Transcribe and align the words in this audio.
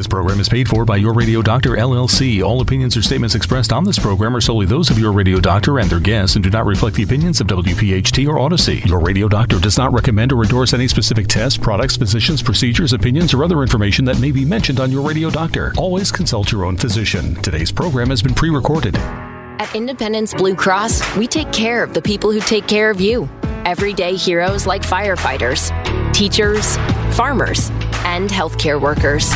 This 0.00 0.06
program 0.06 0.40
is 0.40 0.48
paid 0.48 0.66
for 0.66 0.86
by 0.86 0.96
Your 0.96 1.12
Radio 1.12 1.42
Doctor 1.42 1.72
LLC. 1.72 2.42
All 2.42 2.62
opinions 2.62 2.96
or 2.96 3.02
statements 3.02 3.34
expressed 3.34 3.70
on 3.70 3.84
this 3.84 3.98
program 3.98 4.34
are 4.34 4.40
solely 4.40 4.64
those 4.64 4.88
of 4.88 4.98
Your 4.98 5.12
Radio 5.12 5.40
Doctor 5.40 5.78
and 5.78 5.90
their 5.90 6.00
guests 6.00 6.36
and 6.36 6.42
do 6.42 6.48
not 6.48 6.64
reflect 6.64 6.96
the 6.96 7.02
opinions 7.02 7.38
of 7.38 7.48
WPHT 7.48 8.26
or 8.26 8.38
Odyssey. 8.38 8.80
Your 8.86 8.98
Radio 9.00 9.28
Doctor 9.28 9.58
does 9.58 9.76
not 9.76 9.92
recommend 9.92 10.32
or 10.32 10.42
endorse 10.42 10.72
any 10.72 10.88
specific 10.88 11.26
tests, 11.26 11.58
products, 11.58 11.98
physicians, 11.98 12.42
procedures, 12.42 12.94
opinions, 12.94 13.34
or 13.34 13.44
other 13.44 13.60
information 13.60 14.06
that 14.06 14.18
may 14.20 14.32
be 14.32 14.42
mentioned 14.42 14.80
on 14.80 14.90
Your 14.90 15.06
Radio 15.06 15.28
Doctor. 15.28 15.74
Always 15.76 16.10
consult 16.10 16.50
your 16.50 16.64
own 16.64 16.78
physician. 16.78 17.34
Today's 17.42 17.70
program 17.70 18.08
has 18.08 18.22
been 18.22 18.32
pre 18.32 18.48
recorded. 18.48 18.96
At 18.96 19.74
Independence 19.74 20.32
Blue 20.32 20.54
Cross, 20.54 21.14
we 21.18 21.26
take 21.26 21.52
care 21.52 21.84
of 21.84 21.92
the 21.92 22.00
people 22.00 22.32
who 22.32 22.40
take 22.40 22.66
care 22.66 22.88
of 22.88 23.02
you. 23.02 23.28
Everyday 23.66 24.16
heroes 24.16 24.66
like 24.66 24.80
firefighters, 24.80 25.68
teachers, 26.14 26.78
farmers, 27.18 27.68
and 28.06 28.30
healthcare 28.30 28.80
workers. 28.80 29.30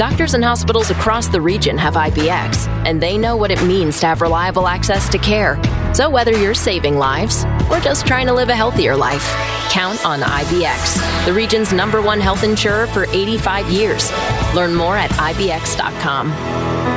Doctors 0.00 0.32
and 0.32 0.42
hospitals 0.42 0.88
across 0.88 1.28
the 1.28 1.42
region 1.42 1.76
have 1.76 1.92
IBX, 1.92 2.66
and 2.86 3.02
they 3.02 3.18
know 3.18 3.36
what 3.36 3.50
it 3.50 3.62
means 3.64 4.00
to 4.00 4.06
have 4.06 4.22
reliable 4.22 4.66
access 4.66 5.10
to 5.10 5.18
care. 5.18 5.60
So 5.94 6.08
whether 6.08 6.32
you're 6.32 6.54
saving 6.54 6.96
lives 6.96 7.44
or 7.70 7.80
just 7.80 8.06
trying 8.06 8.26
to 8.28 8.32
live 8.32 8.48
a 8.48 8.56
healthier 8.56 8.96
life, 8.96 9.22
count 9.68 10.02
on 10.06 10.20
IBX, 10.20 11.26
the 11.26 11.34
region's 11.34 11.74
number 11.74 12.00
one 12.00 12.18
health 12.18 12.44
insurer 12.44 12.86
for 12.86 13.04
85 13.10 13.68
years. 13.68 14.10
Learn 14.54 14.74
more 14.74 14.96
at 14.96 15.10
IBX.com. 15.10 16.89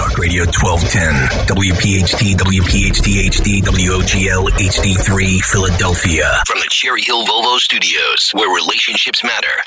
Talk 0.00 0.16
Radio 0.16 0.44
1210, 0.46 1.12
WPHT, 1.44 2.32
WPHT 2.32 3.28
HD, 3.28 3.60
WOGL 3.60 4.48
HD3, 4.48 5.40
Philadelphia. 5.44 6.24
From 6.46 6.58
the 6.58 6.68
Cherry 6.70 7.02
Hill 7.02 7.26
Volvo 7.26 7.58
Studios, 7.58 8.30
where 8.32 8.48
relationships 8.48 9.22
matter. 9.22 9.60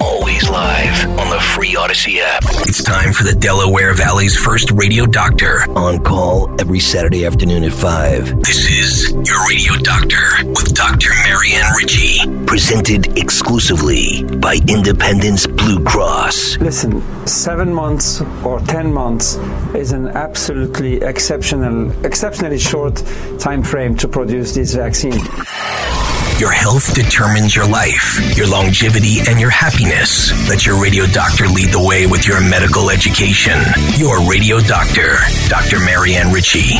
Always 0.00 0.48
live 0.48 1.18
on 1.18 1.28
the 1.30 1.40
free 1.40 1.74
Odyssey 1.74 2.20
app. 2.20 2.44
It's 2.68 2.84
time 2.84 3.12
for 3.12 3.24
the 3.24 3.34
Delaware 3.34 3.92
Valley's 3.94 4.36
first 4.36 4.70
radio 4.70 5.06
doctor. 5.06 5.68
On 5.70 5.98
call 6.04 6.48
every 6.60 6.78
Saturday 6.78 7.26
afternoon 7.26 7.64
at 7.64 7.72
5. 7.72 8.44
This 8.44 8.70
is 8.70 9.10
Your 9.10 9.44
Radio 9.48 9.74
Doctor 9.82 10.46
with 10.46 10.72
Dr. 10.72 11.10
Marianne 11.24 11.72
Ritchie. 11.74 12.46
Presented 12.46 13.18
exclusively 13.18 14.22
by 14.38 14.60
Independence 14.68 15.48
Blue 15.48 15.82
Cross. 15.82 16.58
Listen, 16.58 17.02
seven 17.26 17.74
months 17.74 18.20
or 18.44 18.60
ten 18.60 18.92
months 18.92 19.36
is 19.80 19.92
an 19.92 20.08
absolutely 20.08 20.96
exceptional, 20.96 21.90
exceptionally 22.04 22.58
short 22.58 23.02
time 23.38 23.62
frame 23.62 23.96
to 23.96 24.06
produce 24.06 24.54
this 24.54 24.74
vaccine. 24.74 25.18
Your 26.38 26.52
health 26.52 26.94
determines 26.94 27.56
your 27.56 27.66
life, 27.66 28.36
your 28.36 28.46
longevity, 28.46 29.20
and 29.26 29.40
your 29.40 29.48
happiness. 29.48 30.30
Let 30.48 30.66
your 30.66 30.80
radio 30.80 31.06
doctor 31.06 31.46
lead 31.46 31.70
the 31.70 31.82
way 31.82 32.06
with 32.06 32.28
your 32.28 32.42
medical 32.42 32.90
education. 32.90 33.58
Your 33.96 34.20
radio 34.28 34.60
doctor, 34.60 35.16
Dr. 35.48 35.80
Marianne 35.80 36.30
Ritchie. 36.30 36.76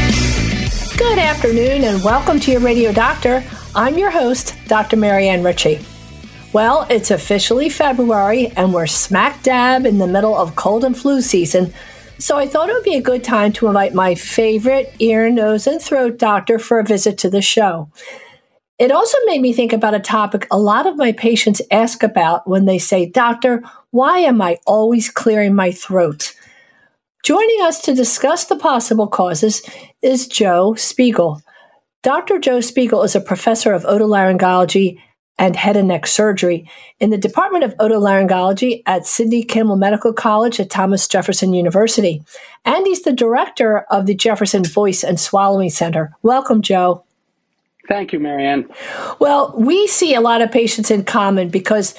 Good 0.98 1.18
afternoon 1.18 1.84
and 1.84 2.04
welcome 2.04 2.38
to 2.40 2.52
your 2.52 2.60
radio 2.60 2.92
doctor. 2.92 3.42
I'm 3.74 3.96
your 3.96 4.10
host, 4.10 4.54
Dr. 4.66 4.98
Marianne 4.98 5.42
Ritchie. 5.42 5.80
Well, 6.52 6.86
it's 6.90 7.10
officially 7.10 7.70
February 7.70 8.48
and 8.48 8.74
we're 8.74 8.86
smack 8.86 9.42
dab 9.42 9.86
in 9.86 9.96
the 9.96 10.06
middle 10.06 10.36
of 10.36 10.56
cold 10.56 10.84
and 10.84 10.96
flu 10.96 11.22
season. 11.22 11.72
So 12.20 12.36
I 12.36 12.46
thought 12.46 12.68
it 12.68 12.74
would 12.74 12.84
be 12.84 12.96
a 12.96 13.00
good 13.00 13.24
time 13.24 13.50
to 13.54 13.66
invite 13.66 13.94
my 13.94 14.14
favorite 14.14 14.94
ear, 14.98 15.30
nose, 15.30 15.66
and 15.66 15.80
throat 15.80 16.18
doctor 16.18 16.58
for 16.58 16.78
a 16.78 16.84
visit 16.84 17.16
to 17.18 17.30
the 17.30 17.40
show. 17.40 17.90
It 18.78 18.92
also 18.92 19.16
made 19.24 19.40
me 19.40 19.54
think 19.54 19.72
about 19.72 19.94
a 19.94 20.00
topic 20.00 20.46
a 20.50 20.58
lot 20.58 20.86
of 20.86 20.98
my 20.98 21.12
patients 21.12 21.62
ask 21.70 22.02
about 22.02 22.46
when 22.46 22.66
they 22.66 22.78
say, 22.78 23.06
Doctor, 23.06 23.62
why 23.90 24.18
am 24.18 24.42
I 24.42 24.58
always 24.66 25.08
clearing 25.08 25.54
my 25.54 25.72
throat? 25.72 26.34
Joining 27.24 27.62
us 27.62 27.80
to 27.82 27.94
discuss 27.94 28.44
the 28.44 28.56
possible 28.56 29.06
causes 29.06 29.62
is 30.02 30.26
Joe 30.26 30.74
Spiegel. 30.74 31.40
Dr. 32.02 32.38
Joe 32.38 32.60
Spiegel 32.60 33.02
is 33.02 33.16
a 33.16 33.20
professor 33.20 33.72
of 33.72 33.84
otolaryngology 33.84 34.98
and 35.40 35.56
head 35.56 35.74
and 35.74 35.88
neck 35.88 36.06
surgery 36.06 36.70
in 37.00 37.08
the 37.08 37.16
Department 37.18 37.64
of 37.64 37.74
Otolaryngology 37.78 38.82
at 38.84 39.06
Sidney 39.06 39.42
Kimmel 39.42 39.76
Medical 39.76 40.12
College 40.12 40.60
at 40.60 40.68
Thomas 40.68 41.08
Jefferson 41.08 41.54
University. 41.54 42.22
And 42.66 42.86
he's 42.86 43.02
the 43.02 43.12
director 43.12 43.78
of 43.90 44.04
the 44.04 44.14
Jefferson 44.14 44.64
Voice 44.64 45.02
and 45.02 45.18
Swallowing 45.18 45.70
Center. 45.70 46.14
Welcome, 46.22 46.60
Joe. 46.60 47.04
Thank 47.88 48.12
you, 48.12 48.20
Marianne. 48.20 48.68
Well, 49.18 49.54
we 49.56 49.86
see 49.86 50.14
a 50.14 50.20
lot 50.20 50.42
of 50.42 50.52
patients 50.52 50.90
in 50.90 51.04
common 51.04 51.48
because 51.48 51.94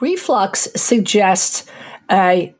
reflux 0.00 0.66
suggests 0.74 1.66
a 2.10 2.54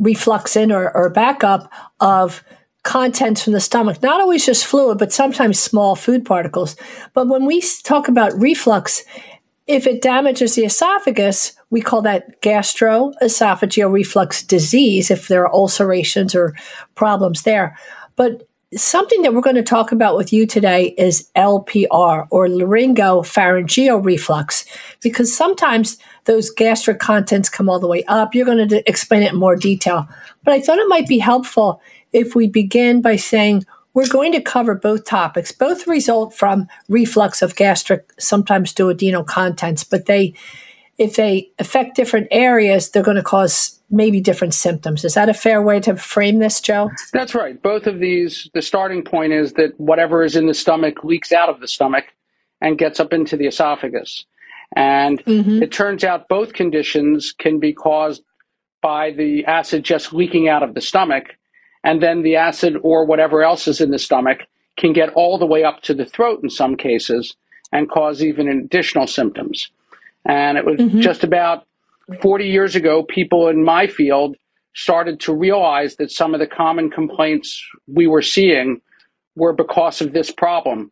refluxin 0.00 0.74
or, 0.74 0.94
or 0.94 1.08
backup 1.08 1.72
of 2.00 2.42
contents 2.84 3.42
from 3.42 3.54
the 3.54 3.60
stomach, 3.60 4.02
not 4.02 4.20
always 4.20 4.46
just 4.46 4.64
fluid, 4.64 4.98
but 4.98 5.12
sometimes 5.12 5.58
small 5.58 5.96
food 5.96 6.24
particles. 6.24 6.76
But 7.12 7.28
when 7.28 7.44
we 7.44 7.60
talk 7.82 8.08
about 8.08 8.38
reflux, 8.38 9.02
if 9.66 9.86
it 9.86 10.02
damages 10.02 10.54
the 10.54 10.64
esophagus, 10.64 11.54
we 11.70 11.80
call 11.80 12.02
that 12.02 12.40
gastroesophageal 12.42 13.90
reflux 13.90 14.42
disease 14.42 15.10
if 15.10 15.28
there 15.28 15.42
are 15.46 15.54
ulcerations 15.54 16.34
or 16.34 16.54
problems 16.94 17.42
there. 17.42 17.76
But 18.16 18.46
something 18.76 19.22
that 19.22 19.32
we're 19.32 19.40
going 19.40 19.56
to 19.56 19.62
talk 19.62 19.90
about 19.90 20.16
with 20.16 20.32
you 20.32 20.46
today 20.46 20.94
is 20.98 21.30
LPR 21.36 22.26
or 22.30 22.48
laryngopharyngeal 22.48 24.04
reflux, 24.04 24.64
because 25.00 25.34
sometimes 25.34 25.96
those 26.24 26.50
gastric 26.50 26.98
contents 26.98 27.48
come 27.48 27.70
all 27.70 27.80
the 27.80 27.88
way 27.88 28.04
up. 28.04 28.34
You're 28.34 28.46
going 28.46 28.68
to 28.68 28.88
explain 28.88 29.22
it 29.22 29.32
in 29.32 29.38
more 29.38 29.56
detail. 29.56 30.06
But 30.42 30.52
I 30.54 30.60
thought 30.60 30.78
it 30.78 30.88
might 30.88 31.06
be 31.06 31.18
helpful 31.18 31.80
if 32.14 32.34
we 32.34 32.46
begin 32.46 33.02
by 33.02 33.16
saying 33.16 33.66
we're 33.92 34.08
going 34.08 34.32
to 34.32 34.40
cover 34.40 34.74
both 34.74 35.04
topics. 35.04 35.52
Both 35.52 35.86
result 35.86 36.34
from 36.34 36.66
reflux 36.88 37.42
of 37.42 37.54
gastric, 37.54 38.10
sometimes 38.18 38.72
duodenal 38.72 39.26
contents, 39.26 39.84
but 39.84 40.06
they, 40.06 40.34
if 40.98 41.16
they 41.16 41.50
affect 41.58 41.96
different 41.96 42.28
areas, 42.30 42.90
they're 42.90 43.02
going 43.02 43.16
to 43.16 43.22
cause 43.22 43.80
maybe 43.90 44.20
different 44.20 44.54
symptoms. 44.54 45.04
Is 45.04 45.14
that 45.14 45.28
a 45.28 45.34
fair 45.34 45.62
way 45.62 45.78
to 45.80 45.96
frame 45.96 46.38
this, 46.38 46.60
Joe? 46.60 46.90
That's 47.12 47.34
right. 47.34 47.60
Both 47.62 47.86
of 47.86 48.00
these, 48.00 48.48
the 48.54 48.62
starting 48.62 49.04
point 49.04 49.32
is 49.32 49.52
that 49.52 49.78
whatever 49.78 50.24
is 50.24 50.34
in 50.34 50.46
the 50.46 50.54
stomach 50.54 51.04
leaks 51.04 51.32
out 51.32 51.48
of 51.48 51.60
the 51.60 51.68
stomach 51.68 52.04
and 52.60 52.78
gets 52.78 52.98
up 52.98 53.12
into 53.12 53.36
the 53.36 53.46
esophagus. 53.46 54.24
And 54.74 55.24
mm-hmm. 55.24 55.62
it 55.62 55.70
turns 55.70 56.02
out 56.02 56.28
both 56.28 56.52
conditions 56.52 57.32
can 57.38 57.60
be 57.60 57.72
caused 57.72 58.24
by 58.82 59.12
the 59.12 59.44
acid 59.46 59.84
just 59.84 60.12
leaking 60.12 60.48
out 60.48 60.62
of 60.62 60.74
the 60.74 60.80
stomach. 60.80 61.36
And 61.84 62.02
then 62.02 62.22
the 62.22 62.36
acid 62.36 62.76
or 62.82 63.04
whatever 63.04 63.42
else 63.44 63.68
is 63.68 63.80
in 63.80 63.90
the 63.90 63.98
stomach 63.98 64.40
can 64.76 64.92
get 64.92 65.10
all 65.10 65.38
the 65.38 65.46
way 65.46 65.62
up 65.62 65.82
to 65.82 65.94
the 65.94 66.06
throat 66.06 66.40
in 66.42 66.50
some 66.50 66.76
cases 66.76 67.36
and 67.72 67.90
cause 67.90 68.24
even 68.24 68.48
additional 68.48 69.06
symptoms. 69.06 69.70
And 70.26 70.58
it 70.58 70.64
was 70.64 70.80
mm-hmm. 70.80 71.00
just 71.00 71.22
about 71.22 71.66
40 72.20 72.46
years 72.46 72.74
ago, 72.74 73.02
people 73.02 73.48
in 73.48 73.64
my 73.64 73.86
field 73.86 74.36
started 74.74 75.20
to 75.20 75.34
realize 75.34 75.96
that 75.96 76.10
some 76.10 76.34
of 76.34 76.40
the 76.40 76.46
common 76.46 76.90
complaints 76.90 77.62
we 77.86 78.06
were 78.06 78.22
seeing 78.22 78.80
were 79.36 79.52
because 79.52 80.00
of 80.00 80.12
this 80.12 80.30
problem. 80.30 80.90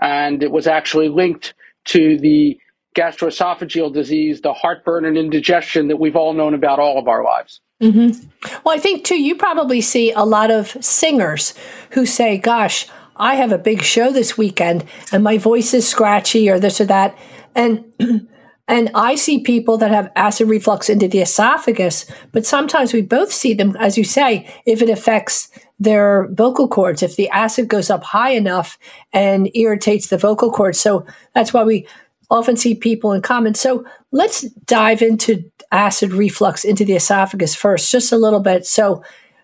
And 0.00 0.42
it 0.42 0.50
was 0.50 0.66
actually 0.66 1.08
linked 1.08 1.54
to 1.86 2.18
the 2.18 2.58
gastroesophageal 2.96 3.92
disease, 3.92 4.40
the 4.40 4.52
heartburn 4.52 5.04
and 5.04 5.18
indigestion 5.18 5.88
that 5.88 5.98
we've 5.98 6.16
all 6.16 6.32
known 6.32 6.54
about 6.54 6.78
all 6.78 6.98
of 6.98 7.08
our 7.08 7.24
lives. 7.24 7.60
Mm-hmm. 7.84 8.28
Well, 8.64 8.74
I 8.74 8.78
think 8.78 9.04
too, 9.04 9.20
you 9.20 9.34
probably 9.34 9.80
see 9.80 10.12
a 10.12 10.22
lot 10.22 10.50
of 10.50 10.76
singers 10.84 11.54
who 11.90 12.06
say, 12.06 12.38
Gosh, 12.38 12.86
I 13.16 13.34
have 13.36 13.52
a 13.52 13.58
big 13.58 13.82
show 13.82 14.10
this 14.10 14.36
weekend 14.36 14.84
and 15.12 15.22
my 15.22 15.38
voice 15.38 15.74
is 15.74 15.88
scratchy 15.88 16.50
or 16.50 16.58
this 16.58 16.80
or 16.80 16.86
that. 16.86 17.16
And 17.54 17.84
And 18.66 18.90
I 18.94 19.14
see 19.14 19.40
people 19.40 19.76
that 19.78 19.90
have 19.90 20.10
acid 20.16 20.48
reflux 20.48 20.88
into 20.88 21.06
the 21.06 21.20
esophagus, 21.20 22.06
but 22.32 22.46
sometimes 22.46 22.94
we 22.94 23.02
both 23.02 23.30
see 23.30 23.52
them, 23.52 23.76
as 23.78 23.98
you 23.98 24.04
say, 24.04 24.50
if 24.64 24.80
it 24.80 24.88
affects 24.88 25.50
their 25.78 26.28
vocal 26.32 26.66
cords, 26.66 27.02
if 27.02 27.16
the 27.16 27.28
acid 27.28 27.68
goes 27.68 27.90
up 27.90 28.04
high 28.04 28.30
enough 28.30 28.78
and 29.12 29.50
irritates 29.54 30.06
the 30.06 30.16
vocal 30.16 30.50
cords. 30.50 30.80
So 30.80 31.04
that's 31.34 31.52
why 31.52 31.62
we 31.62 31.86
often 32.30 32.56
see 32.56 32.74
people 32.74 33.12
in 33.12 33.22
common. 33.22 33.54
So 33.54 33.84
let's 34.12 34.42
dive 34.66 35.02
into 35.02 35.50
acid 35.70 36.12
reflux 36.12 36.64
into 36.64 36.84
the 36.84 36.94
esophagus 36.94 37.54
first, 37.54 37.90
just 37.90 38.12
a 38.12 38.16
little 38.16 38.40
bit, 38.40 38.66
so 38.66 39.02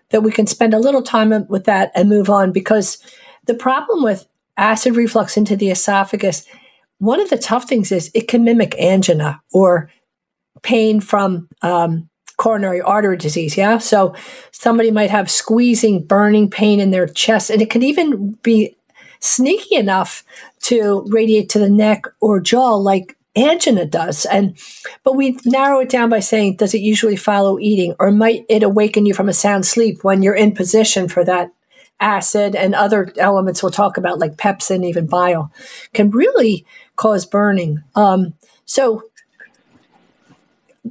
that 0.09 0.23
we 0.23 0.31
can 0.31 0.47
spend 0.47 0.73
a 0.73 0.79
little 0.79 1.01
time 1.01 1.47
with 1.47 1.65
that 1.65 1.91
and 1.95 2.09
move 2.09 2.29
on. 2.29 2.51
Because 2.51 2.97
the 3.45 3.53
problem 3.53 4.03
with 4.03 4.27
acid 4.57 4.95
reflux 4.95 5.37
into 5.37 5.55
the 5.55 5.69
esophagus 5.69 6.45
one 7.01 7.19
of 7.19 7.31
the 7.31 7.37
tough 7.37 7.67
things 7.67 7.91
is 7.91 8.11
it 8.13 8.27
can 8.27 8.43
mimic 8.43 8.75
angina 8.79 9.41
or 9.51 9.89
pain 10.61 11.01
from 11.01 11.49
um, 11.63 12.07
coronary 12.37 12.79
artery 12.79 13.17
disease. 13.17 13.57
Yeah. 13.57 13.79
So 13.79 14.13
somebody 14.51 14.91
might 14.91 15.09
have 15.09 15.29
squeezing, 15.29 16.03
burning 16.03 16.47
pain 16.47 16.79
in 16.79 16.91
their 16.91 17.07
chest, 17.07 17.49
and 17.49 17.59
it 17.59 17.71
can 17.71 17.81
even 17.81 18.33
be 18.43 18.77
sneaky 19.19 19.75
enough 19.75 20.23
to 20.63 21.05
radiate 21.09 21.49
to 21.49 21.59
the 21.59 21.69
neck 21.69 22.05
or 22.19 22.39
jaw, 22.39 22.75
like 22.75 23.17
angina 23.35 23.85
does. 23.85 24.25
And 24.25 24.57
but 25.03 25.15
we 25.15 25.37
narrow 25.45 25.79
it 25.79 25.89
down 25.89 26.09
by 26.09 26.19
saying, 26.19 26.57
does 26.57 26.73
it 26.73 26.81
usually 26.81 27.15
follow 27.15 27.59
eating, 27.59 27.95
or 27.99 28.11
might 28.11 28.45
it 28.49 28.63
awaken 28.63 29.05
you 29.05 29.13
from 29.13 29.29
a 29.29 29.33
sound 29.33 29.65
sleep 29.65 30.03
when 30.03 30.21
you're 30.21 30.35
in 30.35 30.53
position 30.53 31.07
for 31.07 31.23
that 31.25 31.51
acid 31.99 32.55
and 32.55 32.73
other 32.73 33.13
elements 33.17 33.61
we'll 33.61 33.71
talk 33.71 33.97
about, 33.97 34.19
like 34.19 34.35
pepsin, 34.35 34.83
even 34.83 35.05
bile, 35.05 35.51
can 35.93 36.09
really 36.09 36.65
cause 36.95 37.25
burning. 37.25 37.83
Um, 37.95 38.33
so 38.65 39.03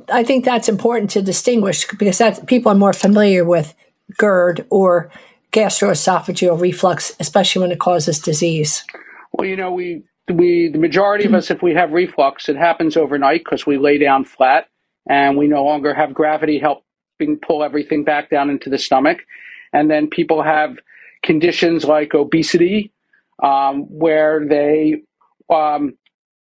I 0.08 0.22
think 0.22 0.44
that's 0.44 0.68
important 0.68 1.10
to 1.10 1.22
distinguish 1.22 1.86
because 1.98 2.18
that 2.18 2.46
people 2.46 2.70
are 2.70 2.76
more 2.76 2.92
familiar 2.92 3.44
with 3.44 3.74
GERD 4.18 4.66
or 4.70 5.10
gastroesophageal 5.52 6.60
reflux, 6.60 7.14
especially 7.18 7.62
when 7.62 7.72
it 7.72 7.80
causes 7.80 8.20
disease. 8.20 8.84
Well, 9.32 9.46
you 9.46 9.56
know, 9.56 9.72
we 9.72 10.02
we 10.32 10.68
the 10.68 10.78
majority 10.78 11.24
of 11.24 11.34
us, 11.34 11.50
if 11.50 11.62
we 11.62 11.74
have 11.74 11.92
reflux, 11.92 12.48
it 12.48 12.56
happens 12.56 12.96
overnight 12.96 13.42
because 13.44 13.66
we 13.66 13.78
lay 13.78 13.98
down 13.98 14.24
flat 14.24 14.66
and 15.08 15.36
we 15.36 15.46
no 15.48 15.64
longer 15.64 15.94
have 15.94 16.14
gravity 16.14 16.58
helping 16.58 17.38
pull 17.44 17.62
everything 17.62 18.04
back 18.04 18.30
down 18.30 18.50
into 18.50 18.70
the 18.70 18.78
stomach. 18.78 19.18
And 19.72 19.90
then 19.90 20.08
people 20.08 20.42
have 20.42 20.76
conditions 21.22 21.84
like 21.84 22.14
obesity, 22.14 22.92
um, 23.42 23.82
where 23.82 24.46
they 24.46 25.02
um, 25.48 25.96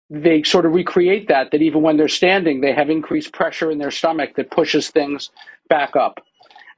they 0.10 0.44
sort 0.44 0.66
of 0.66 0.74
recreate 0.74 1.28
that. 1.28 1.52
That 1.52 1.62
even 1.62 1.82
when 1.82 1.98
they're 1.98 2.08
standing, 2.08 2.62
they 2.62 2.74
have 2.74 2.90
increased 2.90 3.34
pressure 3.34 3.72
in 3.72 3.78
their 3.78 3.92
stomach 3.92 4.36
that 4.36 4.52
pushes 4.52 4.90
things 4.90 5.30
back 5.70 5.96
up. 5.96 6.20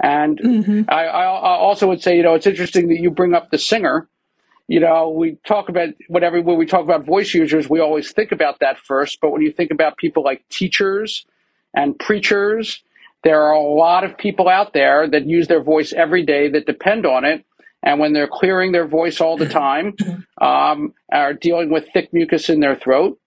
And 0.04 0.40
mm-hmm. 0.40 0.82
I, 0.90 1.06
I 1.06 1.26
also 1.26 1.88
would 1.88 2.02
say, 2.02 2.18
you 2.18 2.24
know, 2.24 2.34
it's 2.34 2.48
interesting 2.48 2.88
that 2.88 3.00
you 3.00 3.12
bring 3.12 3.36
up 3.36 3.52
the 3.52 3.60
singer 3.60 4.10
you 4.72 4.80
know, 4.80 5.10
we 5.10 5.36
talk 5.46 5.68
about 5.68 5.90
whatever 6.08 6.42
when 6.42 6.58
we 6.58 6.66
talk 6.66 6.86
about 6.86 7.06
voice 7.06 7.34
users, 7.34 7.70
we 7.70 7.82
always 7.82 8.14
think 8.14 8.32
about 8.32 8.62
that 8.62 8.78
first. 8.78 9.20
But 9.20 9.32
when 9.32 9.42
you 9.42 9.52
think 9.52 9.70
about 9.70 9.98
people 9.98 10.24
like 10.24 10.48
teachers 10.48 11.26
and 11.76 12.00
preachers, 12.00 12.82
there 13.26 13.42
are 13.44 13.52
a 13.52 13.60
lot 13.60 14.06
of 14.06 14.18
people 14.18 14.48
out 14.48 14.72
there 14.72 15.10
that 15.10 15.28
use 15.28 15.50
their 15.50 15.62
voice 15.62 15.92
every 15.92 16.26
day 16.26 16.48
that 16.52 16.68
depend 16.68 17.06
on 17.06 17.26
it. 17.26 17.46
And 17.84 18.00
when 18.00 18.14
they're 18.14 18.30
clearing 18.32 18.72
their 18.72 18.88
voice 18.88 19.20
all 19.20 19.36
the 19.36 19.50
time, 19.50 19.94
um, 20.42 20.94
are 21.12 21.34
dealing 21.34 21.70
with 21.70 21.90
thick 21.92 22.14
mucus 22.14 22.48
in 22.48 22.62
their 22.62 22.78
throat, 22.78 23.20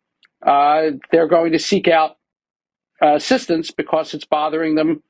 uh, 0.47 0.93
they're 1.13 1.29
going 1.29 1.53
to 1.53 1.59
seek 1.59 1.89
out 1.89 2.17
uh, 3.03 3.17
assistance 3.17 3.71
because 3.71 4.15
it's 4.15 4.25
bothering 4.25 4.77
them 4.77 5.03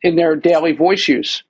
in 0.00 0.16
their 0.16 0.36
daily 0.36 0.72
voice 0.72 1.06
use. 1.06 1.42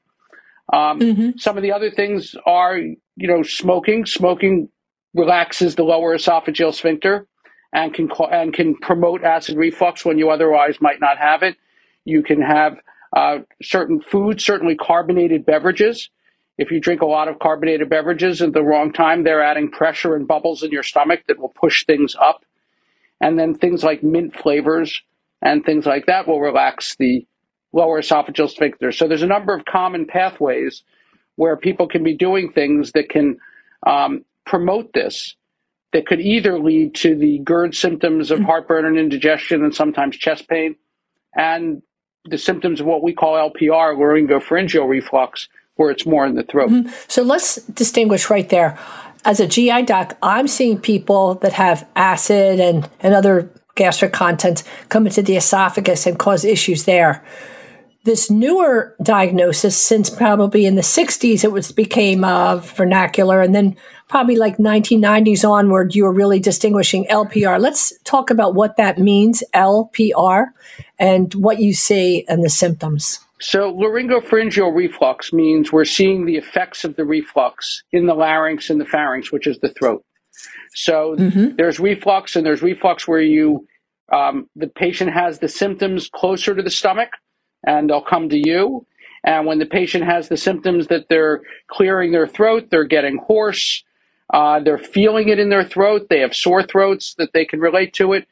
Um, 0.72 1.00
mm-hmm. 1.00 1.30
Some 1.36 1.56
of 1.56 1.62
the 1.62 1.72
other 1.72 1.90
things 1.90 2.34
are, 2.46 2.76
you 2.78 2.96
know, 3.16 3.42
smoking. 3.42 4.06
Smoking 4.06 4.68
relaxes 5.14 5.74
the 5.74 5.84
lower 5.84 6.16
esophageal 6.16 6.74
sphincter 6.74 7.26
and 7.72 7.92
can 7.92 8.10
and 8.30 8.52
can 8.52 8.76
promote 8.76 9.22
acid 9.22 9.56
reflux 9.56 10.04
when 10.04 10.18
you 10.18 10.30
otherwise 10.30 10.80
might 10.80 11.00
not 11.00 11.18
have 11.18 11.42
it. 11.42 11.56
You 12.04 12.22
can 12.22 12.40
have 12.40 12.78
uh, 13.14 13.38
certain 13.62 14.00
foods, 14.00 14.44
certainly 14.44 14.76
carbonated 14.76 15.44
beverages. 15.44 16.10
If 16.58 16.70
you 16.70 16.80
drink 16.80 17.02
a 17.02 17.06
lot 17.06 17.28
of 17.28 17.38
carbonated 17.38 17.88
beverages 17.88 18.42
at 18.42 18.52
the 18.52 18.62
wrong 18.62 18.92
time, 18.92 19.24
they're 19.24 19.42
adding 19.42 19.70
pressure 19.70 20.14
and 20.14 20.28
bubbles 20.28 20.62
in 20.62 20.70
your 20.70 20.82
stomach 20.82 21.20
that 21.28 21.38
will 21.38 21.48
push 21.48 21.84
things 21.86 22.14
up. 22.14 22.44
And 23.20 23.38
then 23.38 23.54
things 23.54 23.82
like 23.82 24.02
mint 24.02 24.34
flavors 24.34 25.02
and 25.40 25.64
things 25.64 25.86
like 25.86 26.06
that 26.06 26.26
will 26.26 26.40
relax 26.40 26.96
the 26.96 27.26
lower 27.72 28.00
esophageal 28.00 28.50
sphincter. 28.50 28.92
So 28.92 29.08
there's 29.08 29.22
a 29.22 29.26
number 29.26 29.54
of 29.54 29.64
common 29.64 30.06
pathways 30.06 30.82
where 31.36 31.56
people 31.56 31.88
can 31.88 32.02
be 32.02 32.14
doing 32.14 32.52
things 32.52 32.92
that 32.92 33.08
can 33.08 33.38
um, 33.86 34.24
promote 34.44 34.92
this 34.92 35.34
that 35.92 36.06
could 36.06 36.20
either 36.20 36.58
lead 36.58 36.94
to 36.94 37.14
the 37.14 37.38
GERD 37.40 37.74
symptoms 37.74 38.30
of 38.30 38.40
heartburn 38.40 38.86
and 38.86 38.98
indigestion 38.98 39.62
and 39.62 39.74
sometimes 39.74 40.16
chest 40.16 40.48
pain 40.48 40.74
and 41.36 41.82
the 42.24 42.38
symptoms 42.38 42.80
of 42.80 42.86
what 42.86 43.02
we 43.02 43.12
call 43.12 43.34
LPR, 43.34 43.96
laryngopharyngeal 43.96 44.88
reflux, 44.88 45.48
where 45.76 45.90
it's 45.90 46.06
more 46.06 46.24
in 46.24 46.34
the 46.34 46.44
throat. 46.44 46.70
Mm-hmm. 46.70 46.90
So 47.08 47.22
let's 47.22 47.56
distinguish 47.56 48.30
right 48.30 48.48
there. 48.48 48.78
As 49.24 49.40
a 49.40 49.46
GI 49.46 49.82
doc, 49.82 50.16
I'm 50.22 50.48
seeing 50.48 50.78
people 50.78 51.36
that 51.36 51.52
have 51.52 51.86
acid 51.94 52.60
and, 52.60 52.88
and 53.00 53.14
other 53.14 53.50
gastric 53.74 54.12
contents 54.12 54.64
come 54.88 55.06
into 55.06 55.22
the 55.22 55.36
esophagus 55.36 56.06
and 56.06 56.18
cause 56.18 56.44
issues 56.44 56.84
there 56.84 57.24
this 58.04 58.30
newer 58.30 58.96
diagnosis 59.02 59.76
since 59.76 60.10
probably 60.10 60.66
in 60.66 60.74
the 60.74 60.82
60s 60.82 61.44
it 61.44 61.52
was 61.52 61.70
became 61.72 62.24
uh, 62.24 62.56
vernacular. 62.56 63.40
And 63.40 63.54
then 63.54 63.76
probably 64.08 64.36
like 64.36 64.58
1990s 64.58 65.48
onward 65.48 65.94
you 65.94 66.04
were 66.04 66.12
really 66.12 66.38
distinguishing 66.38 67.06
lpr 67.06 67.58
let's 67.58 67.98
talk 68.04 68.28
about 68.28 68.54
what 68.54 68.76
that 68.76 68.98
means 68.98 69.42
lpr 69.54 70.48
and 70.98 71.34
what 71.34 71.60
you 71.60 71.72
see 71.72 72.24
and 72.28 72.44
the 72.44 72.50
symptoms. 72.50 73.18
So 73.40 73.72
laryngopharyngeal 73.72 74.76
reflux 74.76 75.32
means 75.32 75.72
we're 75.72 75.86
seeing 75.86 76.26
the 76.26 76.36
effects 76.36 76.84
of 76.84 76.96
the 76.96 77.06
reflux 77.06 77.82
in 77.92 78.04
the 78.06 78.14
larynx 78.14 78.68
and 78.68 78.78
the 78.78 78.84
pharynx 78.84 79.32
which 79.32 79.46
is 79.46 79.58
the 79.60 79.70
throat. 79.70 80.04
So 80.74 81.16
mm-hmm. 81.18 81.56
there's 81.56 81.80
reflux 81.80 82.36
and 82.36 82.44
there's 82.44 82.62
reflux 82.62 83.08
where 83.08 83.22
you 83.22 83.66
um, 84.12 84.46
the 84.56 84.66
patient 84.66 85.10
has 85.12 85.38
the 85.38 85.48
symptoms 85.48 86.10
closer 86.12 86.54
to 86.54 86.62
the 86.62 86.70
stomach 86.70 87.08
and 87.64 87.90
they'll 87.90 88.02
come 88.02 88.28
to 88.30 88.38
you. 88.38 88.86
And 89.24 89.46
when 89.46 89.58
the 89.58 89.66
patient 89.66 90.04
has 90.04 90.28
the 90.28 90.36
symptoms 90.36 90.88
that 90.88 91.08
they're 91.08 91.42
clearing 91.68 92.12
their 92.12 92.26
throat, 92.26 92.68
they're 92.70 92.84
getting 92.84 93.18
hoarse, 93.18 93.84
uh, 94.32 94.60
they're 94.60 94.78
feeling 94.78 95.28
it 95.28 95.38
in 95.38 95.50
their 95.50 95.64
throat, 95.64 96.08
they 96.10 96.20
have 96.20 96.34
sore 96.34 96.62
throats 96.62 97.14
that 97.18 97.32
they 97.32 97.44
can 97.44 97.60
relate 97.60 97.94
to 97.94 98.12
it, 98.14 98.26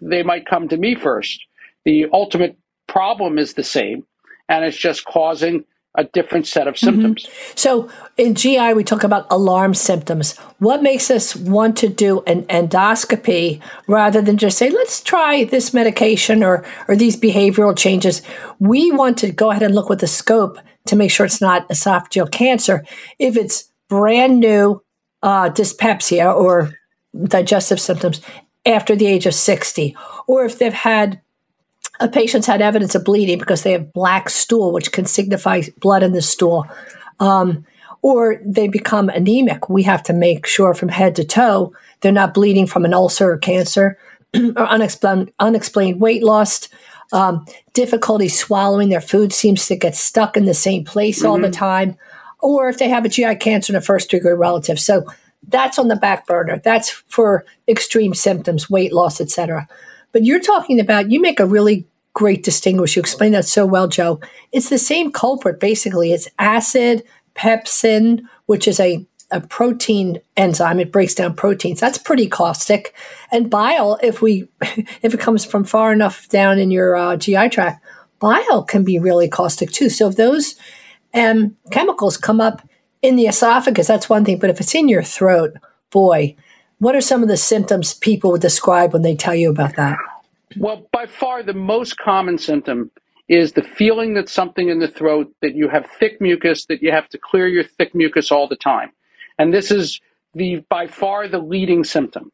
they 0.00 0.22
might 0.22 0.46
come 0.46 0.68
to 0.68 0.76
me 0.76 0.94
first. 0.94 1.44
The 1.84 2.06
ultimate 2.12 2.56
problem 2.88 3.38
is 3.38 3.54
the 3.54 3.64
same, 3.64 4.04
and 4.48 4.64
it's 4.64 4.76
just 4.76 5.04
causing 5.04 5.64
a 5.96 6.04
different 6.04 6.46
set 6.46 6.68
of 6.68 6.74
mm-hmm. 6.74 6.86
symptoms. 6.86 7.24
Mm-hmm. 7.24 7.52
So 7.56 7.90
in 8.16 8.34
GI, 8.34 8.74
we 8.74 8.84
talk 8.84 9.04
about 9.04 9.26
alarm 9.30 9.74
symptoms. 9.74 10.36
What 10.58 10.82
makes 10.82 11.10
us 11.10 11.34
want 11.34 11.76
to 11.78 11.88
do 11.88 12.22
an 12.26 12.44
endoscopy 12.44 13.60
rather 13.86 14.22
than 14.22 14.36
just 14.36 14.58
say, 14.58 14.70
let's 14.70 15.02
try 15.02 15.44
this 15.44 15.74
medication 15.74 16.42
or, 16.42 16.64
or 16.88 16.96
these 16.96 17.16
behavioral 17.16 17.76
changes? 17.76 18.22
We 18.58 18.92
want 18.92 19.18
to 19.18 19.32
go 19.32 19.50
ahead 19.50 19.62
and 19.62 19.74
look 19.74 19.88
with 19.88 20.00
the 20.00 20.06
scope 20.06 20.58
to 20.86 20.96
make 20.96 21.10
sure 21.10 21.26
it's 21.26 21.40
not 21.40 21.68
esophageal 21.68 22.30
cancer. 22.30 22.84
If 23.18 23.36
it's 23.36 23.70
brand 23.88 24.40
new 24.40 24.82
uh, 25.22 25.48
dyspepsia 25.48 26.30
or 26.30 26.72
digestive 27.24 27.80
symptoms 27.80 28.20
after 28.64 28.96
the 28.96 29.06
age 29.06 29.26
of 29.26 29.34
60, 29.34 29.96
or 30.26 30.44
if 30.44 30.58
they've 30.58 30.72
had 30.72 31.20
a 32.00 32.08
patient's 32.08 32.46
had 32.46 32.62
evidence 32.62 32.94
of 32.94 33.04
bleeding 33.04 33.38
because 33.38 33.62
they 33.62 33.72
have 33.72 33.92
black 33.92 34.28
stool, 34.28 34.72
which 34.72 34.92
can 34.92 35.06
signify 35.06 35.62
blood 35.80 36.02
in 36.02 36.12
the 36.12 36.22
stool, 36.22 36.66
um, 37.20 37.64
or 38.02 38.40
they 38.44 38.68
become 38.68 39.08
anemic. 39.08 39.68
We 39.68 39.82
have 39.84 40.02
to 40.04 40.12
make 40.12 40.46
sure 40.46 40.74
from 40.74 40.88
head 40.88 41.16
to 41.16 41.24
toe 41.24 41.72
they're 42.00 42.12
not 42.12 42.34
bleeding 42.34 42.66
from 42.66 42.84
an 42.84 42.94
ulcer 42.94 43.32
or 43.32 43.38
cancer 43.38 43.98
or 44.34 44.66
unexplained, 44.66 45.32
unexplained 45.38 46.00
weight 46.00 46.22
loss. 46.22 46.68
Um, 47.12 47.46
difficulty 47.72 48.28
swallowing 48.28 48.88
their 48.88 49.00
food 49.00 49.32
seems 49.32 49.66
to 49.68 49.76
get 49.76 49.94
stuck 49.94 50.36
in 50.36 50.44
the 50.44 50.54
same 50.54 50.84
place 50.84 51.18
mm-hmm. 51.18 51.28
all 51.28 51.38
the 51.38 51.48
mm-hmm. 51.48 51.52
time, 51.52 51.96
or 52.40 52.68
if 52.68 52.78
they 52.78 52.88
have 52.88 53.04
a 53.04 53.08
GI 53.08 53.36
cancer 53.36 53.72
in 53.72 53.76
a 53.76 53.80
first 53.80 54.10
degree 54.10 54.32
relative. 54.32 54.80
So 54.80 55.06
that's 55.48 55.78
on 55.78 55.88
the 55.88 55.96
back 55.96 56.26
burner. 56.26 56.60
That's 56.62 56.90
for 56.90 57.44
extreme 57.68 58.14
symptoms, 58.14 58.68
weight 58.68 58.92
loss, 58.92 59.20
etc. 59.20 59.68
But 60.16 60.24
you're 60.24 60.40
talking 60.40 60.80
about, 60.80 61.10
you 61.10 61.20
make 61.20 61.40
a 61.40 61.44
really 61.44 61.86
great 62.14 62.42
distinguish. 62.42 62.96
You 62.96 63.00
explain 63.00 63.32
that 63.32 63.44
so 63.44 63.66
well, 63.66 63.86
Joe. 63.86 64.18
It's 64.50 64.70
the 64.70 64.78
same 64.78 65.12
culprit, 65.12 65.60
basically. 65.60 66.10
It's 66.14 66.26
acid, 66.38 67.02
pepsin, 67.34 68.22
which 68.46 68.66
is 68.66 68.80
a, 68.80 69.06
a 69.30 69.42
protein 69.42 70.22
enzyme. 70.34 70.80
It 70.80 70.90
breaks 70.90 71.14
down 71.14 71.34
proteins. 71.34 71.80
That's 71.80 71.98
pretty 71.98 72.28
caustic. 72.28 72.94
And 73.30 73.50
bile, 73.50 73.98
if 74.02 74.22
we 74.22 74.48
if 75.02 75.12
it 75.12 75.20
comes 75.20 75.44
from 75.44 75.64
far 75.64 75.92
enough 75.92 76.26
down 76.30 76.58
in 76.58 76.70
your 76.70 76.96
uh, 76.96 77.18
GI 77.18 77.50
tract, 77.50 77.84
bile 78.18 78.62
can 78.62 78.84
be 78.84 78.98
really 78.98 79.28
caustic 79.28 79.70
too. 79.70 79.90
So 79.90 80.08
if 80.08 80.16
those 80.16 80.54
um, 81.12 81.58
chemicals 81.70 82.16
come 82.16 82.40
up 82.40 82.66
in 83.02 83.16
the 83.16 83.26
esophagus, 83.26 83.86
that's 83.86 84.08
one 84.08 84.24
thing. 84.24 84.38
But 84.38 84.48
if 84.48 84.62
it's 84.62 84.74
in 84.74 84.88
your 84.88 85.02
throat, 85.02 85.52
boy, 85.90 86.36
what 86.78 86.94
are 86.94 87.00
some 87.00 87.22
of 87.22 87.28
the 87.28 87.36
symptoms 87.36 87.94
people 87.94 88.32
would 88.32 88.40
describe 88.40 88.92
when 88.92 89.02
they 89.02 89.14
tell 89.14 89.34
you 89.34 89.50
about 89.50 89.76
that? 89.76 89.98
Well, 90.58 90.86
by 90.92 91.06
far 91.06 91.42
the 91.42 91.54
most 91.54 91.98
common 91.98 92.38
symptom 92.38 92.90
is 93.28 93.52
the 93.52 93.62
feeling 93.62 94.14
that 94.14 94.28
something 94.28 94.68
in 94.68 94.78
the 94.78 94.88
throat, 94.88 95.32
that 95.42 95.54
you 95.54 95.68
have 95.68 95.86
thick 95.98 96.20
mucus, 96.20 96.66
that 96.66 96.82
you 96.82 96.92
have 96.92 97.08
to 97.08 97.18
clear 97.18 97.48
your 97.48 97.64
thick 97.64 97.94
mucus 97.94 98.30
all 98.30 98.46
the 98.46 98.56
time. 98.56 98.90
And 99.38 99.52
this 99.52 99.70
is 99.70 100.00
the 100.34 100.64
by 100.68 100.86
far 100.86 101.28
the 101.28 101.38
leading 101.38 101.82
symptom. 101.82 102.30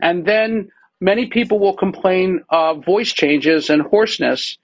And 0.00 0.26
then 0.26 0.70
many 1.00 1.26
people 1.26 1.58
will 1.58 1.76
complain 1.76 2.42
of 2.50 2.84
voice 2.84 3.12
changes 3.12 3.70
and 3.70 3.82
hoarseness 3.82 4.58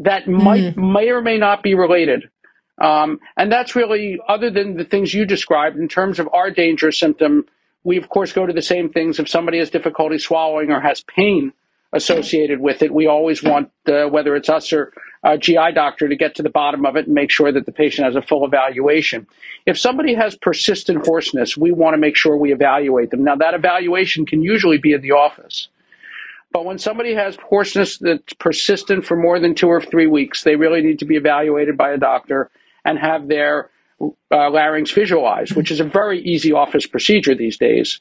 that 0.00 0.24
mm. 0.24 0.42
might 0.42 0.76
may 0.76 1.10
or 1.10 1.20
may 1.20 1.38
not 1.38 1.62
be 1.62 1.74
related. 1.74 2.28
Um, 2.78 3.20
and 3.36 3.50
that's 3.50 3.74
really, 3.74 4.18
other 4.28 4.50
than 4.50 4.76
the 4.76 4.84
things 4.84 5.14
you 5.14 5.24
described 5.24 5.78
in 5.78 5.88
terms 5.88 6.18
of 6.18 6.28
our 6.34 6.50
danger 6.50 6.92
symptom, 6.92 7.46
we 7.86 7.96
of 7.96 8.08
course 8.08 8.32
go 8.32 8.44
to 8.44 8.52
the 8.52 8.60
same 8.60 8.90
things 8.90 9.20
if 9.20 9.28
somebody 9.28 9.58
has 9.58 9.70
difficulty 9.70 10.18
swallowing 10.18 10.72
or 10.72 10.80
has 10.80 11.02
pain 11.02 11.52
associated 11.92 12.58
with 12.60 12.82
it. 12.82 12.92
We 12.92 13.06
always 13.06 13.44
want, 13.44 13.70
uh, 13.86 14.06
whether 14.08 14.34
it's 14.34 14.48
us 14.48 14.72
or 14.72 14.92
a 15.22 15.38
GI 15.38 15.70
doctor, 15.72 16.08
to 16.08 16.16
get 16.16 16.34
to 16.34 16.42
the 16.42 16.50
bottom 16.50 16.84
of 16.84 16.96
it 16.96 17.06
and 17.06 17.14
make 17.14 17.30
sure 17.30 17.52
that 17.52 17.64
the 17.64 17.70
patient 17.70 18.04
has 18.04 18.16
a 18.16 18.22
full 18.22 18.44
evaluation. 18.44 19.28
If 19.66 19.78
somebody 19.78 20.14
has 20.14 20.34
persistent 20.36 21.06
hoarseness, 21.06 21.56
we 21.56 21.70
want 21.70 21.94
to 21.94 21.98
make 21.98 22.16
sure 22.16 22.36
we 22.36 22.52
evaluate 22.52 23.10
them. 23.10 23.22
Now, 23.22 23.36
that 23.36 23.54
evaluation 23.54 24.26
can 24.26 24.42
usually 24.42 24.78
be 24.78 24.92
in 24.92 25.00
the 25.00 25.12
office. 25.12 25.68
But 26.50 26.64
when 26.64 26.78
somebody 26.78 27.14
has 27.14 27.36
hoarseness 27.36 27.98
that's 27.98 28.32
persistent 28.32 29.06
for 29.06 29.16
more 29.16 29.38
than 29.38 29.54
two 29.54 29.68
or 29.68 29.80
three 29.80 30.08
weeks, 30.08 30.42
they 30.42 30.56
really 30.56 30.82
need 30.82 30.98
to 30.98 31.04
be 31.04 31.16
evaluated 31.16 31.76
by 31.76 31.92
a 31.92 31.98
doctor 31.98 32.50
and 32.84 32.98
have 32.98 33.28
their 33.28 33.70
uh, 34.00 34.50
larynx 34.50 34.90
visualized, 34.90 35.56
which 35.56 35.70
is 35.70 35.80
a 35.80 35.84
very 35.84 36.20
easy 36.20 36.52
office 36.52 36.86
procedure 36.86 37.34
these 37.34 37.56
days. 37.56 38.00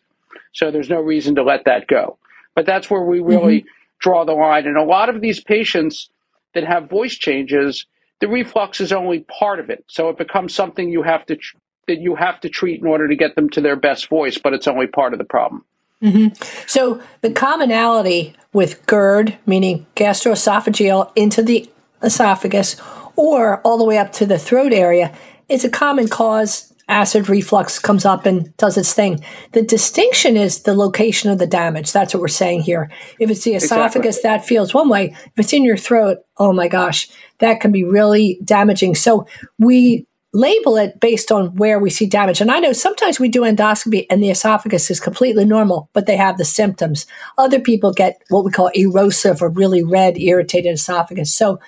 So 0.54 0.72
there's 0.72 0.90
no 0.90 1.02
reason 1.02 1.36
to 1.36 1.44
let 1.44 1.66
that 1.66 1.88
go. 1.88 2.18
But 2.56 2.66
that's 2.66 2.90
where 2.90 3.04
we 3.04 3.20
really 3.20 3.62
mm-hmm. 3.62 4.00
draw 4.00 4.26
the 4.26 4.34
line. 4.34 4.68
And 4.68 4.78
a 4.78 4.84
lot 4.84 5.10
of 5.10 5.22
these 5.22 5.42
patients 5.42 6.10
that 6.54 6.64
have 6.64 6.90
voice 6.90 7.16
changes, 7.16 7.86
the 8.22 8.28
reflux 8.28 8.80
is 8.80 8.92
only 8.92 9.20
part 9.22 9.60
of 9.60 9.70
it. 9.70 9.84
So 9.88 10.10
it 10.10 10.18
becomes 10.18 10.54
something 10.54 10.90
you 10.90 11.04
have 11.04 11.26
to 11.28 11.36
tr- 11.36 11.58
that 11.88 12.00
you 12.00 12.16
have 12.16 12.40
to 12.42 12.50
treat 12.50 12.82
in 12.82 12.88
order 12.88 13.08
to 13.08 13.16
get 13.16 13.36
them 13.36 13.50
to 13.52 13.62
their 13.62 13.76
best 13.76 14.10
voice, 14.10 14.40
but 14.40 14.54
it's 14.54 14.68
only 14.68 14.88
part 14.88 15.14
of 15.14 15.20
the 15.20 15.26
problem. 15.26 15.64
Mm-hmm. 16.02 16.34
So 16.68 17.02
the 17.22 17.32
commonality 17.32 18.36
with 18.54 18.86
GERD, 18.88 19.38
meaning 19.46 19.86
gastroesophageal 19.96 21.12
into 21.16 21.44
the 21.44 21.70
esophagus, 22.02 22.76
or 23.16 23.62
all 23.62 23.78
the 23.78 23.84
way 23.84 23.98
up 23.98 24.12
to 24.14 24.26
the 24.26 24.40
throat 24.40 24.74
area, 24.74 25.16
is 25.50 25.66
a 25.66 25.70
common 25.70 26.08
cause. 26.08 26.72
Acid 26.88 27.30
reflux 27.30 27.80
comes 27.80 28.06
up 28.06 28.28
and 28.28 28.56
does 28.58 28.78
its 28.78 28.94
thing. 28.94 29.20
The 29.54 29.64
distinction 29.64 30.38
is 30.38 30.62
the 30.62 30.76
location 30.76 31.32
of 31.32 31.40
the 31.40 31.48
damage. 31.48 31.92
That's 31.92 32.14
what 32.14 32.22
we're 32.22 32.28
saying 32.28 32.62
here. 32.62 32.92
If 33.20 33.32
it's 33.32 33.44
the 33.44 33.56
esophagus, 33.56 34.18
exactly. 34.18 34.38
that 34.38 34.46
feels 34.46 34.72
one 34.72 34.88
way. 34.88 35.16
If 35.26 35.32
it's 35.36 35.54
in 35.54 35.64
your 35.64 35.78
throat, 35.78 36.20
oh 36.38 36.54
my 36.54 36.68
gosh, 36.68 37.10
that 37.40 37.60
can 37.60 37.72
be 37.72 37.84
really 37.84 38.40
damaging. 38.44 38.94
So 38.94 39.26
we 39.58 40.06
label 40.36 40.76
it 40.76 41.00
based 41.00 41.32
on 41.32 41.56
where 41.56 41.80
we 41.80 41.90
see 41.90 42.06
damage. 42.06 42.42
And 42.42 42.52
I 42.52 42.60
know 42.60 42.74
sometimes 42.74 43.20
we 43.20 43.30
do 43.30 43.42
endoscopy 43.42 44.06
and 44.10 44.22
the 44.22 44.30
esophagus 44.30 44.92
is 44.92 45.00
completely 45.00 45.46
normal, 45.46 45.90
but 45.94 46.06
they 46.06 46.18
have 46.18 46.38
the 46.38 46.46
symptoms. 46.46 47.08
Other 47.38 47.60
people 47.60 47.94
get 47.94 48.22
what 48.30 48.44
we 48.44 48.52
call 48.52 48.70
erosive 48.76 49.42
or 49.42 49.50
really 49.50 49.82
red, 49.82 50.18
irritated 50.18 50.74
esophagus. 50.74 51.34
So, 51.34 51.60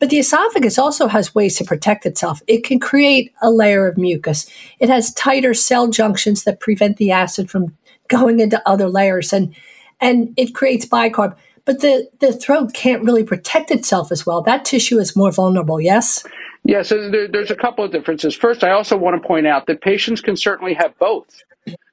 but 0.00 0.08
the 0.08 0.18
esophagus 0.18 0.78
also 0.78 1.06
has 1.06 1.34
ways 1.34 1.56
to 1.58 1.64
protect 1.64 2.06
itself. 2.06 2.42
It 2.48 2.64
can 2.64 2.80
create 2.80 3.32
a 3.42 3.50
layer 3.50 3.86
of 3.86 3.98
mucus. 3.98 4.46
It 4.80 4.88
has 4.88 5.14
tighter 5.14 5.54
cell 5.54 5.88
junctions 5.88 6.42
that 6.44 6.58
prevent 6.58 6.96
the 6.96 7.12
acid 7.12 7.50
from 7.50 7.76
going 8.08 8.40
into 8.40 8.60
other 8.68 8.88
layers 8.88 9.32
and 9.32 9.54
and 10.00 10.32
it 10.38 10.54
creates 10.54 10.86
bicarb. 10.86 11.36
But 11.66 11.80
the, 11.80 12.08
the 12.20 12.32
throat 12.32 12.72
can't 12.72 13.04
really 13.04 13.22
protect 13.22 13.70
itself 13.70 14.10
as 14.10 14.24
well. 14.24 14.40
That 14.40 14.64
tissue 14.64 14.98
is 14.98 15.14
more 15.14 15.30
vulnerable, 15.30 15.78
yes? 15.78 16.24
Yeah, 16.64 16.80
so 16.80 17.10
there, 17.10 17.28
there's 17.28 17.50
a 17.50 17.54
couple 17.54 17.84
of 17.84 17.92
differences. 17.92 18.34
First, 18.34 18.64
I 18.64 18.70
also 18.70 18.96
want 18.96 19.20
to 19.20 19.26
point 19.26 19.46
out 19.46 19.66
that 19.66 19.82
patients 19.82 20.22
can 20.22 20.36
certainly 20.36 20.72
have 20.74 20.98
both, 20.98 21.42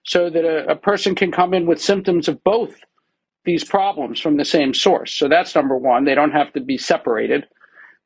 so 0.04 0.30
that 0.30 0.46
a, 0.46 0.72
a 0.72 0.76
person 0.76 1.16
can 1.16 1.34
come 1.34 1.54
in 1.54 1.66
with 1.66 1.82
symptoms 1.82 2.30
of 2.30 2.42
both 2.46 2.76
these 3.44 3.66
problems 3.66 4.22
from 4.22 4.38
the 4.38 4.46
same 4.46 4.74
source. 4.74 5.14
So 5.14 5.28
that's 5.28 5.54
number 5.54 5.78
one. 5.78 6.06
They 6.06 6.16
don't 6.16 6.32
have 6.32 6.54
to 6.54 6.62
be 6.62 6.78
separated 6.78 7.46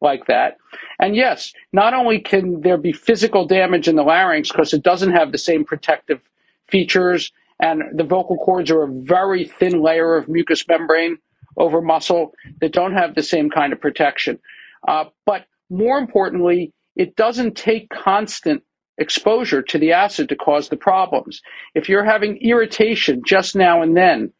like 0.02 0.28
that. 0.28 0.58
And 1.00 1.16
yes, 1.16 1.54
not 1.74 1.94
only 1.94 2.20
can 2.20 2.62
there 2.62 2.78
be 2.78 2.92
physical 2.94 3.46
damage 3.46 3.88
in 3.88 3.96
the 3.96 4.04
larynx 4.04 4.52
because 4.52 4.74
it 4.74 4.84
doesn't 4.84 5.12
have 5.12 5.32
the 5.32 5.38
same 5.38 5.64
protective 5.64 6.22
features, 6.68 7.32
and 7.60 7.84
the 7.94 8.04
vocal 8.04 8.38
cords 8.38 8.72
are 8.72 8.84
a 8.84 8.92
very 8.92 9.46
thin 9.46 9.82
layer 9.82 10.16
of 10.16 10.28
mucous 10.28 10.68
membrane 10.68 11.18
over 11.58 11.82
muscle 11.82 12.34
that 12.60 12.74
don't 12.74 12.94
have 12.94 13.16
the 13.16 13.24
same 13.24 13.50
kind 13.50 13.74
of 13.74 13.80
protection. 13.82 14.40
Uh, 14.88 15.06
but 15.26 15.46
more 15.70 15.98
importantly, 16.00 16.74
it 16.96 17.16
doesn't 17.16 17.56
take 17.56 17.90
constant 17.90 18.64
exposure 18.98 19.62
to 19.62 19.78
the 19.80 19.92
acid 19.92 20.30
to 20.30 20.36
cause 20.36 20.70
the 20.70 20.78
problems. 20.78 21.42
If 21.76 21.90
you're 21.90 22.04
having 22.04 22.38
irritation 22.38 23.22
just 23.26 23.56
now 23.56 23.82
and 23.82 23.96
then, 23.96 24.32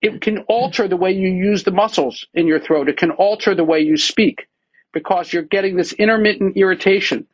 it 0.00 0.20
can 0.20 0.38
alter 0.48 0.88
the 0.88 0.96
way 0.96 1.12
you 1.12 1.28
use 1.28 1.62
the 1.62 1.70
muscles 1.70 2.26
in 2.34 2.46
your 2.46 2.58
throat. 2.60 2.88
It 2.88 2.96
can 2.96 3.12
alter 3.12 3.54
the 3.54 3.64
way 3.64 3.80
you 3.80 3.96
speak 3.96 4.46
because 4.92 5.32
you're 5.32 5.42
getting 5.42 5.76
this 5.76 5.92
intermittent 5.94 6.56
irritation. 6.56 7.26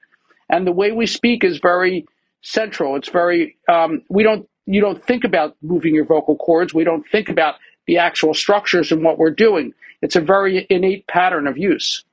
And 0.49 0.67
the 0.67 0.73
way 0.73 0.93
we 0.93 1.07
speak 1.07 1.45
is 1.45 1.59
very 1.59 2.07
central. 2.43 2.97
It's 2.97 3.09
very, 3.09 3.57
um, 3.69 4.03
we 4.09 4.23
don't, 4.23 4.49
you 4.67 4.81
don't 4.81 5.03
think 5.03 5.25
about 5.25 5.57
moving 5.63 5.95
your 5.95 6.05
vocal 6.05 6.37
cords. 6.37 6.73
We 6.73 6.85
don't 6.85 7.07
think 7.07 7.29
about 7.29 7.57
the 7.87 7.99
actual 7.99 8.35
structures 8.35 8.93
and 8.93 9.03
what 9.03 9.19
we're 9.19 9.31
doing. 9.31 9.75
It's 10.03 10.17
a 10.17 10.21
very 10.21 10.67
innate 10.71 11.07
pattern 11.07 11.47
of 11.47 11.59
use. 11.59 12.05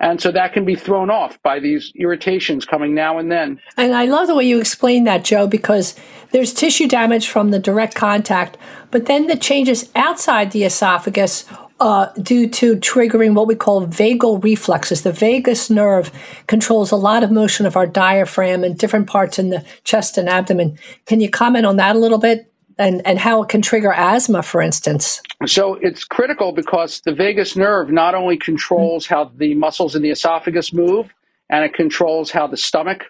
And 0.00 0.20
so 0.20 0.32
that 0.32 0.52
can 0.52 0.64
be 0.64 0.74
thrown 0.74 1.08
off 1.08 1.40
by 1.42 1.60
these 1.60 1.92
irritations 1.94 2.64
coming 2.64 2.94
now 2.94 3.18
and 3.18 3.30
then. 3.30 3.60
And 3.76 3.94
I 3.94 4.04
love 4.06 4.26
the 4.26 4.34
way 4.34 4.44
you 4.44 4.58
explain 4.58 5.04
that, 5.04 5.24
Joe, 5.24 5.46
because 5.46 5.94
there's 6.32 6.52
tissue 6.52 6.88
damage 6.88 7.28
from 7.28 7.50
the 7.50 7.60
direct 7.60 7.94
contact, 7.94 8.58
but 8.90 9.06
then 9.06 9.28
the 9.28 9.36
changes 9.36 9.90
outside 9.94 10.50
the 10.50 10.64
esophagus 10.64 11.44
uh, 11.80 12.06
due 12.22 12.48
to 12.48 12.76
triggering 12.76 13.34
what 13.34 13.46
we 13.46 13.54
call 13.54 13.86
vagal 13.86 14.42
reflexes. 14.42 15.02
The 15.02 15.12
vagus 15.12 15.70
nerve 15.70 16.10
controls 16.46 16.90
a 16.90 16.96
lot 16.96 17.22
of 17.22 17.30
motion 17.30 17.66
of 17.66 17.76
our 17.76 17.86
diaphragm 17.86 18.64
and 18.64 18.78
different 18.78 19.06
parts 19.06 19.38
in 19.38 19.50
the 19.50 19.64
chest 19.84 20.16
and 20.16 20.28
abdomen. 20.28 20.78
Can 21.06 21.20
you 21.20 21.28
comment 21.28 21.66
on 21.66 21.76
that 21.76 21.96
a 21.96 21.98
little 21.98 22.18
bit? 22.18 22.50
and, 22.78 23.06
and 23.06 23.18
how 23.18 23.42
it 23.42 23.48
can 23.48 23.62
trigger 23.62 23.92
asthma, 23.92 24.42
for 24.42 24.60
instance. 24.60 25.22
So 25.46 25.74
it's 25.80 26.04
critical 26.04 26.52
because 26.52 27.00
the 27.04 27.14
vagus 27.14 27.56
nerve 27.56 27.90
not 27.90 28.14
only 28.14 28.36
controls 28.36 29.06
how 29.06 29.30
the 29.36 29.54
muscles 29.54 29.94
in 29.94 30.02
the 30.02 30.10
esophagus 30.10 30.72
move, 30.72 31.12
and 31.50 31.64
it 31.64 31.74
controls 31.74 32.30
how 32.30 32.46
the 32.46 32.56
stomach 32.56 33.04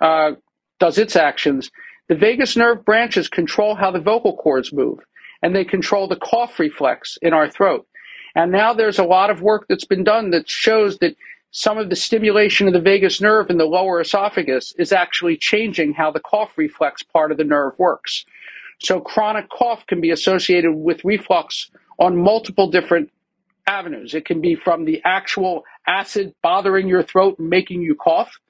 uh, 0.00 0.32
does 0.78 0.98
its 0.98 1.16
actions. 1.16 1.70
The 2.08 2.14
vagus 2.14 2.56
nerve 2.56 2.84
branches 2.84 3.28
control 3.28 3.74
how 3.74 3.90
the 3.90 4.00
vocal 4.00 4.36
cords 4.36 4.72
move, 4.72 4.98
and 5.44 5.54
they 5.54 5.64
control 5.64 6.08
the 6.08 6.16
cough 6.16 6.58
reflex 6.58 7.18
in 7.20 7.34
our 7.34 7.50
throat. 7.50 7.86
And 8.34 8.50
now 8.50 8.72
there's 8.72 8.98
a 8.98 9.04
lot 9.04 9.28
of 9.28 9.42
work 9.42 9.66
that's 9.68 9.84
been 9.84 10.02
done 10.02 10.30
that 10.30 10.48
shows 10.48 10.96
that 10.98 11.14
some 11.50 11.76
of 11.76 11.90
the 11.90 11.96
stimulation 11.96 12.66
of 12.66 12.72
the 12.72 12.80
vagus 12.80 13.20
nerve 13.20 13.50
in 13.50 13.58
the 13.58 13.66
lower 13.66 14.00
esophagus 14.00 14.72
is 14.78 14.90
actually 14.90 15.36
changing 15.36 15.92
how 15.92 16.10
the 16.10 16.18
cough 16.18 16.56
reflex 16.56 17.02
part 17.02 17.30
of 17.30 17.36
the 17.36 17.44
nerve 17.44 17.78
works. 17.78 18.24
So 18.80 19.00
chronic 19.00 19.50
cough 19.50 19.86
can 19.86 20.00
be 20.00 20.10
associated 20.10 20.72
with 20.72 21.04
reflux 21.04 21.70
on 21.98 22.16
multiple 22.16 22.70
different 22.70 23.10
avenues. 23.66 24.14
It 24.14 24.24
can 24.24 24.40
be 24.40 24.54
from 24.54 24.86
the 24.86 25.02
actual 25.04 25.64
acid 25.86 26.34
bothering 26.42 26.88
your 26.88 27.02
throat 27.02 27.38
and 27.38 27.50
making 27.50 27.82
you 27.82 27.94
cough, 27.94 28.40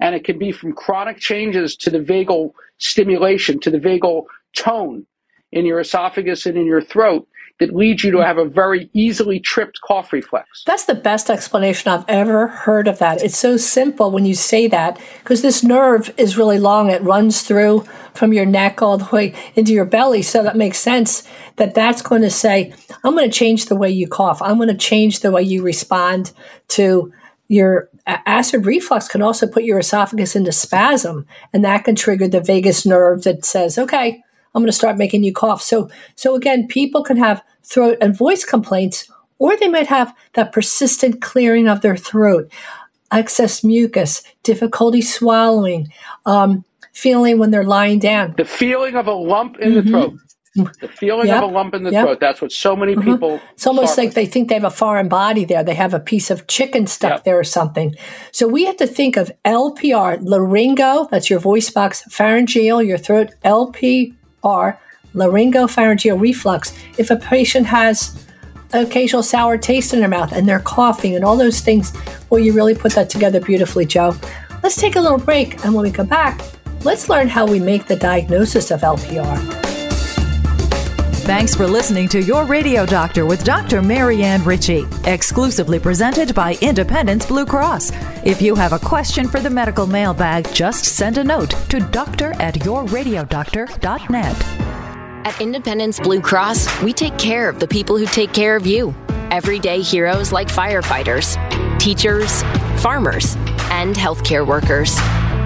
and 0.00 0.12
it 0.16 0.24
can 0.24 0.40
be 0.40 0.50
from 0.50 0.72
chronic 0.72 1.18
changes 1.18 1.76
to 1.76 1.90
the 1.90 2.00
vagal 2.00 2.52
stimulation, 2.78 3.60
to 3.60 3.70
the 3.70 3.78
vagal 3.78 4.24
tone 4.56 5.06
in 5.52 5.66
your 5.66 5.80
esophagus 5.80 6.46
and 6.46 6.56
in 6.56 6.66
your 6.66 6.82
throat 6.82 7.28
that 7.60 7.74
leads 7.74 8.02
you 8.02 8.10
to 8.10 8.18
have 8.18 8.38
a 8.38 8.44
very 8.44 8.90
easily 8.92 9.38
tripped 9.38 9.80
cough 9.82 10.12
reflex. 10.12 10.64
That's 10.66 10.86
the 10.86 10.94
best 10.94 11.30
explanation 11.30 11.92
I've 11.92 12.04
ever 12.08 12.48
heard 12.48 12.88
of 12.88 12.98
that. 12.98 13.22
It's 13.22 13.36
so 13.36 13.56
simple 13.56 14.10
when 14.10 14.24
you 14.24 14.34
say 14.34 14.66
that 14.68 14.98
because 15.22 15.42
this 15.42 15.62
nerve 15.62 16.12
is 16.16 16.36
really 16.36 16.58
long. 16.58 16.90
It 16.90 17.02
runs 17.02 17.42
through 17.42 17.84
from 18.14 18.32
your 18.32 18.46
neck 18.46 18.82
all 18.82 18.98
the 18.98 19.08
way 19.12 19.34
into 19.54 19.72
your 19.72 19.84
belly. 19.84 20.22
So 20.22 20.42
that 20.42 20.56
makes 20.56 20.78
sense 20.78 21.28
that 21.56 21.74
that's 21.74 22.02
going 22.02 22.22
to 22.22 22.30
say, 22.30 22.74
I'm 23.04 23.14
going 23.14 23.30
to 23.30 23.38
change 23.38 23.66
the 23.66 23.76
way 23.76 23.90
you 23.90 24.08
cough. 24.08 24.42
I'm 24.42 24.56
going 24.56 24.68
to 24.68 24.74
change 24.74 25.20
the 25.20 25.30
way 25.30 25.42
you 25.42 25.62
respond 25.62 26.32
to 26.68 27.12
your 27.46 27.90
acid 28.06 28.66
reflux 28.66 29.06
can 29.06 29.22
also 29.22 29.46
put 29.46 29.62
your 29.62 29.78
esophagus 29.78 30.34
into 30.34 30.50
spasm 30.50 31.26
and 31.52 31.64
that 31.64 31.84
can 31.84 31.94
trigger 31.94 32.26
the 32.26 32.40
vagus 32.40 32.86
nerve 32.86 33.22
that 33.22 33.44
says, 33.44 33.78
okay, 33.78 34.24
I'm 34.54 34.62
going 34.62 34.68
to 34.68 34.72
start 34.72 34.98
making 34.98 35.24
you 35.24 35.32
cough. 35.32 35.62
So, 35.62 35.88
so 36.14 36.34
again, 36.34 36.66
people 36.68 37.02
can 37.02 37.16
have 37.16 37.42
throat 37.62 37.98
and 38.00 38.16
voice 38.16 38.44
complaints, 38.44 39.10
or 39.38 39.56
they 39.56 39.68
might 39.68 39.86
have 39.86 40.14
that 40.34 40.52
persistent 40.52 41.22
clearing 41.22 41.68
of 41.68 41.80
their 41.80 41.96
throat, 41.96 42.50
excess 43.10 43.64
mucus, 43.64 44.22
difficulty 44.42 45.00
swallowing, 45.00 45.92
um, 46.26 46.64
feeling 46.92 47.38
when 47.38 47.50
they're 47.50 47.64
lying 47.64 47.98
down. 47.98 48.34
The 48.36 48.44
feeling 48.44 48.94
of 48.94 49.06
a 49.06 49.12
lump 49.12 49.58
in 49.58 49.72
mm-hmm. 49.72 49.86
the 49.86 49.90
throat. 49.90 50.18
The 50.54 50.88
feeling 50.88 51.28
yep. 51.28 51.42
of 51.42 51.50
a 51.50 51.52
lump 51.52 51.72
in 51.72 51.82
the 51.82 51.90
yep. 51.90 52.04
throat. 52.04 52.20
That's 52.20 52.42
what 52.42 52.52
so 52.52 52.76
many 52.76 52.94
mm-hmm. 52.94 53.10
people. 53.10 53.40
It's 53.54 53.66
almost 53.66 53.96
like 53.96 54.08
with. 54.08 54.16
they 54.16 54.26
think 54.26 54.50
they 54.50 54.54
have 54.54 54.64
a 54.64 54.70
foreign 54.70 55.08
body 55.08 55.46
there. 55.46 55.64
They 55.64 55.74
have 55.74 55.94
a 55.94 55.98
piece 55.98 56.30
of 56.30 56.46
chicken 56.46 56.86
stuck 56.86 57.10
yep. 57.10 57.24
there 57.24 57.38
or 57.38 57.44
something. 57.44 57.94
So 58.32 58.46
we 58.46 58.66
have 58.66 58.76
to 58.76 58.86
think 58.86 59.16
of 59.16 59.32
LPR, 59.46 60.18
laryngo, 60.20 61.08
that's 61.10 61.30
your 61.30 61.38
voice 61.38 61.70
box, 61.70 62.02
pharyngeal, 62.02 62.82
your 62.82 62.98
throat, 62.98 63.30
LP 63.42 64.14
or 64.42 64.80
laryngopharyngeal 65.14 66.20
reflux 66.20 66.72
if 66.98 67.10
a 67.10 67.16
patient 67.16 67.66
has 67.66 68.26
occasional 68.72 69.22
sour 69.22 69.58
taste 69.58 69.92
in 69.92 70.00
their 70.00 70.08
mouth 70.08 70.32
and 70.32 70.48
they're 70.48 70.60
coughing 70.60 71.14
and 71.14 71.24
all 71.24 71.36
those 71.36 71.60
things. 71.60 71.92
Well, 72.30 72.40
you 72.40 72.52
really 72.52 72.74
put 72.74 72.92
that 72.92 73.10
together 73.10 73.40
beautifully, 73.40 73.84
Joe. 73.84 74.16
Let's 74.62 74.76
take 74.76 74.96
a 74.96 75.00
little 75.00 75.18
break, 75.18 75.64
and 75.64 75.74
when 75.74 75.84
we 75.84 75.90
come 75.90 76.06
back, 76.06 76.40
let's 76.84 77.08
learn 77.08 77.28
how 77.28 77.46
we 77.46 77.58
make 77.58 77.86
the 77.86 77.96
diagnosis 77.96 78.70
of 78.70 78.80
LPR. 78.80 79.71
Thanks 81.22 81.54
for 81.54 81.68
listening 81.68 82.08
to 82.08 82.20
Your 82.20 82.44
Radio 82.44 82.84
Doctor 82.84 83.24
with 83.24 83.44
Dr. 83.44 83.80
Marianne 83.80 84.42
Ritchie, 84.42 84.84
exclusively 85.04 85.78
presented 85.78 86.34
by 86.34 86.58
Independence 86.60 87.26
Blue 87.26 87.46
Cross. 87.46 87.92
If 88.24 88.42
you 88.42 88.56
have 88.56 88.72
a 88.72 88.78
question 88.80 89.28
for 89.28 89.38
the 89.38 89.48
medical 89.48 89.86
mailbag, 89.86 90.52
just 90.52 90.84
send 90.84 91.18
a 91.18 91.24
note 91.24 91.50
to 91.68 91.78
doctor 91.78 92.32
at 92.40 92.54
yourradiodoctor.net. 92.56 94.44
At 95.24 95.40
Independence 95.40 96.00
Blue 96.00 96.20
Cross, 96.20 96.82
we 96.82 96.92
take 96.92 97.16
care 97.18 97.48
of 97.48 97.60
the 97.60 97.68
people 97.68 97.96
who 97.96 98.06
take 98.06 98.32
care 98.32 98.56
of 98.56 98.66
you. 98.66 98.92
Everyday 99.30 99.80
heroes 99.80 100.32
like 100.32 100.48
firefighters, 100.48 101.38
teachers, 101.78 102.42
farmers, 102.82 103.36
and 103.70 103.94
healthcare 103.94 104.44
workers. 104.44 104.98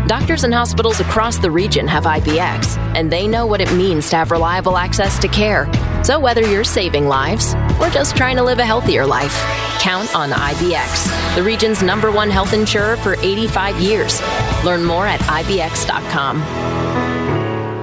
Doctors 0.07 0.45
and 0.45 0.55
hospitals 0.55 1.01
across 1.01 1.39
the 1.39 1.51
region 1.51 1.89
have 1.89 2.05
IBX, 2.05 2.77
and 2.95 3.11
they 3.11 3.27
know 3.27 3.45
what 3.45 3.61
it 3.61 3.73
means 3.73 4.09
to 4.11 4.17
have 4.17 4.31
reliable 4.31 4.77
access 4.77 5.19
to 5.19 5.27
care. 5.27 5.69
So 6.05 6.21
whether 6.21 6.43
you're 6.43 6.63
saving 6.63 7.09
lives 7.09 7.57
or 7.81 7.91
just 7.91 8.17
trying 8.17 8.37
to 8.37 8.45
live 8.45 8.61
a 8.61 8.65
healthier 8.65 9.05
life, 9.05 9.35
count 9.81 10.15
on 10.15 10.31
IBX, 10.31 11.35
the 11.35 11.43
region's 11.43 11.83
number 11.83 12.13
one 12.13 12.31
health 12.31 12.53
insurer 12.53 12.97
for 12.97 13.15
85 13.15 13.81
years. 13.81 14.23
Learn 14.65 14.85
more 14.85 15.09
at 15.09 15.19
IBX.com. 15.23 16.86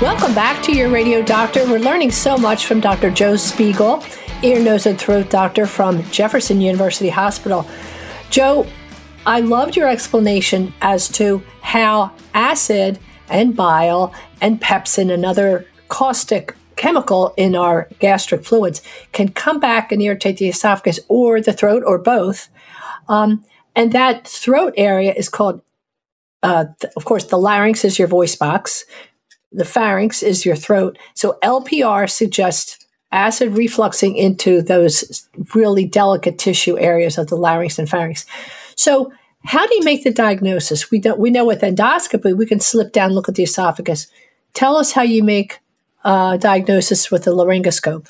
Welcome 0.00 0.34
back 0.34 0.62
to 0.64 0.72
your 0.72 0.90
radio 0.90 1.22
doctor. 1.22 1.64
We're 1.64 1.78
learning 1.78 2.10
so 2.10 2.36
much 2.36 2.66
from 2.66 2.80
Dr. 2.80 3.10
Joe 3.10 3.36
Spiegel, 3.36 4.02
ear, 4.42 4.60
nose, 4.60 4.86
and 4.86 4.98
throat 4.98 5.30
doctor 5.30 5.66
from 5.66 6.02
Jefferson 6.10 6.60
University 6.60 7.08
Hospital. 7.08 7.66
Joe, 8.28 8.66
I 9.24 9.40
loved 9.40 9.76
your 9.76 9.88
explanation 9.88 10.74
as 10.80 11.08
to 11.10 11.42
how 11.60 12.12
acid 12.34 12.98
and 13.28 13.54
bile 13.54 14.12
and 14.40 14.60
pepsin, 14.60 15.12
another 15.12 15.66
caustic 15.88 16.56
chemical 16.74 17.32
in 17.36 17.54
our 17.54 17.88
gastric 18.00 18.44
fluids, 18.44 18.82
can 19.12 19.28
come 19.28 19.60
back 19.60 19.92
and 19.92 20.02
irritate 20.02 20.38
the 20.38 20.48
esophagus 20.48 20.98
or 21.06 21.40
the 21.40 21.52
throat 21.52 21.84
or 21.86 21.98
both. 21.98 22.48
Um, 23.08 23.44
and 23.76 23.92
that 23.92 24.26
throat 24.26 24.74
area 24.76 25.14
is 25.14 25.28
called 25.28 25.62
uh, 26.42 26.66
th- 26.80 26.92
of 26.96 27.04
course, 27.04 27.24
the 27.24 27.38
larynx 27.38 27.84
is 27.84 27.98
your 27.98 28.08
voice 28.08 28.36
box, 28.36 28.84
the 29.52 29.64
pharynx 29.64 30.22
is 30.22 30.44
your 30.44 30.56
throat. 30.56 30.98
So 31.14 31.38
LPR 31.42 32.08
suggests 32.08 32.78
acid 33.12 33.52
refluxing 33.52 34.16
into 34.16 34.62
those 34.62 35.28
really 35.54 35.84
delicate 35.84 36.38
tissue 36.38 36.78
areas 36.78 37.18
of 37.18 37.28
the 37.28 37.36
larynx 37.36 37.78
and 37.78 37.88
pharynx. 37.88 38.24
So, 38.74 39.12
how 39.44 39.66
do 39.66 39.74
you 39.74 39.82
make 39.82 40.04
the 40.04 40.12
diagnosis? 40.12 40.90
We 40.90 41.00
don't. 41.00 41.18
We 41.18 41.30
know 41.30 41.44
with 41.44 41.62
endoscopy 41.62 42.36
we 42.36 42.46
can 42.46 42.60
slip 42.60 42.92
down, 42.92 43.12
look 43.12 43.28
at 43.28 43.34
the 43.34 43.42
esophagus. 43.42 44.06
Tell 44.54 44.76
us 44.76 44.92
how 44.92 45.02
you 45.02 45.22
make 45.22 45.60
uh, 46.04 46.36
diagnosis 46.36 47.10
with 47.10 47.24
the 47.24 47.32
laryngoscope. 47.32 48.08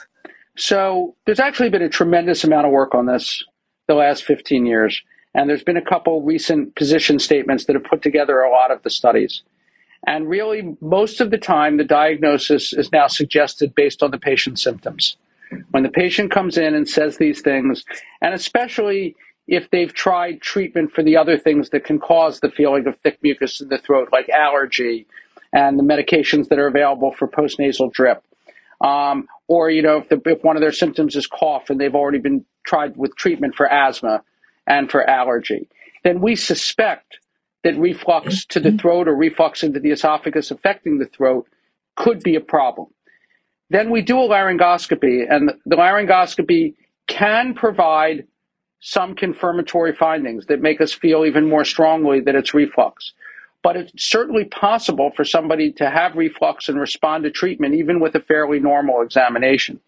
So, 0.57 1.17
there's 1.25 1.41
actually 1.41 1.71
been 1.71 1.83
a 1.83 1.89
tremendous 1.89 2.45
amount 2.45 2.67
of 2.67 2.73
work 2.73 2.95
on 2.95 3.07
this 3.07 3.43
the 3.89 3.95
last 3.95 4.25
15 4.25 4.67
years. 4.67 5.03
And 5.35 5.49
there's 5.49 5.65
been 5.65 5.77
a 5.77 5.85
couple 5.85 6.23
recent 6.23 6.75
position 6.75 7.19
statements 7.19 7.65
that 7.65 7.75
have 7.75 7.85
put 7.85 8.03
together 8.03 8.41
a 8.41 8.51
lot 8.51 8.71
of 8.71 8.83
the 8.83 8.91
studies. 8.91 9.43
And 10.07 10.29
really, 10.29 10.77
most 10.81 11.21
of 11.21 11.31
the 11.31 11.39
time, 11.39 11.77
the 11.77 11.85
diagnosis 11.85 12.73
is 12.73 12.91
now 12.91 13.07
suggested 13.07 13.75
based 13.75 14.03
on 14.03 14.11
the 14.11 14.19
patient's 14.19 14.63
symptoms. 14.63 15.17
When 15.71 15.83
the 15.83 15.91
patient 15.91 16.31
comes 16.31 16.59
in 16.59 16.75
and 16.75 16.89
says 16.89 17.19
these 17.19 17.41
things, 17.41 17.85
and 18.21 18.35
especially 18.35 19.15
if 19.47 19.71
they've 19.71 19.93
tried 19.93 20.41
treatment 20.41 20.91
for 20.93 21.03
the 21.03 21.17
other 21.17 21.39
things 21.39 21.71
that 21.71 21.85
can 21.85 21.99
cause 21.99 22.41
the 22.41 22.51
feeling 22.51 22.87
of 22.87 22.97
thick 23.01 23.19
mucus 23.23 23.61
in 23.61 23.69
the 23.69 23.79
throat, 23.79 24.09
like 24.13 24.29
allergy 24.29 25.07
and 25.53 25.79
the 25.79 25.83
medications 25.83 26.49
that 26.49 26.59
are 26.59 26.67
available 26.67 27.13
for 27.13 27.29
postnasal 27.29 27.93
drip. 27.93 28.23
Um, 28.81 29.29
or, 29.49 29.71
you 29.71 29.83
know, 29.83 29.99
if, 29.99 30.09
the, 30.09 30.21
if 30.25 30.43
one 30.43 30.57
of 30.57 30.63
their 30.63 30.73
symptoms 30.73 31.15
is 31.15 31.27
cough 31.27 31.71
and 31.71 31.81
they've 31.81 31.95
already 31.95 32.19
been 32.19 32.45
tried 32.65 32.97
with 32.97 33.15
treatment 33.17 33.55
for 33.55 33.71
asthma, 33.71 34.23
and 34.67 34.91
for 34.91 35.09
allergy, 35.09 35.69
then 36.05 36.21
we 36.21 36.37
suspect 36.37 37.19
that 37.65 37.79
reflux 37.79 38.45
to 38.47 38.61
the 38.61 38.73
throat 38.73 39.09
or 39.09 39.15
reflux 39.15 39.63
into 39.63 39.81
the 39.81 39.91
esophagus 39.91 40.51
affecting 40.51 40.99
the 40.99 41.07
throat 41.07 41.47
could 41.97 42.23
be 42.23 42.35
a 42.35 42.41
problem. 42.41 42.89
Then 43.71 43.91
we 43.91 44.03
do 44.03 44.19
a 44.19 44.29
laryngoscopy, 44.29 45.25
and 45.31 45.53
the 45.65 45.77
laryngoscopy 45.77 46.75
can 47.07 47.55
provide 47.55 48.27
some 48.81 49.15
confirmatory 49.15 49.95
findings 49.95 50.47
that 50.47 50.61
make 50.61 50.81
us 50.81 50.93
feel 50.93 51.25
even 51.25 51.49
more 51.49 51.65
strongly 51.65 52.21
that 52.21 52.35
it's 52.35 52.53
reflux. 52.53 53.13
But 53.63 53.77
it's 53.77 53.93
certainly 54.11 54.45
possible 54.45 55.13
for 55.15 55.25
somebody 55.25 55.71
to 55.75 55.89
have 55.89 56.17
reflux 56.17 56.69
and 56.69 56.81
respond 56.81 57.23
to 57.25 57.31
treatment 57.31 57.75
even 57.75 58.01
with 58.01 58.17
a 58.17 58.21
fairly 58.21 58.59
normal 58.59 59.03
examination. 59.03 59.79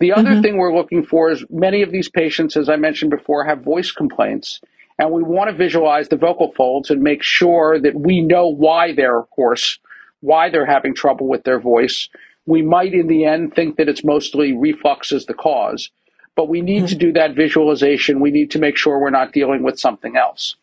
The 0.00 0.12
other 0.12 0.30
mm-hmm. 0.30 0.42
thing 0.42 0.56
we're 0.56 0.74
looking 0.74 1.04
for 1.04 1.30
is 1.30 1.44
many 1.50 1.82
of 1.82 1.92
these 1.92 2.08
patients, 2.08 2.56
as 2.56 2.68
I 2.68 2.76
mentioned 2.76 3.10
before, 3.10 3.44
have 3.44 3.62
voice 3.62 3.92
complaints. 3.92 4.60
And 4.98 5.10
we 5.10 5.22
want 5.22 5.50
to 5.50 5.56
visualize 5.56 6.08
the 6.08 6.16
vocal 6.16 6.52
folds 6.52 6.90
and 6.90 7.02
make 7.02 7.22
sure 7.22 7.80
that 7.80 7.94
we 7.94 8.20
know 8.20 8.48
why 8.48 8.92
they're 8.92 9.22
hoarse, 9.32 9.78
why 10.20 10.50
they're 10.50 10.66
having 10.66 10.94
trouble 10.94 11.28
with 11.28 11.44
their 11.44 11.60
voice. 11.60 12.08
We 12.46 12.62
might, 12.62 12.92
in 12.92 13.06
the 13.06 13.24
end, 13.24 13.54
think 13.54 13.76
that 13.76 13.88
it's 13.88 14.04
mostly 14.04 14.52
reflux 14.52 15.12
as 15.12 15.26
the 15.26 15.34
cause, 15.34 15.90
but 16.36 16.48
we 16.48 16.60
need 16.60 16.84
mm-hmm. 16.84 16.86
to 16.86 16.94
do 16.96 17.12
that 17.12 17.34
visualization. 17.34 18.20
We 18.20 18.30
need 18.30 18.50
to 18.52 18.58
make 18.58 18.76
sure 18.76 18.98
we're 18.98 19.10
not 19.10 19.32
dealing 19.32 19.62
with 19.62 19.78
something 19.80 20.16
else. 20.16 20.56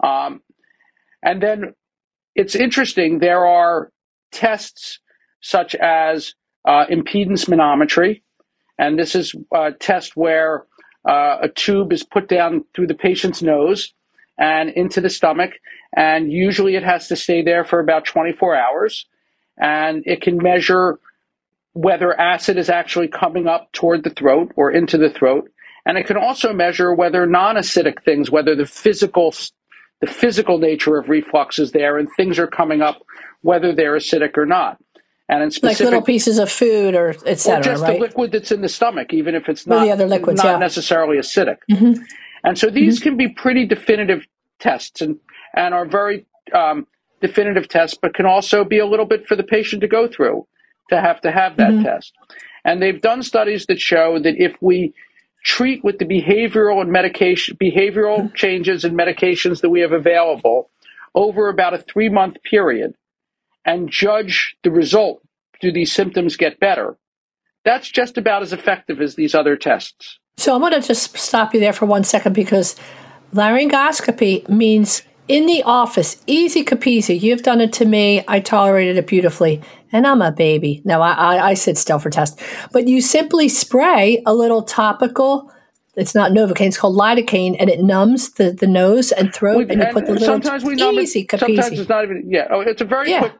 Um, 0.00 0.40
and 1.22 1.42
then 1.42 1.74
it's 2.34 2.54
interesting, 2.54 3.18
there 3.18 3.46
are 3.46 3.92
tests 4.30 4.98
such 5.40 5.74
as 5.74 6.34
uh, 6.64 6.86
impedance 6.86 7.46
manometry, 7.48 8.22
and 8.78 8.98
this 8.98 9.14
is 9.14 9.34
a 9.54 9.72
test 9.72 10.16
where 10.16 10.66
uh, 11.08 11.38
a 11.42 11.48
tube 11.48 11.92
is 11.92 12.02
put 12.02 12.28
down 12.28 12.64
through 12.74 12.86
the 12.86 12.94
patient's 12.94 13.42
nose 13.42 13.92
and 14.38 14.70
into 14.70 15.00
the 15.00 15.10
stomach. 15.10 15.52
And 15.94 16.32
usually 16.32 16.76
it 16.76 16.84
has 16.84 17.08
to 17.08 17.16
stay 17.16 17.42
there 17.42 17.64
for 17.64 17.80
about 17.80 18.04
24 18.04 18.56
hours. 18.56 19.06
And 19.58 20.02
it 20.06 20.22
can 20.22 20.38
measure 20.38 20.98
whether 21.74 22.18
acid 22.18 22.56
is 22.58 22.70
actually 22.70 23.08
coming 23.08 23.46
up 23.46 23.70
toward 23.72 24.04
the 24.04 24.10
throat 24.10 24.52
or 24.56 24.70
into 24.70 24.98
the 24.98 25.10
throat. 25.10 25.50
And 25.84 25.98
it 25.98 26.06
can 26.06 26.16
also 26.16 26.52
measure 26.52 26.94
whether 26.94 27.26
non-acidic 27.26 28.02
things, 28.04 28.30
whether 28.30 28.54
the 28.54 28.66
physical, 28.66 29.34
the 30.00 30.06
physical 30.06 30.58
nature 30.58 30.96
of 30.96 31.08
reflux 31.08 31.58
is 31.58 31.72
there 31.72 31.98
and 31.98 32.08
things 32.16 32.38
are 32.38 32.46
coming 32.46 32.82
up, 32.82 33.02
whether 33.42 33.74
they're 33.74 33.96
acidic 33.96 34.36
or 34.36 34.46
not. 34.46 34.78
And 35.28 35.42
in 35.42 35.50
specific, 35.50 35.80
like 35.80 35.84
little 35.84 36.02
pieces 36.02 36.38
of 36.38 36.50
food 36.50 36.94
or 36.94 37.10
etc. 37.26 37.60
Or 37.60 37.62
just 37.62 37.82
right? 37.82 37.94
the 37.94 38.00
liquid 38.00 38.32
that's 38.32 38.52
in 38.52 38.60
the 38.60 38.68
stomach, 38.68 39.14
even 39.14 39.34
if 39.34 39.48
it's 39.48 39.66
not, 39.66 39.84
the 39.84 39.90
other 39.90 40.06
liquids, 40.06 40.42
not 40.42 40.52
yeah. 40.52 40.58
necessarily 40.58 41.16
acidic. 41.16 41.58
Mm-hmm. 41.70 42.02
And 42.44 42.58
so 42.58 42.70
these 42.70 42.98
mm-hmm. 42.98 43.10
can 43.10 43.16
be 43.16 43.28
pretty 43.28 43.64
definitive 43.64 44.26
tests 44.58 45.00
and, 45.00 45.18
and 45.54 45.74
are 45.74 45.86
very 45.86 46.26
um, 46.52 46.86
definitive 47.20 47.68
tests, 47.68 47.96
but 48.00 48.14
can 48.14 48.26
also 48.26 48.64
be 48.64 48.78
a 48.78 48.86
little 48.86 49.06
bit 49.06 49.26
for 49.26 49.36
the 49.36 49.44
patient 49.44 49.80
to 49.82 49.88
go 49.88 50.08
through 50.08 50.46
to 50.90 51.00
have 51.00 51.20
to 51.22 51.30
have 51.30 51.56
that 51.56 51.70
mm-hmm. 51.70 51.84
test. 51.84 52.12
And 52.64 52.82
they've 52.82 53.00
done 53.00 53.22
studies 53.22 53.66
that 53.66 53.80
show 53.80 54.18
that 54.22 54.34
if 54.36 54.54
we 54.60 54.92
treat 55.44 55.82
with 55.82 55.98
the 55.98 56.04
behavioral 56.04 56.80
and 56.80 56.92
medication 56.92 57.56
behavioral 57.56 58.18
mm-hmm. 58.18 58.34
changes 58.34 58.84
and 58.84 58.96
medications 58.96 59.60
that 59.60 59.70
we 59.70 59.80
have 59.80 59.92
available 59.92 60.70
over 61.14 61.48
about 61.48 61.74
a 61.74 61.78
three 61.78 62.08
month 62.08 62.36
period, 62.42 62.94
and 63.64 63.90
judge 63.90 64.56
the 64.62 64.70
result. 64.70 65.22
Do 65.60 65.72
these 65.72 65.92
symptoms 65.92 66.36
get 66.36 66.58
better? 66.60 66.96
That's 67.64 67.88
just 67.88 68.18
about 68.18 68.42
as 68.42 68.52
effective 68.52 69.00
as 69.00 69.14
these 69.14 69.34
other 69.34 69.56
tests. 69.56 70.18
So 70.36 70.54
I'm 70.54 70.60
going 70.60 70.72
to 70.72 70.86
just 70.86 71.16
stop 71.16 71.54
you 71.54 71.60
there 71.60 71.72
for 71.72 71.86
one 71.86 72.04
second 72.04 72.32
because 72.32 72.74
laryngoscopy 73.34 74.48
means 74.48 75.02
in 75.28 75.46
the 75.46 75.62
office, 75.62 76.20
easy 76.26 76.64
capeasy. 76.64 77.20
You've 77.20 77.42
done 77.42 77.60
it 77.60 77.72
to 77.74 77.84
me. 77.84 78.24
I 78.26 78.40
tolerated 78.40 78.96
it 78.96 79.06
beautifully. 79.06 79.62
And 79.92 80.06
I'm 80.06 80.22
a 80.22 80.32
baby. 80.32 80.82
No, 80.84 81.00
I, 81.00 81.12
I, 81.12 81.48
I 81.50 81.54
sit 81.54 81.78
still 81.78 81.98
for 81.98 82.10
test. 82.10 82.40
But 82.72 82.88
you 82.88 83.00
simply 83.00 83.48
spray 83.48 84.22
a 84.26 84.34
little 84.34 84.62
topical 84.62 85.52
it's 85.94 86.14
not 86.14 86.32
Novocaine, 86.32 86.68
it's 86.68 86.78
called 86.78 86.96
lidocaine, 86.96 87.54
and 87.58 87.68
it 87.68 87.80
numbs 87.80 88.32
the, 88.32 88.52
the 88.52 88.66
nose 88.66 89.12
and 89.12 89.32
throat, 89.34 89.68
we, 89.68 89.74
and 89.74 89.82
you 89.82 89.88
put 89.92 90.06
the 90.06 90.12
little 90.12 90.26
sometimes 90.26 90.64
we 90.64 90.74
numb 90.74 90.94
easy 90.94 91.20
it, 91.20 91.38
Sometimes 91.38 91.78
it's 91.78 91.88
not 91.88 92.04
even, 92.04 92.24
yeah, 92.30 92.46
oh, 92.50 92.60
it's 92.60 92.80
a 92.80 92.86
very 92.86 93.10
yeah. 93.10 93.20
quick 93.20 93.34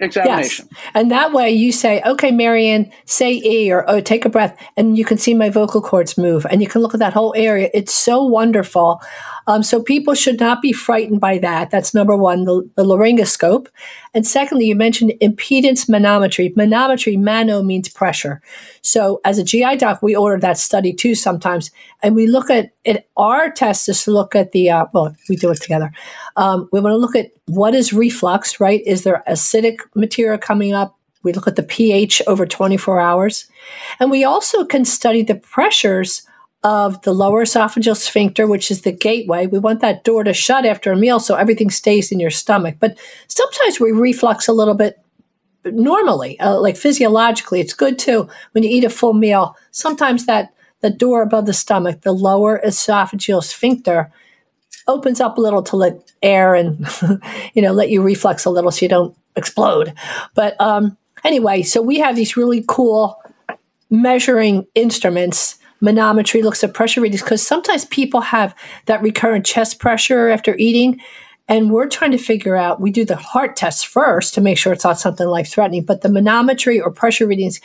examination. 0.00 0.68
Yes. 0.70 0.82
And 0.94 1.10
that 1.10 1.32
way 1.32 1.50
you 1.50 1.72
say, 1.72 2.02
okay, 2.04 2.30
Marianne, 2.30 2.90
say 3.04 3.32
E 3.32 3.70
or 3.72 3.88
oh, 3.90 4.00
take 4.00 4.24
a 4.24 4.28
breath. 4.28 4.58
And 4.76 4.96
you 4.96 5.04
can 5.04 5.18
see 5.18 5.34
my 5.34 5.50
vocal 5.50 5.80
cords 5.80 6.16
move 6.16 6.46
and 6.50 6.62
you 6.62 6.68
can 6.68 6.82
look 6.82 6.94
at 6.94 7.00
that 7.00 7.12
whole 7.12 7.34
area. 7.36 7.70
It's 7.74 7.94
so 7.94 8.22
wonderful. 8.22 9.00
Um, 9.48 9.62
so 9.62 9.82
people 9.82 10.12
should 10.12 10.38
not 10.38 10.60
be 10.60 10.74
frightened 10.74 11.22
by 11.22 11.38
that. 11.38 11.70
That's 11.70 11.94
number 11.94 12.14
one, 12.14 12.44
the, 12.44 12.70
the 12.76 12.84
laryngoscope. 12.84 13.66
And 14.12 14.26
secondly, 14.26 14.66
you 14.66 14.76
mentioned 14.76 15.14
impedance 15.22 15.88
manometry. 15.88 16.54
Manometry, 16.54 17.18
mano 17.18 17.62
means 17.62 17.88
pressure. 17.88 18.42
So 18.82 19.22
as 19.24 19.38
a 19.38 19.42
GI 19.42 19.76
doc, 19.76 20.02
we 20.02 20.14
order 20.14 20.38
that 20.40 20.58
study 20.58 20.92
too 20.92 21.14
sometimes. 21.14 21.70
And 22.02 22.14
we 22.14 22.26
look 22.26 22.50
at 22.50 22.72
it. 22.84 23.08
Our 23.16 23.50
test 23.50 23.88
is 23.88 24.04
to 24.04 24.10
look 24.10 24.36
at 24.36 24.52
the, 24.52 24.68
uh, 24.68 24.86
well, 24.92 25.16
we 25.30 25.36
do 25.36 25.50
it 25.50 25.62
together. 25.62 25.92
Um, 26.36 26.68
we 26.70 26.80
want 26.80 26.92
to 26.92 26.98
look 26.98 27.16
at 27.16 27.30
what 27.46 27.74
is 27.74 27.94
reflux, 27.94 28.60
right? 28.60 28.82
Is 28.86 29.04
there 29.04 29.24
acidic 29.26 29.78
material 29.94 30.36
coming 30.36 30.74
up? 30.74 30.94
We 31.22 31.32
look 31.32 31.48
at 31.48 31.56
the 31.56 31.62
pH 31.62 32.20
over 32.26 32.44
24 32.44 33.00
hours. 33.00 33.46
And 33.98 34.10
we 34.10 34.24
also 34.24 34.66
can 34.66 34.84
study 34.84 35.22
the 35.22 35.36
pressures 35.36 36.27
of 36.64 37.00
the 37.02 37.12
lower 37.12 37.44
esophageal 37.44 37.96
sphincter, 37.96 38.46
which 38.46 38.70
is 38.70 38.82
the 38.82 38.92
gateway. 38.92 39.46
We 39.46 39.58
want 39.58 39.80
that 39.80 40.04
door 40.04 40.24
to 40.24 40.34
shut 40.34 40.66
after 40.66 40.90
a 40.90 40.96
meal 40.96 41.20
so 41.20 41.36
everything 41.36 41.70
stays 41.70 42.10
in 42.10 42.18
your 42.18 42.30
stomach. 42.30 42.76
But 42.80 42.98
sometimes 43.28 43.78
we 43.78 43.92
reflux 43.92 44.48
a 44.48 44.52
little 44.52 44.74
bit 44.74 44.98
normally, 45.64 46.38
uh, 46.40 46.58
like 46.58 46.76
physiologically. 46.76 47.60
It's 47.60 47.74
good 47.74 47.98
too 47.98 48.28
when 48.52 48.64
you 48.64 48.70
eat 48.70 48.84
a 48.84 48.90
full 48.90 49.12
meal. 49.12 49.56
Sometimes 49.70 50.26
that 50.26 50.52
the 50.80 50.90
door 50.90 51.22
above 51.22 51.46
the 51.46 51.52
stomach, 51.52 52.02
the 52.02 52.12
lower 52.12 52.60
esophageal 52.64 53.42
sphincter, 53.42 54.12
opens 54.86 55.20
up 55.20 55.36
a 55.36 55.40
little 55.40 55.62
to 55.62 55.76
let 55.76 56.12
air 56.22 56.54
and 56.54 56.86
you 57.54 57.62
know 57.62 57.72
let 57.72 57.90
you 57.90 58.02
reflux 58.02 58.44
a 58.44 58.50
little 58.50 58.70
so 58.70 58.84
you 58.84 58.88
don't 58.88 59.16
explode. 59.36 59.92
But 60.34 60.60
um, 60.60 60.96
anyway, 61.24 61.62
so 61.62 61.82
we 61.82 61.98
have 61.98 62.16
these 62.16 62.36
really 62.36 62.64
cool 62.66 63.20
measuring 63.90 64.66
instruments 64.74 65.58
manometry 65.82 66.42
looks 66.42 66.64
at 66.64 66.74
pressure 66.74 67.00
readings 67.00 67.22
because 67.22 67.46
sometimes 67.46 67.84
people 67.84 68.20
have 68.20 68.54
that 68.86 69.02
recurrent 69.02 69.46
chest 69.46 69.78
pressure 69.78 70.28
after 70.28 70.56
eating. 70.56 71.00
And 71.48 71.70
we're 71.70 71.88
trying 71.88 72.10
to 72.10 72.18
figure 72.18 72.56
out, 72.56 72.80
we 72.80 72.90
do 72.90 73.04
the 73.04 73.16
heart 73.16 73.56
test 73.56 73.86
first 73.86 74.34
to 74.34 74.40
make 74.40 74.58
sure 74.58 74.72
it's 74.72 74.84
not 74.84 75.00
something 75.00 75.26
life 75.26 75.48
threatening, 75.48 75.84
but 75.84 76.02
the 76.02 76.08
manometry 76.08 76.80
or 76.82 76.90
pressure 76.90 77.26
readings. 77.26 77.60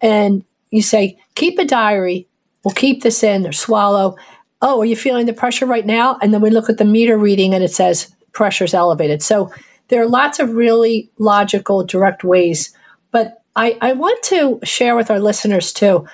And 0.00 0.44
you 0.70 0.82
say, 0.82 1.18
keep 1.34 1.58
a 1.58 1.64
diary, 1.64 2.28
we'll 2.64 2.74
keep 2.74 3.02
this 3.02 3.24
in 3.24 3.46
or 3.46 3.52
swallow. 3.52 4.16
Oh, 4.62 4.80
are 4.80 4.84
you 4.84 4.96
feeling 4.96 5.26
the 5.26 5.32
pressure 5.32 5.66
right 5.66 5.84
now? 5.86 6.18
And 6.22 6.32
then 6.32 6.40
we 6.40 6.50
look 6.50 6.70
at 6.70 6.78
the 6.78 6.84
meter 6.84 7.18
reading 7.18 7.52
and 7.52 7.64
it 7.64 7.72
says 7.72 8.14
pressure's 8.32 8.74
elevated. 8.74 9.22
So 9.22 9.52
there 9.88 10.02
are 10.02 10.08
lots 10.08 10.38
of 10.38 10.50
really 10.50 11.10
logical, 11.18 11.84
direct 11.84 12.22
ways. 12.22 12.72
But 13.10 13.42
I, 13.56 13.78
I 13.80 13.92
want 13.94 14.22
to 14.24 14.60
share 14.62 14.94
with 14.94 15.10
our 15.10 15.20
listeners 15.20 15.72
too 15.72 16.06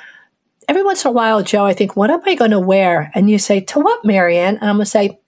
every 0.68 0.83
once 0.83 1.05
in 1.05 1.09
a 1.09 1.12
while, 1.12 1.42
Joe, 1.42 1.64
I 1.64 1.75
think, 1.75 1.96
what 1.96 2.11
am 2.11 2.20
I 2.27 2.35
going 2.35 2.51
to 2.51 2.61
wear? 2.61 3.11
And 3.14 3.31
you 3.31 3.38
say, 3.38 3.61
to 3.61 3.81
what, 3.81 4.05
Marianne? 4.05 4.57
And 4.57 4.68
I'm 4.68 4.77
going 4.77 4.85
to 4.85 4.90
say, 4.90 5.18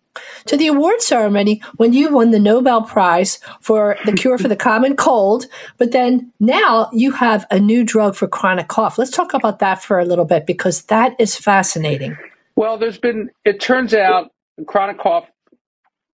to 0.47 0.57
the 0.57 0.68
award 0.68 1.01
ceremony 1.03 1.61
when 1.77 1.92
you 1.92 2.12
won 2.12 2.31
the 2.31 2.38
Nobel 2.38 2.83
Prize 2.83 3.40
for 3.61 3.97
the 4.05 4.12
cure 4.12 4.38
for 4.38 4.49
the 4.49 4.57
common 4.70 4.97
cold. 4.97 5.47
But 5.77 5.92
then 5.92 6.33
now 6.40 6.88
you 6.92 7.12
have 7.12 7.47
a 7.51 7.59
new 7.59 7.85
drug 7.85 8.14
for 8.14 8.29
chronic 8.29 8.68
cough. 8.68 8.99
Let's 8.99 9.11
talk 9.11 9.35
about 9.35 9.59
that 9.59 9.83
for 9.83 9.99
a 9.99 10.05
little 10.05 10.25
bit 10.25 10.47
because 10.47 10.83
that 10.83 11.14
is 11.18 11.37
fascinating. 11.37 12.16
Well, 12.57 12.79
there's 12.79 12.99
been, 12.99 13.31
it 13.44 13.61
turns 13.61 13.94
out 13.94 14.31
chronic 14.66 14.99
cough 14.99 15.29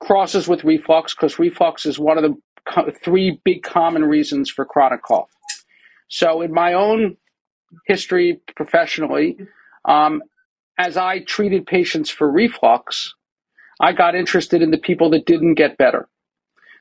crosses 0.01 0.49
with 0.49 0.65
reflux 0.65 1.15
because 1.15 1.39
reflux 1.39 1.85
is 1.85 1.99
one 1.99 2.17
of 2.17 2.25
the 2.25 2.93
three 2.93 3.41
big 3.45 3.63
common 3.63 4.05
reasons 4.05 4.49
for 4.51 4.65
chronic 4.65 5.03
cough. 5.03 5.29
So, 6.09 6.41
in 6.41 6.53
my 6.53 6.73
own 6.73 7.17
history 7.87 8.41
professionally. 8.57 9.37
Um, 9.85 10.23
as 10.79 10.97
I 10.97 11.21
treated 11.21 11.67
patients 11.67 12.11
for 12.11 12.31
reflux, 12.31 13.15
I 13.81 13.93
got 13.93 14.15
interested 14.15 14.63
in 14.63 14.71
the 14.71 14.79
people 14.79 15.11
that 15.11 15.27
didn't 15.27 15.55
get 15.55 15.79
better. 15.79 16.09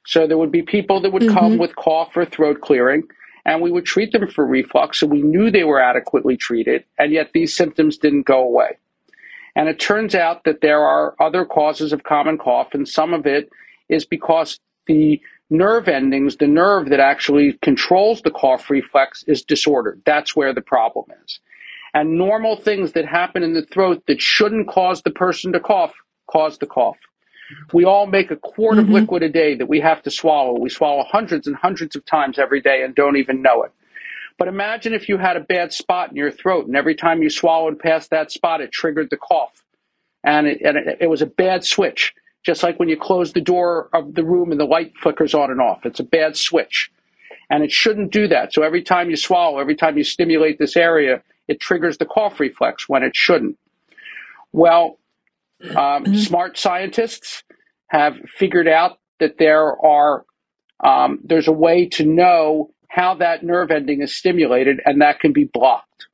So 0.06 0.28
there 0.28 0.38
would 0.38 0.52
be 0.52 0.62
people 0.62 1.02
that 1.02 1.12
would 1.12 1.24
mm-hmm. 1.24 1.38
come 1.38 1.58
with 1.58 1.76
cough 1.76 2.16
or 2.16 2.26
throat 2.26 2.62
clearing, 2.62 3.04
and 3.46 3.62
we 3.62 3.72
would 3.72 3.86
treat 3.86 4.12
them 4.12 4.28
for 4.28 4.46
reflux, 4.46 5.02
and 5.02 5.12
we 5.12 5.22
knew 5.22 5.52
they 5.52 5.64
were 5.64 5.82
adequately 5.82 6.38
treated, 6.38 6.84
and 6.98 7.12
yet 7.12 7.32
these 7.34 7.56
symptoms 7.56 7.98
didn't 7.98 8.26
go 8.26 8.42
away. 8.42 8.78
And 9.56 9.68
it 9.68 9.80
turns 9.80 10.16
out 10.16 10.44
that 10.44 10.62
there 10.62 10.82
are 10.82 11.16
other 11.20 11.46
causes 11.46 11.92
of 11.92 12.04
common 12.04 12.38
cough, 12.38 12.74
and 12.74 12.88
some 12.88 13.14
of 13.14 13.26
it 13.26 13.50
is 13.90 14.06
because 14.06 14.60
the 14.88 15.22
nerve 15.50 15.88
endings, 15.88 16.38
the 16.38 16.48
nerve 16.48 16.90
that 16.90 17.00
actually 17.00 17.54
controls 17.62 18.22
the 18.22 18.32
cough 18.32 18.70
reflex 18.70 19.24
is 19.28 19.44
disordered. 19.44 20.02
That's 20.06 20.36
where 20.36 20.54
the 20.54 20.62
problem 20.62 21.08
is. 21.24 21.40
And 21.94 22.18
normal 22.18 22.56
things 22.56 22.92
that 22.94 23.06
happen 23.06 23.42
in 23.42 23.54
the 23.54 23.66
throat 23.66 24.04
that 24.08 24.22
shouldn't 24.22 24.68
cause 24.68 25.02
the 25.02 25.12
person 25.12 25.54
to 25.54 25.60
cough 25.60 25.94
cause 26.30 26.60
the 26.60 26.68
cough. 26.68 26.98
We 27.74 27.84
all 27.84 28.06
make 28.06 28.30
a 28.30 28.36
quart 28.36 28.78
mm-hmm. 28.78 28.86
of 28.86 28.90
liquid 28.90 29.24
a 29.24 29.30
day 29.30 29.56
that 29.56 29.68
we 29.68 29.80
have 29.80 30.04
to 30.04 30.12
swallow. 30.12 30.60
We 30.60 30.70
swallow 30.70 31.04
hundreds 31.04 31.48
and 31.48 31.56
hundreds 31.56 31.96
of 31.96 32.06
times 32.06 32.38
every 32.38 32.62
day 32.62 32.84
and 32.84 32.94
don't 32.94 33.18
even 33.18 33.42
know 33.42 33.64
it. 33.64 33.72
But 34.38 34.48
imagine 34.48 34.94
if 34.94 35.10
you 35.10 35.18
had 35.18 35.36
a 35.36 35.42
bad 35.42 35.74
spot 35.74 36.12
in 36.12 36.16
your 36.16 36.32
throat 36.32 36.68
and 36.68 36.76
every 36.76 36.96
time 36.96 37.24
you 37.24 37.30
swallowed 37.30 37.80
past 37.80 38.12
that 38.12 38.32
spot, 38.32 38.62
it 38.62 38.72
triggered 38.72 39.10
the 39.10 39.18
cough. 39.18 39.64
And 40.24 40.48
it, 40.48 40.62
and 40.62 40.78
it, 40.78 40.98
it 41.02 41.08
was 41.08 41.22
a 41.22 41.26
bad 41.26 41.66
switch 41.66 42.14
just 42.46 42.64
like 42.64 42.80
when 42.80 42.90
you 42.90 42.98
close 42.98 43.34
the 43.34 43.42
door 43.42 43.90
of 43.94 44.16
the 44.16 44.24
room 44.24 44.52
and 44.52 44.60
the 44.60 44.66
light 44.66 44.94
flickers 44.98 45.34
on 45.34 45.52
and 45.52 45.62
off. 45.62 45.86
It's 45.86 46.00
a 46.00 46.04
bad 46.04 46.38
switch. 46.38 46.92
And 47.50 47.64
it 47.64 47.72
shouldn't 47.72 48.12
do 48.12 48.28
that. 48.28 48.54
So 48.54 48.64
every 48.64 48.84
time 48.84 49.10
you 49.10 49.16
swallow, 49.16 49.60
every 49.60 49.76
time 49.76 49.98
you 49.98 50.04
stimulate 50.04 50.60
this 50.60 50.78
area, 50.78 51.22
it 51.48 51.60
triggers 51.60 51.98
the 51.98 52.06
cough 52.06 52.40
reflex 52.40 52.88
when 52.88 53.04
it 53.04 53.16
shouldn't. 53.16 53.58
Well, 54.52 55.00
um, 55.72 56.06
mm-hmm. 56.06 56.16
smart 56.16 56.58
scientists 56.58 57.44
have 57.88 58.16
figured 58.28 58.68
out 58.68 59.00
that 59.20 59.38
there 59.38 59.76
are 59.84 60.26
um, 60.82 61.20
there's 61.24 61.48
a 61.48 61.54
way 61.54 61.88
to 61.90 62.06
know 62.06 62.72
how 62.88 63.16
that 63.16 63.44
nerve 63.44 63.70
ending 63.70 64.02
is 64.02 64.16
stimulated, 64.16 64.80
and 64.86 65.02
that 65.02 65.20
can 65.20 65.34
be 65.34 65.44
blocked. 65.44 66.08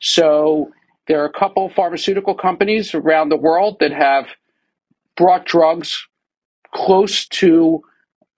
So 0.00 0.70
there 1.08 1.22
are 1.22 1.26
a 1.26 1.32
couple 1.32 1.68
pharmaceutical 1.68 2.34
companies 2.34 2.94
around 2.94 3.30
the 3.30 3.36
world 3.36 3.78
that 3.80 3.92
have 3.92 4.26
brought 5.16 5.46
drugs 5.46 6.06
close 6.74 7.26
to 7.28 7.82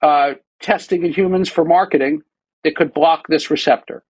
uh, 0.02 0.34
testing 0.60 1.04
in 1.04 1.12
humans 1.12 1.48
for 1.48 1.64
marketing 1.64 2.22
that 2.64 2.76
could 2.76 2.92
block 2.92 3.26
this 3.28 3.50
receptor. 3.50 4.04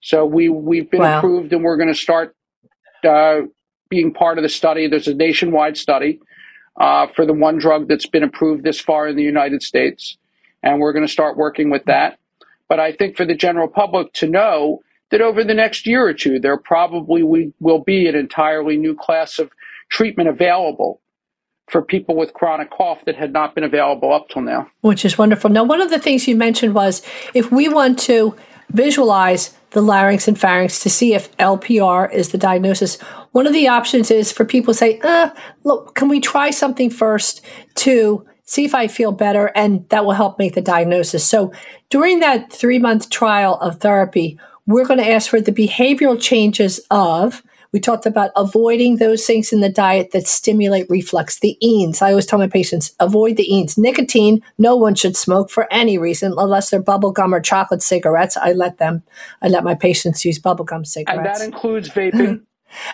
So 0.00 0.26
we 0.26 0.48
we've 0.48 0.90
been 0.90 1.00
wow. 1.00 1.18
approved, 1.18 1.52
and 1.52 1.64
we're 1.64 1.76
going 1.76 1.88
to 1.88 1.94
start 1.94 2.36
uh, 3.04 3.42
being 3.88 4.12
part 4.12 4.38
of 4.38 4.42
the 4.42 4.48
study. 4.48 4.86
There's 4.86 5.08
a 5.08 5.14
nationwide 5.14 5.78
study 5.78 6.20
uh, 6.78 7.06
for 7.06 7.24
the 7.24 7.32
one 7.32 7.58
drug 7.58 7.88
that's 7.88 8.06
been 8.06 8.22
approved 8.22 8.64
this 8.64 8.80
far 8.80 9.08
in 9.08 9.16
the 9.16 9.22
United 9.22 9.62
States, 9.62 10.18
and 10.62 10.80
we're 10.80 10.92
going 10.92 11.06
to 11.06 11.12
start 11.12 11.36
working 11.36 11.70
with 11.70 11.84
that. 11.86 12.18
But 12.68 12.80
I 12.80 12.92
think 12.92 13.16
for 13.16 13.24
the 13.24 13.34
general 13.34 13.68
public 13.68 14.12
to 14.14 14.28
know 14.28 14.82
that 15.10 15.20
over 15.20 15.44
the 15.44 15.54
next 15.54 15.86
year 15.86 16.06
or 16.06 16.14
two, 16.14 16.38
there 16.40 16.56
probably 16.56 17.22
we, 17.22 17.52
will 17.60 17.78
be 17.78 18.08
an 18.08 18.14
entirely 18.14 18.76
new 18.76 18.94
class 18.94 19.38
of 19.38 19.50
treatment 19.90 20.28
available 20.28 21.00
for 21.68 21.82
people 21.82 22.14
with 22.14 22.34
chronic 22.34 22.70
cough 22.70 23.04
that 23.06 23.16
had 23.16 23.32
not 23.32 23.54
been 23.54 23.64
available 23.64 24.12
up 24.12 24.28
till 24.28 24.42
now. 24.42 24.68
Which 24.82 25.04
is 25.04 25.16
wonderful. 25.16 25.50
Now, 25.50 25.64
one 25.64 25.80
of 25.80 25.90
the 25.90 25.98
things 25.98 26.28
you 26.28 26.36
mentioned 26.36 26.74
was 26.74 27.02
if 27.32 27.50
we 27.50 27.68
want 27.68 27.98
to 28.00 28.36
visualize 28.70 29.54
the 29.70 29.82
larynx 29.82 30.28
and 30.28 30.38
pharynx 30.38 30.80
to 30.80 30.90
see 30.90 31.14
if 31.14 31.34
LPR 31.38 32.12
is 32.12 32.30
the 32.30 32.38
diagnosis, 32.38 33.00
one 33.32 33.46
of 33.46 33.52
the 33.52 33.68
options 33.68 34.10
is 34.10 34.30
for 34.30 34.44
people 34.44 34.72
to 34.72 34.78
say, 34.78 35.00
uh, 35.02 35.30
look, 35.64 35.94
can 35.94 36.08
we 36.08 36.20
try 36.20 36.50
something 36.50 36.90
first 36.90 37.44
to 37.76 38.24
see 38.44 38.64
if 38.64 38.74
I 38.74 38.86
feel 38.86 39.10
better? 39.10 39.50
And 39.56 39.88
that 39.88 40.04
will 40.04 40.12
help 40.12 40.38
make 40.38 40.54
the 40.54 40.60
diagnosis. 40.60 41.26
So 41.26 41.52
during 41.90 42.20
that 42.20 42.52
three 42.52 42.78
month 42.78 43.10
trial 43.10 43.56
of 43.56 43.80
therapy, 43.80 44.38
we're 44.66 44.86
going 44.86 45.00
to 45.00 45.10
ask 45.10 45.28
for 45.28 45.40
the 45.40 45.52
behavioral 45.52 46.20
changes 46.20 46.80
of 46.90 47.42
we 47.74 47.80
talked 47.80 48.06
about 48.06 48.30
avoiding 48.36 48.98
those 48.98 49.26
things 49.26 49.52
in 49.52 49.60
the 49.60 49.68
diet 49.68 50.12
that 50.12 50.28
stimulate 50.28 50.88
reflux, 50.88 51.40
the 51.40 51.58
ENS. 51.60 52.00
I 52.02 52.10
always 52.10 52.24
tell 52.24 52.38
my 52.38 52.46
patients 52.46 52.94
avoid 53.00 53.36
the 53.36 53.60
ENS. 53.60 53.76
Nicotine, 53.76 54.44
no 54.58 54.76
one 54.76 54.94
should 54.94 55.16
smoke 55.16 55.50
for 55.50 55.66
any 55.72 55.98
reason 55.98 56.34
unless 56.38 56.70
they're 56.70 56.80
bubblegum 56.80 57.32
or 57.32 57.40
chocolate 57.40 57.82
cigarettes. 57.82 58.36
I 58.36 58.52
let 58.52 58.78
them, 58.78 59.02
I 59.42 59.48
let 59.48 59.64
my 59.64 59.74
patients 59.74 60.24
use 60.24 60.38
bubblegum 60.38 60.86
cigarettes. 60.86 61.18
And 61.18 61.26
that 61.26 61.44
includes 61.44 61.88
vaping. 61.90 62.42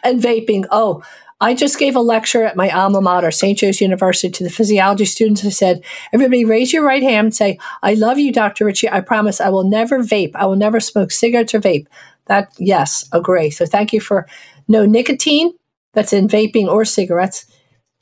and 0.02 0.18
vaping. 0.18 0.64
Oh, 0.70 1.02
I 1.42 1.54
just 1.54 1.78
gave 1.78 1.94
a 1.94 2.00
lecture 2.00 2.44
at 2.44 2.56
my 2.56 2.70
alma 2.70 3.02
mater, 3.02 3.30
St. 3.30 3.58
Joe's 3.58 3.82
University, 3.82 4.30
to 4.30 4.44
the 4.44 4.50
physiology 4.50 5.04
students. 5.04 5.44
I 5.44 5.50
said, 5.50 5.84
Everybody 6.14 6.46
raise 6.46 6.72
your 6.72 6.86
right 6.86 7.02
hand 7.02 7.26
and 7.26 7.34
say, 7.34 7.58
I 7.82 7.94
love 7.94 8.18
you, 8.18 8.32
Dr. 8.32 8.64
Ritchie. 8.64 8.88
I 8.88 9.02
promise 9.02 9.42
I 9.42 9.50
will 9.50 9.64
never 9.64 9.98
vape. 10.02 10.32
I 10.34 10.46
will 10.46 10.56
never 10.56 10.80
smoke 10.80 11.10
cigarettes 11.10 11.54
or 11.54 11.60
vape. 11.60 11.86
That, 12.26 12.52
yes, 12.58 13.08
agree. 13.12 13.50
So 13.50 13.66
thank 13.66 13.92
you 13.92 14.00
for 14.00 14.26
no 14.70 14.86
nicotine 14.86 15.52
that's 15.92 16.12
in 16.12 16.28
vaping 16.28 16.68
or 16.68 16.84
cigarettes, 16.84 17.44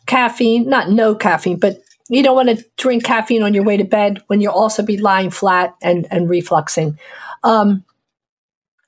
caffeine, 0.06 0.68
not 0.68 0.90
no 0.90 1.14
caffeine, 1.14 1.58
but 1.58 1.80
you 2.10 2.22
don't 2.22 2.36
want 2.36 2.48
to 2.50 2.64
drink 2.76 3.04
caffeine 3.04 3.42
on 3.42 3.54
your 3.54 3.64
way 3.64 3.76
to 3.76 3.84
bed 3.84 4.22
when 4.26 4.40
you'll 4.40 4.52
also 4.52 4.82
be 4.82 4.98
lying 4.98 5.30
flat 5.30 5.74
and, 5.82 6.06
and 6.10 6.28
refluxing. 6.28 6.98
Um, 7.42 7.84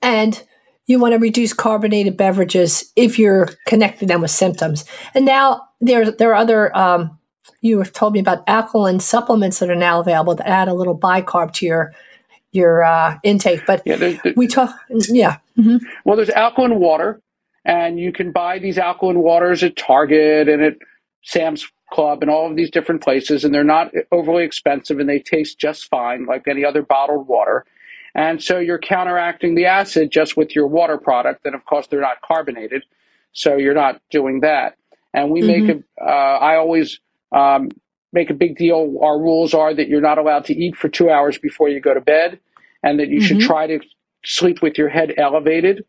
and 0.01 0.41
you 0.85 0.99
want 0.99 1.13
to 1.13 1.19
reduce 1.19 1.53
carbonated 1.53 2.17
beverages 2.17 2.91
if 2.95 3.17
you're 3.17 3.49
connecting 3.65 4.07
them 4.07 4.21
with 4.21 4.31
symptoms. 4.31 4.85
And 5.13 5.25
now 5.25 5.67
there, 5.79 6.11
there 6.11 6.31
are 6.31 6.35
other, 6.35 6.75
um, 6.77 7.17
you 7.61 7.79
have 7.79 7.93
told 7.93 8.13
me 8.13 8.19
about 8.19 8.43
alkaline 8.47 8.99
supplements 8.99 9.59
that 9.59 9.69
are 9.69 9.75
now 9.75 9.99
available 9.99 10.35
that 10.35 10.47
add 10.47 10.67
a 10.67 10.73
little 10.73 10.97
bicarb 10.97 11.53
to 11.53 11.65
your 11.65 11.93
your 12.53 12.83
uh, 12.83 13.17
intake. 13.23 13.65
But 13.65 13.81
yeah, 13.85 14.17
we 14.35 14.45
talk, 14.45 14.77
yeah. 14.89 15.37
Mm-hmm. 15.57 15.77
Well, 16.03 16.17
there's 16.17 16.29
alkaline 16.29 16.79
water, 16.79 17.21
and 17.65 17.99
you 17.99 18.11
can 18.11 18.31
buy 18.31 18.59
these 18.59 18.77
alkaline 18.77 19.19
waters 19.19 19.63
at 19.63 19.75
Target 19.75 20.49
and 20.49 20.61
at 20.63 20.77
Sam's 21.23 21.67
Club 21.91 22.21
and 22.21 22.31
all 22.31 22.49
of 22.49 22.55
these 22.55 22.71
different 22.71 23.03
places, 23.03 23.43
and 23.43 23.53
they're 23.53 23.63
not 23.63 23.91
overly 24.11 24.43
expensive 24.43 24.99
and 24.99 25.09
they 25.09 25.19
taste 25.19 25.59
just 25.59 25.89
fine, 25.89 26.25
like 26.25 26.47
any 26.47 26.63
other 26.63 26.81
bottled 26.81 27.27
water. 27.27 27.65
And 28.15 28.41
so 28.41 28.59
you're 28.59 28.79
counteracting 28.79 29.55
the 29.55 29.65
acid 29.65 30.11
just 30.11 30.35
with 30.35 30.55
your 30.55 30.67
water 30.67 30.97
product, 30.97 31.45
and 31.45 31.55
of 31.55 31.65
course 31.65 31.87
they're 31.87 32.01
not 32.01 32.21
carbonated, 32.21 32.83
so 33.33 33.57
you're 33.57 33.73
not 33.73 34.01
doing 34.09 34.41
that. 34.41 34.75
And 35.13 35.31
we 35.31 35.41
mm-hmm. 35.41 35.67
make 35.67 35.83
a, 35.99 36.03
uh, 36.03 36.37
I 36.39 36.55
always 36.55 36.99
um, 37.31 37.69
make 38.13 38.29
a 38.29 38.33
big 38.33 38.57
deal. 38.57 38.97
Our 39.01 39.19
rules 39.19 39.53
are 39.53 39.73
that 39.73 39.87
you're 39.87 40.01
not 40.01 40.17
allowed 40.17 40.45
to 40.45 40.55
eat 40.55 40.75
for 40.75 40.89
two 40.89 41.09
hours 41.09 41.37
before 41.37 41.69
you 41.69 41.79
go 41.79 41.93
to 41.93 42.01
bed, 42.01 42.39
and 42.83 42.99
that 42.99 43.09
you 43.09 43.19
mm-hmm. 43.19 43.27
should 43.27 43.39
try 43.41 43.67
to 43.67 43.79
sleep 44.23 44.61
with 44.61 44.77
your 44.77 44.89
head 44.89 45.13
elevated, 45.17 45.83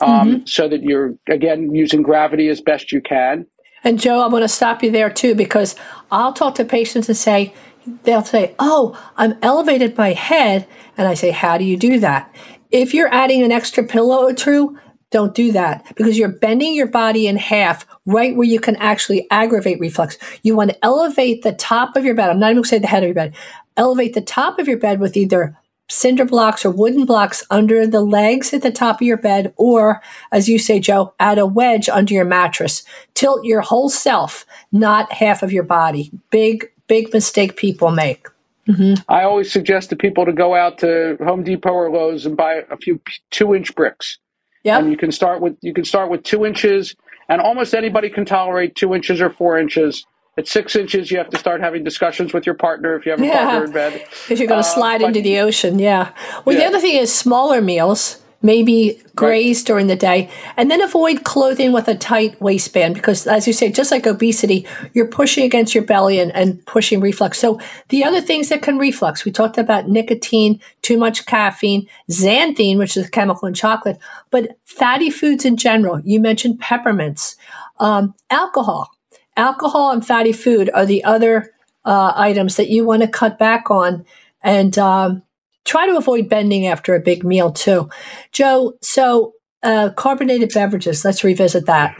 um, 0.00 0.28
mm-hmm. 0.28 0.46
so 0.46 0.68
that 0.68 0.82
you're 0.82 1.14
again 1.28 1.74
using 1.74 2.02
gravity 2.02 2.48
as 2.48 2.60
best 2.60 2.92
you 2.92 3.00
can. 3.00 3.46
And 3.84 4.00
Joe, 4.00 4.24
I'm 4.24 4.30
going 4.30 4.42
to 4.42 4.48
stop 4.48 4.82
you 4.82 4.90
there 4.90 5.10
too 5.10 5.34
because 5.34 5.76
I'll 6.10 6.32
talk 6.32 6.56
to 6.56 6.64
patients 6.64 7.08
and 7.08 7.16
say, 7.16 7.54
they'll 8.02 8.24
say, 8.24 8.54
"Oh, 8.58 9.00
I'm 9.16 9.38
elevated 9.42 9.96
my 9.96 10.12
head," 10.12 10.66
and 10.96 11.06
I 11.06 11.14
say, 11.14 11.30
"How 11.30 11.58
do 11.58 11.64
you 11.64 11.76
do 11.76 12.00
that?" 12.00 12.34
If 12.70 12.94
you're 12.94 13.12
adding 13.12 13.42
an 13.42 13.52
extra 13.52 13.84
pillow 13.84 14.24
or 14.24 14.32
two, 14.32 14.78
don't 15.10 15.34
do 15.34 15.52
that 15.52 15.86
because 15.94 16.18
you're 16.18 16.28
bending 16.28 16.74
your 16.74 16.88
body 16.88 17.28
in 17.28 17.36
half 17.36 17.86
right 18.06 18.34
where 18.36 18.46
you 18.46 18.58
can 18.58 18.76
actually 18.76 19.26
aggravate 19.30 19.78
reflux. 19.78 20.18
You 20.42 20.56
want 20.56 20.70
to 20.70 20.84
elevate 20.84 21.42
the 21.42 21.52
top 21.52 21.96
of 21.96 22.04
your 22.04 22.14
bed. 22.14 22.28
I'm 22.28 22.40
not 22.40 22.48
even 22.48 22.56
going 22.56 22.64
to 22.64 22.68
say 22.68 22.78
the 22.78 22.88
head 22.88 23.02
of 23.02 23.08
your 23.08 23.14
bed. 23.14 23.34
Elevate 23.76 24.14
the 24.14 24.20
top 24.20 24.58
of 24.58 24.66
your 24.66 24.78
bed 24.78 24.98
with 24.98 25.16
either 25.16 25.56
cinder 25.88 26.24
blocks 26.24 26.64
or 26.64 26.70
wooden 26.70 27.04
blocks 27.04 27.44
under 27.50 27.86
the 27.86 28.00
legs 28.00 28.52
at 28.52 28.62
the 28.62 28.70
top 28.70 28.96
of 28.96 29.06
your 29.06 29.16
bed, 29.16 29.52
or 29.56 30.02
as 30.32 30.48
you 30.48 30.58
say, 30.58 30.80
Joe, 30.80 31.14
add 31.20 31.38
a 31.38 31.46
wedge 31.46 31.88
under 31.88 32.14
your 32.14 32.24
mattress. 32.24 32.82
Tilt 33.14 33.44
your 33.44 33.60
whole 33.60 33.88
self, 33.88 34.44
not 34.72 35.12
half 35.12 35.42
of 35.42 35.52
your 35.52 35.62
body. 35.62 36.10
Big, 36.30 36.70
big 36.88 37.12
mistake 37.12 37.56
people 37.56 37.90
make. 37.90 38.26
Mm-hmm. 38.68 38.94
I 39.08 39.22
always 39.22 39.50
suggest 39.52 39.90
to 39.90 39.96
people 39.96 40.24
to 40.26 40.32
go 40.32 40.54
out 40.54 40.78
to 40.78 41.16
Home 41.24 41.44
Depot 41.44 41.70
or 41.70 41.90
Lowe's 41.90 42.26
and 42.26 42.36
buy 42.36 42.64
a 42.70 42.76
few 42.76 43.00
two 43.30 43.54
inch 43.54 43.74
bricks. 43.74 44.18
Yeah. 44.64 44.78
And 44.78 44.90
you 44.90 44.96
can 44.96 45.12
start 45.12 45.40
with 45.40 45.56
you 45.62 45.72
can 45.72 45.84
start 45.84 46.10
with 46.10 46.24
two 46.24 46.44
inches, 46.44 46.96
and 47.28 47.40
almost 47.40 47.74
anybody 47.74 48.10
can 48.10 48.24
tolerate 48.24 48.74
two 48.74 48.94
inches 48.94 49.20
or 49.20 49.30
four 49.30 49.56
inches. 49.58 50.04
At 50.38 50.46
six 50.46 50.76
inches, 50.76 51.10
you 51.10 51.16
have 51.18 51.30
to 51.30 51.38
start 51.38 51.60
having 51.60 51.82
discussions 51.82 52.34
with 52.34 52.44
your 52.44 52.54
partner 52.54 52.94
if 52.94 53.06
you 53.06 53.12
have 53.12 53.20
a 53.20 53.26
yeah. 53.26 53.44
partner 53.44 53.64
in 53.64 53.72
bed. 53.72 54.06
If 54.30 54.38
you're 54.38 54.48
going 54.48 54.62
to 54.62 54.68
uh, 54.68 54.74
slide 54.74 55.00
into 55.00 55.22
the 55.22 55.38
ocean, 55.38 55.78
yeah. 55.78 56.12
Well, 56.44 56.54
yeah. 56.54 56.62
the 56.62 56.66
other 56.66 56.80
thing 56.80 56.96
is 56.96 57.14
smaller 57.14 57.62
meals 57.62 58.22
maybe 58.42 59.00
graze 59.14 59.60
right. 59.60 59.66
during 59.66 59.86
the 59.88 59.96
day, 59.96 60.30
and 60.56 60.70
then 60.70 60.80
avoid 60.82 61.24
clothing 61.24 61.72
with 61.72 61.88
a 61.88 61.94
tight 61.94 62.40
waistband 62.40 62.94
because, 62.94 63.26
as 63.26 63.46
you 63.46 63.52
say, 63.52 63.70
just 63.70 63.90
like 63.90 64.06
obesity, 64.06 64.66
you're 64.94 65.08
pushing 65.08 65.44
against 65.44 65.74
your 65.74 65.84
belly 65.84 66.20
and, 66.20 66.34
and 66.34 66.64
pushing 66.66 67.00
reflux. 67.00 67.38
So, 67.38 67.60
the 67.88 68.04
other 68.04 68.20
things 68.20 68.48
that 68.48 68.62
can 68.62 68.78
reflux, 68.78 69.24
we 69.24 69.32
talked 69.32 69.58
about 69.58 69.88
nicotine, 69.88 70.60
too 70.82 70.96
much 70.96 71.26
caffeine, 71.26 71.88
xanthine, 72.10 72.78
which 72.78 72.96
is 72.96 73.06
a 73.06 73.10
chemical 73.10 73.48
in 73.48 73.54
chocolate, 73.54 73.98
but 74.30 74.56
fatty 74.64 75.10
foods 75.10 75.44
in 75.44 75.56
general. 75.56 76.00
You 76.00 76.20
mentioned 76.20 76.60
peppermints, 76.60 77.36
um, 77.80 78.14
alcohol. 78.30 78.90
Alcohol 79.36 79.90
and 79.90 80.06
fatty 80.06 80.32
food 80.32 80.70
are 80.74 80.86
the 80.86 81.04
other 81.04 81.52
uh, 81.84 82.12
items 82.16 82.56
that 82.56 82.68
you 82.68 82.84
want 82.84 83.02
to 83.02 83.08
cut 83.08 83.38
back 83.38 83.70
on. 83.70 84.04
And 84.42 84.78
um, 84.78 85.22
try 85.64 85.86
to 85.86 85.96
avoid 85.96 86.28
bending 86.28 86.66
after 86.66 86.94
a 86.94 87.00
big 87.00 87.24
meal 87.24 87.50
too. 87.50 87.90
Joe, 88.32 88.78
so 88.80 89.34
uh, 89.62 89.90
carbonated 89.96 90.52
beverages, 90.54 91.04
let's 91.04 91.24
revisit 91.24 91.66
that. 91.66 91.96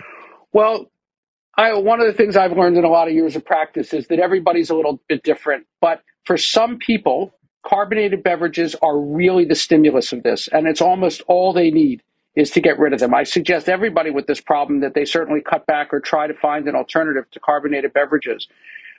Well, 0.53 0.90
I, 1.57 1.75
one 1.75 2.01
of 2.01 2.07
the 2.07 2.12
things 2.12 2.37
I've 2.37 2.57
learned 2.57 2.77
in 2.77 2.85
a 2.85 2.88
lot 2.88 3.09
of 3.09 3.14
years 3.14 3.35
of 3.35 3.44
practice 3.44 3.92
is 3.92 4.07
that 4.09 4.18
everybody's 4.18 4.70
a 4.70 4.75
little 4.75 5.01
bit 5.09 5.22
different. 5.22 5.66
But 5.81 6.03
for 6.25 6.37
some 6.37 6.79
people, 6.79 7.35
carbonated 7.66 8.22
beverages 8.22 8.75
are 8.83 8.99
really 8.99 9.44
the 9.44 9.55
stimulus 9.55 10.12
of 10.12 10.22
this, 10.22 10.49
and 10.49 10.66
it's 10.66 10.81
almost 10.81 11.22
all 11.27 11.53
they 11.53 11.70
need 11.70 12.03
is 12.37 12.53
to 12.53 12.62
get 12.62 12.79
rid 12.79 12.94
of 12.94 13.01
them. 13.01 13.14
I 13.14 13.25
suggest 13.25 13.68
everybody 13.68 14.11
with 14.11 14.29
this 14.29 14.40
problem 14.42 14.81
that 14.81 14.94
they 14.94 15.07
certainly 15.07 15.42
cut 15.42 15.66
back 15.66 15.94
or 15.94 16.01
try 16.01 16.29
to 16.29 16.35
find 16.35 16.68
an 16.68 16.77
alternative 16.77 17.31
to 17.33 17.40
carbonated 17.40 17.94
beverages. 17.94 18.49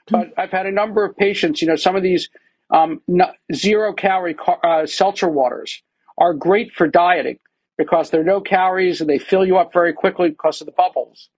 But 0.10 0.34
I've 0.38 0.52
had 0.52 0.68
a 0.68 0.72
number 0.72 1.06
of 1.06 1.18
patients, 1.18 1.62
you 1.62 1.68
know, 1.70 1.78
some 1.78 1.96
of 1.96 2.04
these 2.04 2.30
um, 2.72 3.02
zero 3.54 3.94
calorie 3.94 4.36
uh, 4.64 4.86
seltzer 4.88 5.30
waters 5.30 5.84
are 6.18 6.34
great 6.34 6.74
for 6.74 6.88
dieting 6.88 7.40
because 7.78 8.12
there 8.12 8.22
are 8.22 8.26
no 8.26 8.42
calories 8.42 9.02
and 9.02 9.10
they 9.10 9.20
fill 9.20 9.46
you 9.46 9.58
up 9.58 9.74
very 9.74 9.94
quickly 9.94 10.30
because 10.32 10.62
of 10.62 10.68
the 10.68 10.74
bubbles. 10.74 11.30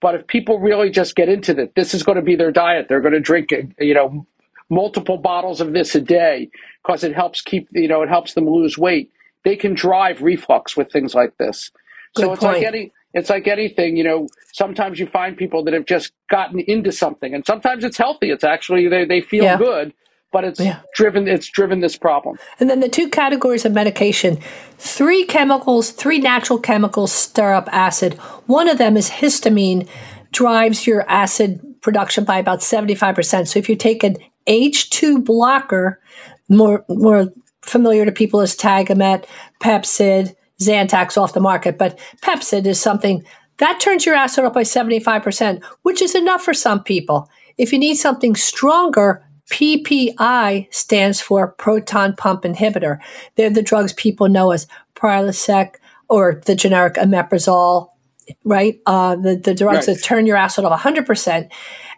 But 0.00 0.16
if 0.16 0.26
people 0.28 0.60
really 0.60 0.90
just 0.90 1.16
get 1.16 1.28
into 1.28 1.58
it, 1.60 1.74
this 1.76 1.94
is 1.94 2.02
going 2.04 2.16
to 2.16 2.22
be 2.22 2.36
their 2.36 2.52
diet. 2.52 2.86
They're 2.88 3.00
going 3.02 3.14
to 3.14 3.20
drink, 3.20 3.50
you 3.80 3.94
know, 3.94 4.26
multiple 4.70 5.18
bottles 5.18 5.60
of 5.60 5.72
this 5.74 5.94
a 5.94 6.00
day 6.00 6.50
because 6.84 7.04
it 7.04 7.14
helps 7.14 7.42
keep, 7.42 7.68
you 7.72 7.88
know, 7.88 8.02
it 8.02 8.08
helps 8.08 8.34
them 8.34 8.48
lose 8.48 8.78
weight. 8.78 9.12
They 9.46 9.56
can 9.56 9.72
drive 9.72 10.20
reflux 10.20 10.76
with 10.76 10.92
things 10.92 11.14
like 11.14 11.38
this. 11.38 11.70
Good 12.14 12.22
so 12.22 12.32
it's 12.32 12.42
point. 12.42 12.58
like 12.58 12.66
any, 12.66 12.92
it's 13.14 13.30
like 13.30 13.46
anything, 13.46 13.96
you 13.96 14.04
know, 14.04 14.26
sometimes 14.52 14.98
you 14.98 15.06
find 15.06 15.36
people 15.36 15.64
that 15.64 15.72
have 15.72 15.86
just 15.86 16.12
gotten 16.28 16.60
into 16.60 16.92
something 16.92 17.32
and 17.32 17.46
sometimes 17.46 17.84
it's 17.84 17.96
healthy. 17.96 18.30
It's 18.30 18.44
actually, 18.44 18.88
they, 18.88 19.06
they 19.06 19.22
feel 19.22 19.44
yeah. 19.44 19.56
good 19.56 19.94
but 20.32 20.44
it's 20.44 20.60
yeah. 20.60 20.80
driven 20.94 21.26
it's 21.26 21.48
driven 21.48 21.80
this 21.80 21.96
problem. 21.96 22.36
And 22.60 22.68
then 22.68 22.80
the 22.80 22.90
two 22.90 23.08
categories 23.08 23.64
of 23.64 23.72
medication, 23.72 24.38
three 24.76 25.24
chemicals, 25.24 25.92
three 25.92 26.18
natural 26.18 26.58
chemicals 26.58 27.10
stir 27.10 27.54
up 27.54 27.68
acid. 27.72 28.14
One 28.44 28.68
of 28.68 28.76
them 28.76 28.98
is 28.98 29.08
histamine 29.08 29.88
drives 30.32 30.86
your 30.86 31.08
acid 31.08 31.80
production 31.80 32.24
by 32.24 32.36
about 32.36 32.58
75%. 32.58 33.48
So 33.48 33.58
if 33.58 33.70
you 33.70 33.76
take 33.76 34.04
an 34.04 34.16
H2 34.46 35.24
blocker, 35.24 36.00
more 36.48 36.84
more 36.88 37.32
familiar 37.66 38.04
to 38.04 38.12
people 38.12 38.40
as 38.40 38.56
Tagamet, 38.56 39.26
Pepcid, 39.60 40.34
Zantac 40.60 41.20
off 41.20 41.34
the 41.34 41.40
market, 41.40 41.76
but 41.78 41.98
Pepcid 42.22 42.66
is 42.66 42.80
something 42.80 43.24
that 43.58 43.80
turns 43.80 44.04
your 44.04 44.14
acid 44.14 44.44
up 44.44 44.54
by 44.54 44.62
75%, 44.62 45.62
which 45.82 46.02
is 46.02 46.14
enough 46.14 46.42
for 46.42 46.54
some 46.54 46.82
people. 46.82 47.28
If 47.56 47.72
you 47.72 47.78
need 47.78 47.94
something 47.94 48.36
stronger, 48.36 49.24
PPI 49.50 50.72
stands 50.74 51.20
for 51.20 51.48
proton 51.52 52.14
pump 52.16 52.42
inhibitor. 52.42 52.98
They're 53.36 53.50
the 53.50 53.62
drugs 53.62 53.92
people 53.92 54.28
know 54.28 54.50
as 54.50 54.66
Prilosec 54.94 55.76
or 56.08 56.42
the 56.44 56.54
generic 56.54 56.94
omeprazole, 56.94 57.88
right? 58.44 58.80
Uh, 58.86 59.16
the, 59.16 59.36
the 59.36 59.54
drugs 59.54 59.88
right. 59.88 59.96
that 59.96 60.04
turn 60.04 60.26
your 60.26 60.36
acid 60.36 60.64
off 60.64 60.80
100%. 60.80 61.50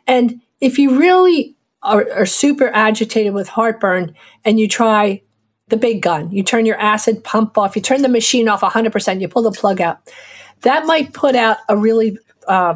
And 0.07 0.41
if 0.61 0.79
you 0.79 0.99
really 0.99 1.57
are, 1.83 2.07
are 2.13 2.27
super 2.27 2.69
agitated 2.75 3.35
with 3.35 3.49
heartburn 3.49 4.15
and 4.45 4.61
you 4.61 4.69
try 4.69 5.23
the 5.69 5.77
big 5.77 6.03
gun, 6.03 6.31
you 6.31 6.43
turn 6.43 6.67
your 6.67 6.81
acid 6.81 7.23
pump 7.25 7.59
off, 7.59 7.77
you 7.77 7.83
turn 7.83 8.03
the 8.03 8.09
machine 8.09 8.49
off 8.49 8.61
100%, 8.61 9.21
you 9.21 9.29
pull 9.29 9.43
the 9.43 9.53
plug 9.53 9.81
out, 9.81 9.99
that 10.63 10.87
might 10.87 11.13
put 11.13 11.37
out 11.37 11.59
a 11.69 11.77
really 11.77 12.19
uh, 12.49 12.75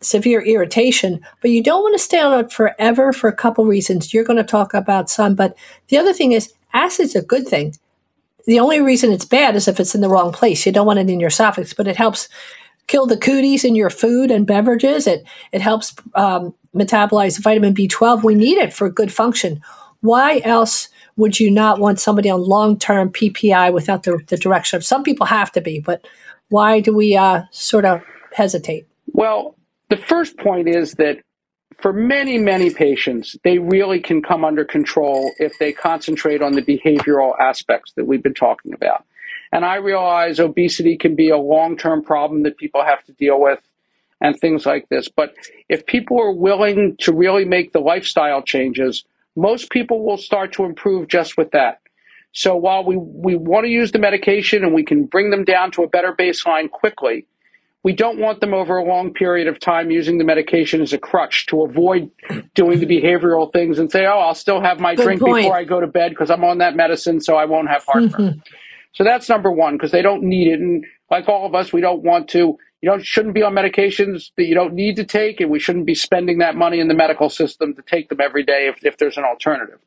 severe 0.00 0.40
irritation, 0.40 1.20
but 1.40 1.50
you 1.50 1.62
don't 1.62 1.82
want 1.82 1.94
to 1.94 1.98
stay 1.98 2.20
on 2.20 2.44
it 2.44 2.52
forever 2.52 3.12
for 3.12 3.28
a 3.28 3.36
couple 3.36 3.64
reasons. 3.66 4.14
You're 4.14 4.24
going 4.24 4.36
to 4.36 4.44
talk 4.44 4.74
about 4.74 5.10
some, 5.10 5.34
but 5.34 5.56
the 5.88 5.98
other 5.98 6.12
thing 6.12 6.32
is 6.32 6.52
acid's 6.72 7.16
a 7.16 7.22
good 7.22 7.46
thing. 7.46 7.74
The 8.46 8.60
only 8.60 8.80
reason 8.80 9.12
it's 9.12 9.24
bad 9.24 9.56
is 9.56 9.68
if 9.68 9.78
it's 9.78 9.94
in 9.94 10.00
the 10.00 10.08
wrong 10.08 10.32
place. 10.32 10.64
You 10.64 10.72
don't 10.72 10.86
want 10.86 10.98
it 10.98 11.10
in 11.10 11.20
your 11.20 11.28
esophagus, 11.28 11.74
but 11.74 11.88
it 11.88 11.96
helps 11.96 12.28
kill 12.86 13.06
the 13.06 13.18
cooties 13.18 13.64
in 13.64 13.74
your 13.74 13.90
food 13.90 14.30
and 14.30 14.46
beverages. 14.46 15.06
It 15.06 15.24
it 15.52 15.60
helps 15.60 15.94
um, 16.14 16.54
metabolize 16.74 17.38
vitamin 17.38 17.74
B12. 17.74 18.24
We 18.24 18.34
need 18.34 18.56
it 18.56 18.72
for 18.72 18.88
good 18.88 19.12
function. 19.12 19.60
Why 20.00 20.40
else 20.44 20.88
would 21.18 21.38
you 21.38 21.50
not 21.50 21.78
want 21.80 22.00
somebody 22.00 22.30
on 22.30 22.40
long 22.40 22.78
term 22.78 23.10
PPI 23.10 23.72
without 23.74 24.04
the, 24.04 24.18
the 24.28 24.38
direction? 24.38 24.78
Of 24.78 24.84
some 24.84 25.02
people 25.02 25.26
have 25.26 25.52
to 25.52 25.60
be, 25.60 25.80
but 25.80 26.06
why 26.48 26.80
do 26.80 26.94
we 26.94 27.16
uh, 27.16 27.42
sort 27.50 27.84
of 27.84 28.02
hesitate? 28.32 28.86
Well, 29.12 29.56
the 29.90 29.98
first 29.98 30.38
point 30.38 30.68
is 30.68 30.94
that 30.94 31.18
for 31.78 31.92
many, 31.92 32.38
many 32.38 32.70
patients, 32.70 33.36
they 33.44 33.58
really 33.58 34.00
can 34.00 34.22
come 34.22 34.44
under 34.44 34.64
control 34.64 35.32
if 35.38 35.58
they 35.58 35.72
concentrate 35.72 36.42
on 36.42 36.52
the 36.52 36.62
behavioral 36.62 37.38
aspects 37.38 37.92
that 37.96 38.06
we've 38.06 38.22
been 38.22 38.34
talking 38.34 38.72
about. 38.72 39.04
And 39.52 39.64
I 39.64 39.76
realize 39.76 40.40
obesity 40.40 40.96
can 40.96 41.14
be 41.14 41.30
a 41.30 41.38
long 41.38 41.76
term 41.76 42.02
problem 42.02 42.44
that 42.44 42.58
people 42.58 42.84
have 42.84 43.04
to 43.04 43.12
deal 43.12 43.40
with. 43.40 43.60
and 44.20 44.38
things 44.38 44.66
like 44.66 44.88
this. 44.88 45.08
But 45.08 45.34
if 45.68 45.86
people 45.86 46.20
are 46.20 46.32
willing 46.32 46.96
to 47.00 47.12
really 47.12 47.44
make 47.44 47.72
the 47.72 47.80
lifestyle 47.80 48.42
changes, 48.42 49.04
most 49.38 49.70
people 49.70 50.04
will 50.04 50.18
start 50.18 50.52
to 50.54 50.64
improve 50.64 51.08
just 51.08 51.36
with 51.36 51.52
that. 51.52 51.80
So 52.32 52.56
while 52.56 52.84
we, 52.84 52.96
we 52.96 53.36
want 53.36 53.64
to 53.64 53.70
use 53.70 53.92
the 53.92 53.98
medication 53.98 54.64
and 54.64 54.74
we 54.74 54.84
can 54.84 55.04
bring 55.04 55.30
them 55.30 55.44
down 55.44 55.70
to 55.72 55.82
a 55.84 55.88
better 55.88 56.12
baseline 56.12 56.70
quickly, 56.70 57.26
we 57.84 57.92
don't 57.92 58.18
want 58.18 58.40
them 58.40 58.52
over 58.52 58.76
a 58.76 58.84
long 58.84 59.14
period 59.14 59.46
of 59.46 59.60
time 59.60 59.90
using 59.90 60.18
the 60.18 60.24
medication 60.24 60.82
as 60.82 60.92
a 60.92 60.98
crutch 60.98 61.46
to 61.46 61.62
avoid 61.62 62.10
doing 62.54 62.80
the 62.80 62.86
behavioral 62.86 63.50
things 63.52 63.78
and 63.78 63.90
say, 63.90 64.04
oh, 64.06 64.18
I'll 64.18 64.34
still 64.34 64.60
have 64.60 64.80
my 64.80 64.96
Good 64.96 65.04
drink 65.04 65.20
point. 65.20 65.44
before 65.44 65.56
I 65.56 65.64
go 65.64 65.80
to 65.80 65.86
bed 65.86 66.10
because 66.10 66.30
I'm 66.30 66.44
on 66.44 66.58
that 66.58 66.74
medicine, 66.74 67.20
so 67.20 67.36
I 67.36 67.44
won't 67.44 67.68
have 67.68 67.84
heartburn. 67.84 68.10
Mm-hmm. 68.10 68.38
so 68.92 69.04
that's 69.04 69.28
number 69.28 69.50
one 69.52 69.76
because 69.76 69.92
they 69.92 70.02
don't 70.02 70.24
need 70.24 70.48
it. 70.48 70.58
And 70.60 70.84
like 71.10 71.28
all 71.28 71.46
of 71.46 71.54
us, 71.54 71.72
we 71.72 71.80
don't 71.80 72.02
want 72.02 72.28
to 72.30 72.58
you 72.80 72.88
don't 72.88 73.04
shouldn't 73.04 73.34
be 73.34 73.42
on 73.42 73.54
medications 73.54 74.30
that 74.36 74.46
you 74.46 74.54
don't 74.54 74.74
need 74.74 74.96
to 74.96 75.04
take, 75.04 75.40
and 75.40 75.50
we 75.50 75.58
shouldn't 75.58 75.86
be 75.86 75.94
spending 75.94 76.38
that 76.38 76.56
money 76.56 76.78
in 76.78 76.88
the 76.88 76.94
medical 76.94 77.28
system 77.28 77.74
to 77.74 77.82
take 77.82 78.08
them 78.08 78.20
every 78.20 78.44
day 78.44 78.68
if, 78.68 78.84
if 78.84 78.98
there's 78.98 79.16
an 79.16 79.24
alternative. 79.24 79.78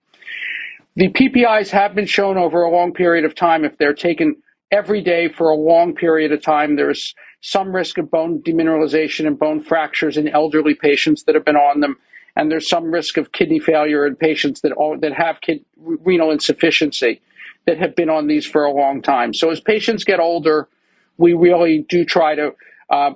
The 0.96 1.10
PPIs 1.10 1.70
have 1.70 1.96
been 1.96 2.06
shown 2.06 2.38
over 2.38 2.64
a 2.64 2.70
long 2.70 2.94
period 2.94 3.24
of 3.24 3.34
time 3.34 3.64
if 3.64 3.78
they're 3.78 3.94
taken 3.94 4.36
every 4.72 5.02
day 5.02 5.30
for 5.30 5.50
a 5.50 5.56
long 5.56 5.96
period 5.96 6.34
of 6.34 6.42
time. 6.42 6.76
There's 6.76 7.16
some 7.40 7.74
risk 7.74 7.98
of 7.98 8.12
bone 8.12 8.42
demineralization 8.42 9.26
and 9.26 9.40
bone 9.40 9.62
fractures 9.62 10.18
in 10.18 10.28
elderly 10.28 10.76
patients 10.76 11.24
that 11.24 11.36
have 11.36 11.46
been 11.46 11.56
on 11.56 11.80
them, 11.80 11.98
and 12.36 12.52
there's 12.52 12.68
some 12.68 12.92
risk 12.92 13.16
of 13.16 13.32
kidney 13.32 13.60
failure 13.60 14.06
in 14.06 14.18
patients 14.18 14.62
that 14.62 14.74
all, 14.74 14.98
that 15.00 15.14
have 15.14 15.40
kid, 15.40 15.64
renal 15.78 16.30
insufficiency 16.30 17.22
that 17.68 17.78
have 17.78 17.96
been 17.96 18.10
on 18.10 18.28
these 18.28 18.46
for 18.46 18.66
a 18.66 18.72
long 18.72 19.02
time. 19.02 19.34
So 19.34 19.50
as 19.50 19.62
patients 19.62 20.04
get 20.04 20.20
older, 20.20 20.68
we 21.18 21.34
really 21.34 21.86
do 21.88 22.04
try 22.04 22.36
to 22.36 22.54
uh, 22.92 23.14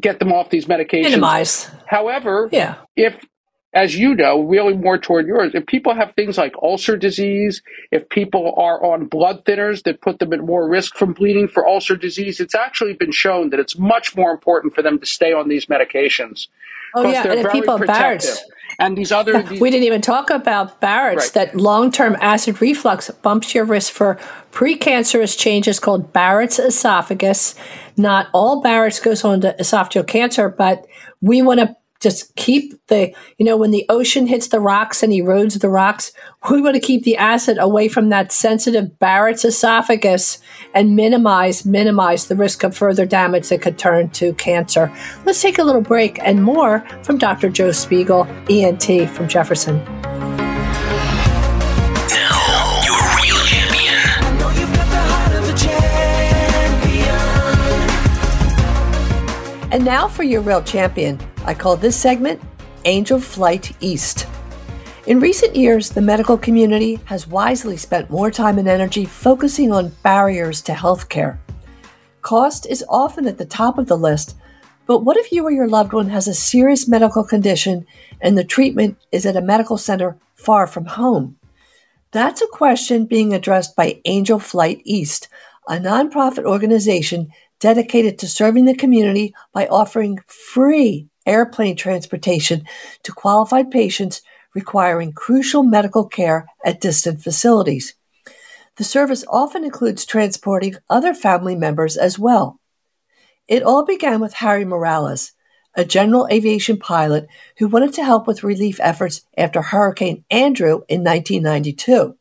get 0.00 0.18
them 0.18 0.32
off 0.32 0.50
these 0.50 0.66
medications. 0.66 1.02
Minimize. 1.02 1.70
However, 1.86 2.48
yeah. 2.52 2.76
if 2.96 3.24
as 3.74 3.96
you 3.96 4.14
know, 4.14 4.42
really 4.42 4.76
more 4.76 4.98
toward 4.98 5.26
yours. 5.26 5.52
If 5.54 5.66
people 5.66 5.94
have 5.94 6.12
things 6.14 6.36
like 6.36 6.54
ulcer 6.62 6.96
disease, 6.96 7.62
if 7.90 8.06
people 8.10 8.54
are 8.58 8.84
on 8.84 9.06
blood 9.06 9.44
thinners 9.46 9.84
that 9.84 10.02
put 10.02 10.18
them 10.18 10.32
at 10.32 10.40
more 10.40 10.68
risk 10.68 10.94
from 10.94 11.14
bleeding 11.14 11.48
for 11.48 11.66
ulcer 11.66 11.96
disease, 11.96 12.38
it's 12.38 12.54
actually 12.54 12.92
been 12.92 13.12
shown 13.12 13.48
that 13.50 13.60
it's 13.60 13.78
much 13.78 14.14
more 14.14 14.30
important 14.30 14.74
for 14.74 14.82
them 14.82 14.98
to 14.98 15.06
stay 15.06 15.32
on 15.32 15.48
these 15.48 15.66
medications. 15.66 16.48
Oh 16.94 17.10
yeah, 17.10 17.26
and 17.26 17.40
if 17.40 17.52
people 17.52 17.78
Barrett's. 17.78 18.44
And 18.78 18.96
these 18.96 19.12
other 19.12 19.42
these, 19.42 19.60
we 19.60 19.70
didn't 19.70 19.84
even 19.84 20.00
talk 20.00 20.30
about 20.30 20.80
Barrett's. 20.80 21.24
Right. 21.34 21.46
That 21.46 21.56
long-term 21.56 22.16
acid 22.20 22.60
reflux 22.60 23.10
bumps 23.10 23.54
your 23.54 23.64
risk 23.64 23.92
for 23.92 24.18
precancerous 24.50 25.38
changes 25.38 25.78
called 25.78 26.12
Barrett's 26.12 26.58
esophagus. 26.58 27.54
Not 27.96 28.28
all 28.32 28.62
Barrett's 28.62 29.00
goes 29.00 29.24
on 29.24 29.40
to 29.42 29.54
esophageal 29.58 30.06
cancer, 30.06 30.48
but 30.48 30.86
we 31.20 31.42
want 31.42 31.60
to 31.60 31.76
just 32.02 32.34
keep 32.36 32.74
the 32.88 33.14
you 33.38 33.46
know 33.46 33.56
when 33.56 33.70
the 33.70 33.86
ocean 33.88 34.26
hits 34.26 34.48
the 34.48 34.60
rocks 34.60 35.02
and 35.02 35.12
erodes 35.12 35.60
the 35.60 35.68
rocks 35.68 36.12
we 36.50 36.60
want 36.60 36.74
to 36.74 36.80
keep 36.80 37.04
the 37.04 37.16
acid 37.16 37.56
away 37.58 37.88
from 37.88 38.08
that 38.08 38.32
sensitive 38.32 38.98
barrett's 38.98 39.44
esophagus 39.44 40.38
and 40.74 40.96
minimize 40.96 41.64
minimize 41.64 42.26
the 42.26 42.36
risk 42.36 42.64
of 42.64 42.76
further 42.76 43.06
damage 43.06 43.48
that 43.48 43.62
could 43.62 43.78
turn 43.78 44.10
to 44.10 44.34
cancer. 44.34 44.92
Let's 45.24 45.40
take 45.40 45.58
a 45.58 45.64
little 45.64 45.80
break 45.80 46.18
and 46.20 46.42
more 46.42 46.80
from 47.04 47.18
dr 47.18 47.48
joe 47.50 47.70
spiegel 47.70 48.26
ent 48.50 49.10
from 49.10 49.28
jefferson 49.28 50.41
And 59.72 59.86
now 59.86 60.06
for 60.06 60.22
your 60.22 60.42
real 60.42 60.62
champion. 60.62 61.18
I 61.46 61.54
call 61.54 61.78
this 61.78 61.96
segment 61.96 62.42
Angel 62.84 63.18
Flight 63.18 63.74
East. 63.80 64.26
In 65.06 65.18
recent 65.18 65.56
years, 65.56 65.88
the 65.88 66.02
medical 66.02 66.36
community 66.36 67.00
has 67.06 67.26
wisely 67.26 67.78
spent 67.78 68.10
more 68.10 68.30
time 68.30 68.58
and 68.58 68.68
energy 68.68 69.06
focusing 69.06 69.72
on 69.72 69.96
barriers 70.02 70.60
to 70.62 70.72
healthcare. 70.72 71.38
Cost 72.20 72.66
is 72.66 72.84
often 72.86 73.26
at 73.26 73.38
the 73.38 73.46
top 73.46 73.78
of 73.78 73.86
the 73.86 73.96
list, 73.96 74.36
but 74.84 75.04
what 75.06 75.16
if 75.16 75.32
you 75.32 75.42
or 75.42 75.50
your 75.50 75.66
loved 75.66 75.94
one 75.94 76.10
has 76.10 76.28
a 76.28 76.34
serious 76.34 76.86
medical 76.86 77.24
condition 77.24 77.86
and 78.20 78.36
the 78.36 78.44
treatment 78.44 78.98
is 79.10 79.24
at 79.24 79.36
a 79.36 79.40
medical 79.40 79.78
center 79.78 80.18
far 80.34 80.66
from 80.66 80.84
home? 80.84 81.38
That's 82.10 82.42
a 82.42 82.48
question 82.48 83.06
being 83.06 83.32
addressed 83.32 83.74
by 83.74 84.02
Angel 84.04 84.38
Flight 84.38 84.82
East, 84.84 85.28
a 85.66 85.76
nonprofit 85.76 86.44
organization 86.44 87.32
dedicated 87.62 88.18
to 88.18 88.26
serving 88.26 88.64
the 88.64 88.74
community 88.74 89.32
by 89.52 89.68
offering 89.68 90.18
free 90.26 91.06
airplane 91.24 91.76
transportation 91.76 92.64
to 93.04 93.12
qualified 93.12 93.70
patients 93.70 94.20
requiring 94.52 95.12
crucial 95.12 95.62
medical 95.62 96.04
care 96.04 96.46
at 96.64 96.80
distant 96.80 97.22
facilities. 97.22 97.94
The 98.78 98.84
service 98.84 99.24
often 99.28 99.62
includes 99.62 100.04
transporting 100.04 100.74
other 100.90 101.14
family 101.14 101.54
members 101.54 101.96
as 101.96 102.18
well. 102.18 102.58
It 103.46 103.62
all 103.62 103.84
began 103.84 104.20
with 104.20 104.34
Harry 104.34 104.64
Morales, 104.64 105.30
a 105.76 105.84
general 105.84 106.26
aviation 106.32 106.78
pilot 106.78 107.28
who 107.58 107.68
wanted 107.68 107.94
to 107.94 108.04
help 108.04 108.26
with 108.26 108.42
relief 108.42 108.80
efforts 108.82 109.22
after 109.38 109.62
Hurricane 109.62 110.24
Andrew 110.30 110.82
in 110.88 111.04
1992. 111.04 112.16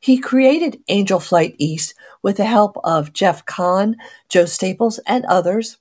He 0.00 0.18
created 0.18 0.82
Angel 0.88 1.20
Flight 1.20 1.54
East 1.58 1.94
with 2.22 2.36
the 2.36 2.44
help 2.44 2.76
of 2.84 3.12
Jeff 3.12 3.44
Kahn, 3.44 3.96
Joe 4.28 4.44
Staples, 4.44 4.98
and 5.06 5.24
others. 5.26 5.78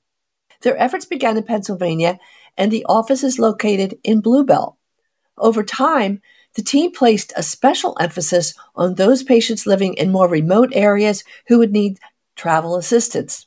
Their 0.61 0.77
efforts 0.81 1.05
began 1.05 1.37
in 1.37 1.43
Pennsylvania, 1.43 2.19
and 2.57 2.71
the 2.71 2.85
office 2.85 3.23
is 3.23 3.39
located 3.39 3.97
in 4.03 4.21
Blue 4.21 4.43
Bell. 4.43 4.77
Over 5.37 5.63
time, 5.63 6.21
the 6.55 6.63
team 6.63 6.91
placed 6.91 7.31
a 7.35 7.43
special 7.43 7.95
emphasis 7.99 8.55
on 8.75 8.95
those 8.95 9.21
patients 9.21 9.67
living 9.67 9.93
in 9.93 10.11
more 10.11 10.27
remote 10.27 10.71
areas 10.73 11.23
who 11.47 11.59
would 11.59 11.71
need 11.71 11.99
travel 12.35 12.75
assistance. 12.75 13.45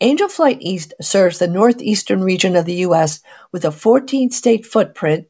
Angel 0.00 0.28
Flight 0.28 0.58
East 0.60 0.94
serves 1.00 1.38
the 1.38 1.46
northeastern 1.48 2.22
region 2.22 2.56
of 2.56 2.64
the 2.64 2.74
U.S. 2.86 3.20
with 3.52 3.64
a 3.64 3.72
14 3.72 4.30
state 4.30 4.66
footprint 4.66 5.28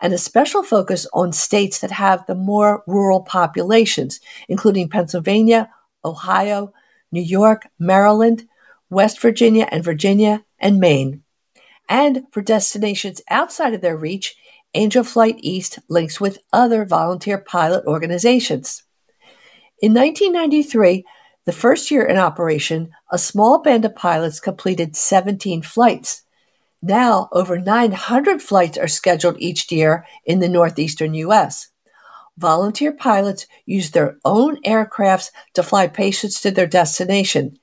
and 0.00 0.12
a 0.12 0.18
special 0.18 0.62
focus 0.62 1.06
on 1.12 1.32
states 1.32 1.80
that 1.80 1.90
have 1.90 2.24
the 2.26 2.34
more 2.34 2.82
rural 2.86 3.22
populations, 3.22 4.20
including 4.48 4.88
Pennsylvania, 4.88 5.70
Ohio, 6.04 6.72
New 7.10 7.22
York, 7.22 7.68
Maryland, 7.78 8.46
West 8.90 9.20
Virginia 9.20 9.68
and 9.70 9.84
Virginia, 9.84 10.44
and 10.58 10.78
Maine. 10.78 11.22
And 11.88 12.26
for 12.30 12.42
destinations 12.42 13.22
outside 13.30 13.74
of 13.74 13.80
their 13.80 13.96
reach, 13.96 14.36
Angel 14.74 15.02
Flight 15.02 15.36
East 15.38 15.78
links 15.88 16.20
with 16.20 16.38
other 16.52 16.84
volunteer 16.84 17.38
pilot 17.38 17.84
organizations. 17.86 18.82
In 19.80 19.94
1993, 19.94 21.04
the 21.46 21.52
first 21.52 21.90
year 21.90 22.04
in 22.04 22.18
operation, 22.18 22.90
a 23.10 23.16
small 23.16 23.62
band 23.62 23.84
of 23.86 23.96
pilots 23.96 24.40
completed 24.40 24.96
17 24.96 25.62
flights. 25.62 26.22
Now, 26.80 27.28
over 27.32 27.58
900 27.58 28.40
flights 28.40 28.78
are 28.78 28.88
scheduled 28.88 29.40
each 29.40 29.70
year 29.72 30.06
in 30.24 30.38
the 30.38 30.48
northeastern 30.48 31.14
U.S 31.14 31.70
volunteer 32.38 32.92
pilots 32.92 33.46
use 33.66 33.90
their 33.90 34.16
own 34.24 34.62
aircrafts 34.62 35.30
to 35.54 35.62
fly 35.62 35.88
patients 35.88 36.40
to 36.40 36.50
their 36.50 36.66
destination, 36.66 37.58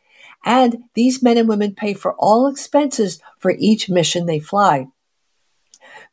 and 0.45 0.84
these 0.93 1.23
men 1.23 1.38
and 1.38 1.47
women 1.47 1.73
pay 1.73 1.93
for 1.93 2.13
all 2.15 2.47
expenses 2.47 3.19
for 3.39 3.51
each 3.58 3.89
mission 3.89 4.25
they 4.25 4.39
fly. 4.39 4.88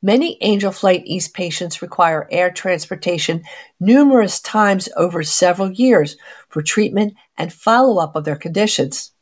Many 0.01 0.39
Angel 0.41 0.73
Flight 0.73 1.03
East 1.05 1.35
patients 1.35 1.83
require 1.83 2.29
air 2.31 2.51
transportation 2.51 3.43
numerous 3.79 4.41
times 4.41 4.89
over 4.97 5.23
several 5.23 5.71
years 5.71 6.17
for 6.49 6.63
treatment 6.63 7.15
and 7.37 7.53
follow 7.53 8.03
up 8.03 8.17
of 8.17 8.25
their 8.25 8.37
conditions. 8.37 9.13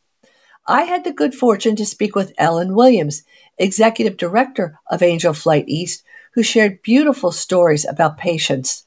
I 0.66 0.82
had 0.82 1.04
the 1.04 1.12
good 1.12 1.34
fortune 1.34 1.76
to 1.76 1.86
speak 1.86 2.14
with 2.14 2.32
Ellen 2.38 2.74
Williams, 2.74 3.24
Executive 3.60 4.16
Director 4.16 4.78
of 4.90 5.02
Angel 5.02 5.32
Flight 5.32 5.64
East, 5.68 6.02
who 6.34 6.42
shared 6.42 6.82
beautiful 6.82 7.32
stories 7.32 7.84
about 7.84 8.18
patients 8.18 8.86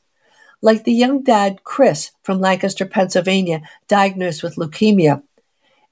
like 0.63 0.85
the 0.85 0.93
young 0.93 1.21
dad, 1.21 1.65
Chris, 1.65 2.11
from 2.23 2.39
Lancaster, 2.39 2.85
Pennsylvania, 2.85 3.61
diagnosed 3.89 4.41
with 4.41 4.55
leukemia. 4.55 5.21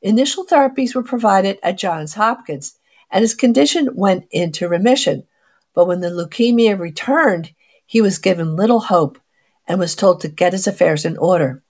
Initial 0.02 0.46
therapies 0.46 0.96
were 0.96 1.04
provided 1.04 1.60
at 1.62 1.78
Johns 1.78 2.14
Hopkins, 2.14 2.80
and 3.12 3.22
his 3.22 3.36
condition 3.36 3.90
went 3.94 4.28
into 4.32 4.70
remission. 4.70 5.28
But 5.76 5.88
when 5.88 6.00
the 6.00 6.08
leukemia 6.08 6.80
returned, 6.80 7.52
he 7.86 8.02
was 8.02 8.18
given 8.18 8.56
little 8.56 8.80
hope 8.80 9.20
and 9.68 9.78
was 9.78 9.94
told 9.94 10.22
to 10.22 10.30
get 10.30 10.54
his 10.54 10.68
affairs 10.68 11.04
in 11.04 11.18
order. 11.18 11.62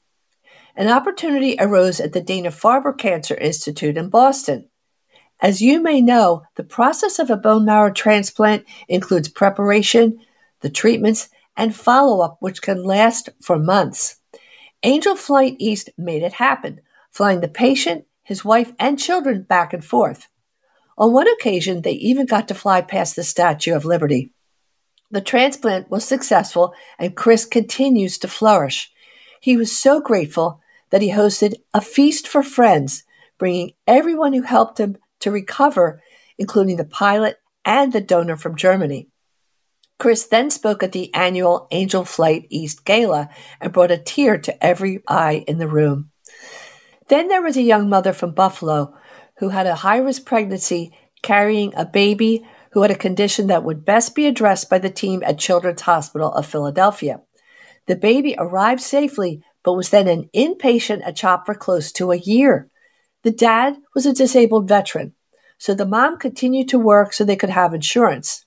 An 0.75 0.88
opportunity 0.88 1.55
arose 1.57 1.99
at 1.99 2.13
the 2.13 2.21
Dana 2.21 2.49
Farber 2.49 2.95
Cancer 2.95 3.36
Institute 3.36 3.97
in 3.97 4.09
Boston. 4.09 4.69
As 5.41 5.59
you 5.59 5.81
may 5.81 6.01
know, 6.01 6.43
the 6.55 6.63
process 6.63 7.17
of 7.17 7.31
a 7.31 7.35
bone 7.35 7.65
marrow 7.65 7.91
transplant 7.91 8.63
includes 8.87 9.27
preparation, 9.27 10.19
the 10.59 10.69
treatments, 10.69 11.29
and 11.57 11.75
follow 11.75 12.21
up, 12.21 12.37
which 12.39 12.61
can 12.61 12.83
last 12.83 13.29
for 13.41 13.57
months. 13.57 14.17
Angel 14.83 15.15
Flight 15.15 15.55
East 15.57 15.89
made 15.97 16.21
it 16.21 16.33
happen, 16.33 16.79
flying 17.09 17.41
the 17.41 17.47
patient, 17.47 18.05
his 18.23 18.45
wife, 18.45 18.71
and 18.79 18.99
children 18.99 19.41
back 19.41 19.73
and 19.73 19.83
forth. 19.83 20.27
On 20.95 21.11
one 21.11 21.27
occasion, 21.27 21.81
they 21.81 21.93
even 21.93 22.27
got 22.27 22.47
to 22.47 22.53
fly 22.53 22.81
past 22.81 23.15
the 23.15 23.23
Statue 23.23 23.75
of 23.75 23.83
Liberty. 23.83 24.31
The 25.09 25.21
transplant 25.21 25.89
was 25.89 26.05
successful, 26.05 26.73
and 26.99 27.17
Chris 27.17 27.45
continues 27.45 28.19
to 28.19 28.27
flourish. 28.27 28.91
He 29.39 29.57
was 29.57 29.75
so 29.75 29.99
grateful 29.99 30.61
that 30.91 31.01
he 31.01 31.11
hosted 31.11 31.55
a 31.73 31.81
feast 31.81 32.27
for 32.27 32.43
friends, 32.43 33.03
bringing 33.39 33.73
everyone 33.87 34.33
who 34.33 34.43
helped 34.43 34.79
him 34.79 34.97
to 35.22 35.32
recover, 35.32 36.01
including 36.38 36.78
the 36.78 36.86
pilot 36.86 37.38
and 37.65 37.93
the 37.93 38.01
donor 38.01 38.38
from 38.38 38.55
Germany. 38.55 39.07
Chris 39.99 40.26
then 40.26 40.49
spoke 40.49 40.82
at 40.82 40.93
the 40.93 41.13
annual 41.13 41.67
Angel 41.72 42.03
Flight 42.03 42.47
East 42.49 42.86
Gala 42.86 43.30
and 43.59 43.72
brought 43.72 43.91
a 43.91 43.97
tear 43.97 44.38
to 44.39 44.63
every 44.63 45.03
eye 45.07 45.43
in 45.47 45.59
the 45.59 45.67
room. 45.67 46.09
Then 47.07 47.28
there 47.28 47.41
was 47.41 47.55
a 47.55 47.61
young 47.61 47.88
mother 47.88 48.13
from 48.13 48.34
Buffalo 48.34 48.95
who 49.38 49.49
had 49.49 49.67
a 49.67 49.76
high 49.76 49.97
risk 49.97 50.26
pregnancy 50.26 50.91
carrying 51.22 51.74
a 51.76 51.86
baby 51.86 52.43
who 52.72 52.82
had 52.82 52.89
a 52.89 52.95
condition 52.95 53.47
that 53.47 53.63
would 53.63 53.86
best 53.86 54.15
be 54.15 54.26
addressed 54.26 54.69
by 54.69 54.80
the 54.80 54.89
team 54.89 55.22
at 55.24 55.38
Children's 55.38 55.82
Hospital 55.82 56.32
of 56.32 56.47
Philadelphia. 56.47 57.22
The 57.86 57.95
baby 57.95 58.36
arrived 58.39 58.82
safely, 58.82 59.43
but 59.63 59.74
was 59.74 59.89
then 59.89 60.07
an 60.07 60.30
inpatient 60.36 61.05
at 61.05 61.15
CHOP 61.15 61.45
for 61.45 61.53
close 61.53 61.91
to 61.91 62.11
a 62.11 62.17
year. 62.17 62.70
The 63.24 63.32
dad 63.32 63.78
was 63.93 64.07
a 64.07 64.13
disabled 64.13 64.67
veteran, 64.67 65.13
so 65.59 65.76
the 65.76 65.86
mom 65.86 66.17
continued 66.17 66.67
to 66.69 66.80
work 66.80 67.13
so 67.13 67.24
they 67.24 67.36
could 67.36 67.51
have 67.51 67.74
insurance. 67.74 68.45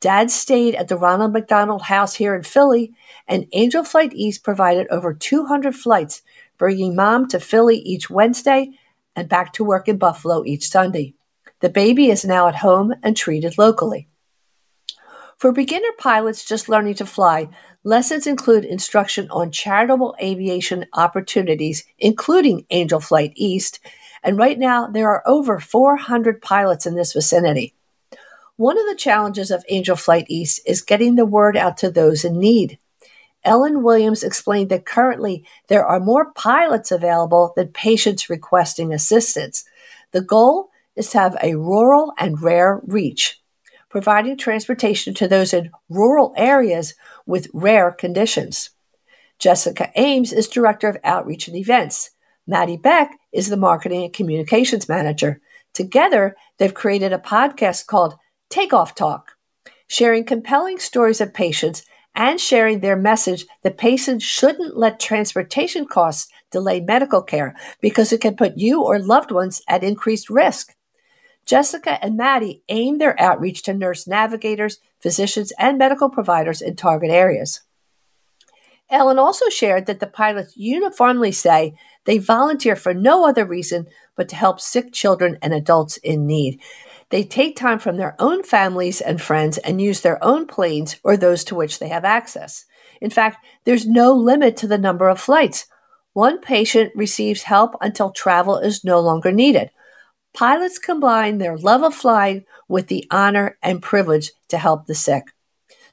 Dad 0.00 0.30
stayed 0.30 0.74
at 0.74 0.88
the 0.88 0.96
Ronald 0.96 1.34
McDonald 1.34 1.82
House 1.82 2.14
here 2.14 2.34
in 2.34 2.42
Philly, 2.42 2.94
and 3.28 3.46
Angel 3.52 3.84
Flight 3.84 4.12
East 4.14 4.42
provided 4.42 4.86
over 4.88 5.12
200 5.12 5.74
flights, 5.74 6.22
bringing 6.56 6.94
mom 6.94 7.28
to 7.28 7.40
Philly 7.40 7.76
each 7.76 8.08
Wednesday 8.08 8.70
and 9.14 9.28
back 9.28 9.52
to 9.54 9.64
work 9.64 9.86
in 9.86 9.98
Buffalo 9.98 10.44
each 10.44 10.68
Sunday. 10.68 11.14
The 11.60 11.68
baby 11.68 12.10
is 12.10 12.24
now 12.24 12.48
at 12.48 12.56
home 12.56 12.94
and 13.02 13.16
treated 13.16 13.58
locally. 13.58 14.08
For 15.36 15.52
beginner 15.52 15.92
pilots 15.98 16.44
just 16.44 16.68
learning 16.68 16.94
to 16.94 17.06
fly, 17.06 17.48
lessons 17.84 18.26
include 18.26 18.64
instruction 18.64 19.28
on 19.30 19.50
charitable 19.50 20.14
aviation 20.22 20.86
opportunities, 20.94 21.84
including 21.98 22.64
Angel 22.70 23.00
Flight 23.00 23.32
East, 23.36 23.80
and 24.22 24.38
right 24.38 24.58
now 24.58 24.86
there 24.86 25.08
are 25.08 25.22
over 25.26 25.60
400 25.60 26.40
pilots 26.42 26.86
in 26.86 26.94
this 26.94 27.12
vicinity. 27.12 27.74
One 28.56 28.78
of 28.78 28.86
the 28.86 28.96
challenges 28.96 29.50
of 29.50 29.64
Angel 29.68 29.96
Flight 29.96 30.26
East 30.28 30.60
is 30.66 30.80
getting 30.80 31.16
the 31.16 31.26
word 31.26 31.56
out 31.56 31.76
to 31.78 31.90
those 31.90 32.24
in 32.24 32.38
need. 32.38 32.78
Ellen 33.44 33.82
Williams 33.82 34.24
explained 34.24 34.70
that 34.70 34.86
currently 34.86 35.44
there 35.68 35.86
are 35.86 36.00
more 36.00 36.32
pilots 36.32 36.90
available 36.90 37.52
than 37.54 37.68
patients 37.68 38.28
requesting 38.28 38.92
assistance. 38.92 39.64
The 40.10 40.20
goal 40.22 40.70
is 40.96 41.10
to 41.10 41.18
have 41.18 41.36
a 41.42 41.54
rural 41.54 42.12
and 42.18 42.42
rare 42.42 42.80
reach, 42.84 43.40
providing 43.88 44.36
transportation 44.36 45.14
to 45.14 45.28
those 45.28 45.52
in 45.52 45.70
rural 45.88 46.32
areas 46.36 46.94
with 47.26 47.48
rare 47.52 47.92
conditions. 47.92 48.70
Jessica 49.38 49.92
Ames 49.96 50.32
is 50.32 50.48
Director 50.48 50.88
of 50.88 50.96
Outreach 51.04 51.46
and 51.46 51.56
Events. 51.56 52.10
Maddie 52.46 52.76
Beck 52.76 53.18
is 53.36 53.48
the 53.48 53.56
Marketing 53.56 54.02
and 54.02 54.12
Communications 54.12 54.88
Manager. 54.88 55.40
Together, 55.74 56.34
they've 56.56 56.72
created 56.72 57.12
a 57.12 57.18
podcast 57.18 57.86
called 57.86 58.16
Takeoff 58.48 58.94
Talk, 58.94 59.32
sharing 59.86 60.24
compelling 60.24 60.78
stories 60.78 61.20
of 61.20 61.34
patients 61.34 61.84
and 62.14 62.40
sharing 62.40 62.80
their 62.80 62.96
message 62.96 63.44
that 63.62 63.76
patients 63.76 64.24
shouldn't 64.24 64.78
let 64.78 64.98
transportation 64.98 65.86
costs 65.86 66.32
delay 66.50 66.80
medical 66.80 67.22
care 67.22 67.54
because 67.82 68.10
it 68.10 68.22
can 68.22 68.36
put 68.36 68.56
you 68.56 68.82
or 68.82 68.98
loved 68.98 69.30
ones 69.30 69.60
at 69.68 69.84
increased 69.84 70.30
risk. 70.30 70.74
Jessica 71.44 72.02
and 72.02 72.16
Maddie 72.16 72.62
aim 72.70 72.96
their 72.96 73.20
outreach 73.20 73.62
to 73.64 73.74
nurse 73.74 74.06
navigators, 74.06 74.78
physicians, 75.00 75.52
and 75.58 75.76
medical 75.76 76.08
providers 76.08 76.62
in 76.62 76.74
target 76.74 77.10
areas. 77.10 77.60
Ellen 78.88 79.18
also 79.18 79.48
shared 79.48 79.86
that 79.86 79.98
the 79.98 80.06
pilots 80.06 80.56
uniformly 80.56 81.32
say 81.32 81.74
they 82.04 82.18
volunteer 82.18 82.76
for 82.76 82.94
no 82.94 83.26
other 83.26 83.44
reason 83.44 83.86
but 84.16 84.28
to 84.28 84.36
help 84.36 84.60
sick 84.60 84.92
children 84.92 85.38
and 85.42 85.52
adults 85.52 85.96
in 85.98 86.26
need. 86.26 86.60
They 87.10 87.24
take 87.24 87.56
time 87.56 87.78
from 87.78 87.96
their 87.96 88.14
own 88.18 88.42
families 88.42 89.00
and 89.00 89.20
friends 89.20 89.58
and 89.58 89.80
use 89.80 90.00
their 90.00 90.22
own 90.24 90.46
planes 90.46 90.96
or 91.02 91.16
those 91.16 91.44
to 91.44 91.54
which 91.54 91.78
they 91.78 91.88
have 91.88 92.04
access. 92.04 92.64
In 93.00 93.10
fact, 93.10 93.44
there's 93.64 93.86
no 93.86 94.12
limit 94.12 94.56
to 94.58 94.66
the 94.66 94.78
number 94.78 95.08
of 95.08 95.20
flights. 95.20 95.66
One 96.12 96.40
patient 96.40 96.92
receives 96.94 97.42
help 97.42 97.74
until 97.80 98.10
travel 98.10 98.58
is 98.58 98.84
no 98.84 99.00
longer 99.00 99.32
needed. 99.32 99.70
Pilots 100.32 100.78
combine 100.78 101.38
their 101.38 101.56
love 101.56 101.82
of 101.82 101.94
flying 101.94 102.44
with 102.68 102.88
the 102.88 103.06
honor 103.10 103.58
and 103.62 103.82
privilege 103.82 104.32
to 104.48 104.58
help 104.58 104.86
the 104.86 104.94
sick. 104.94 105.24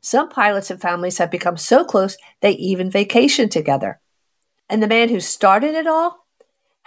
Some 0.05 0.27
pilots 0.27 0.69
and 0.69 0.81
families 0.81 1.17
have 1.19 1.31
become 1.31 1.55
so 1.55 1.85
close 1.85 2.17
they 2.41 2.51
even 2.51 2.91
vacation 2.91 3.47
together. 3.47 4.01
And 4.69 4.83
the 4.83 4.87
man 4.87 5.07
who 5.07 5.21
started 5.21 5.75
it 5.75 5.87
all? 5.87 6.27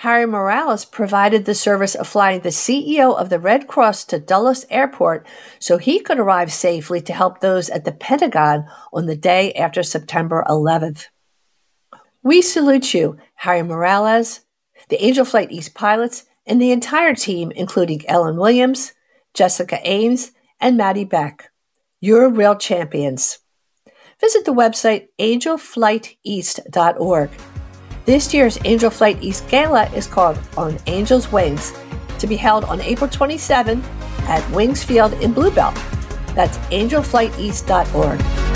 Harry 0.01 0.27
Morales 0.27 0.85
provided 0.85 1.47
the 1.47 1.55
service 1.55 1.95
of 1.95 2.07
flying 2.07 2.41
the 2.41 2.51
CEO 2.51 3.19
of 3.19 3.31
the 3.31 3.39
Red 3.39 3.67
Cross 3.67 4.05
to 4.07 4.19
Dulles 4.19 4.67
Airport 4.69 5.27
so 5.59 5.79
he 5.79 5.99
could 5.99 6.19
arrive 6.19 6.53
safely 6.53 7.01
to 7.01 7.15
help 7.15 7.41
those 7.41 7.71
at 7.71 7.87
the 7.87 7.93
Pentagon 7.93 8.67
on 8.93 9.07
the 9.07 9.17
day 9.17 9.55
after 9.55 9.83
September 9.83 10.45
11th. 10.47 11.07
We 12.23 12.43
salute 12.43 12.93
you, 12.93 13.17
Harry 13.37 13.63
Morales, 13.63 14.41
the 14.91 15.03
Angel 15.03 15.25
Flight 15.25 15.51
East 15.51 15.73
pilots, 15.73 16.25
and 16.45 16.61
the 16.61 16.71
entire 16.71 17.15
team, 17.15 17.51
including 17.53 18.07
Ellen 18.09 18.37
Williams, 18.37 18.93
Jessica 19.33 19.81
Ames, 19.85 20.33
and 20.61 20.77
Maddie 20.77 21.05
Beck. 21.05 21.51
You're 22.01 22.29
real 22.29 22.57
champions. 22.57 23.39
Visit 24.21 24.45
the 24.45 24.53
website 24.53 25.09
angelflighteast.org. 25.19 27.31
This 28.05 28.35
year's 28.35 28.59
Angel 28.65 28.91
Flight 28.91 29.23
East 29.23 29.49
Gala 29.49 29.89
is 29.91 30.07
called 30.07 30.39
On 30.59 30.77
Angel's 30.87 31.33
Wings 31.33 31.73
to 32.19 32.27
be 32.27 32.37
held 32.37 32.65
on 32.65 32.83
April 32.83 33.09
27 33.09 33.83
at 34.29 34.51
Wings 34.51 34.85
Field 34.85 35.15
in 35.15 35.33
Blue 35.33 35.51
Bell. 35.51 35.73
That's 36.35 36.59
angelflighteast.org. 36.59 38.56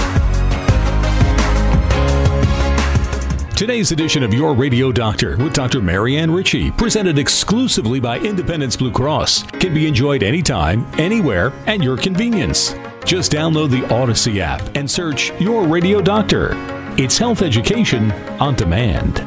Today's 3.60 3.92
edition 3.92 4.22
of 4.22 4.32
Your 4.32 4.54
Radio 4.54 4.90
Doctor 4.90 5.36
with 5.36 5.52
Dr. 5.52 5.82
Marianne 5.82 6.30
Ritchie, 6.30 6.70
presented 6.70 7.18
exclusively 7.18 8.00
by 8.00 8.18
Independence 8.20 8.74
Blue 8.74 8.90
Cross, 8.90 9.42
can 9.42 9.74
be 9.74 9.86
enjoyed 9.86 10.22
anytime, 10.22 10.86
anywhere, 10.98 11.52
at 11.66 11.82
your 11.82 11.98
convenience. 11.98 12.74
Just 13.04 13.32
download 13.32 13.68
the 13.68 13.82
Audacy 13.94 14.38
app 14.38 14.62
and 14.74 14.90
search 14.90 15.38
Your 15.38 15.66
Radio 15.66 16.00
Doctor. 16.00 16.52
It's 16.96 17.18
health 17.18 17.42
education 17.42 18.10
on 18.40 18.54
demand. 18.54 19.18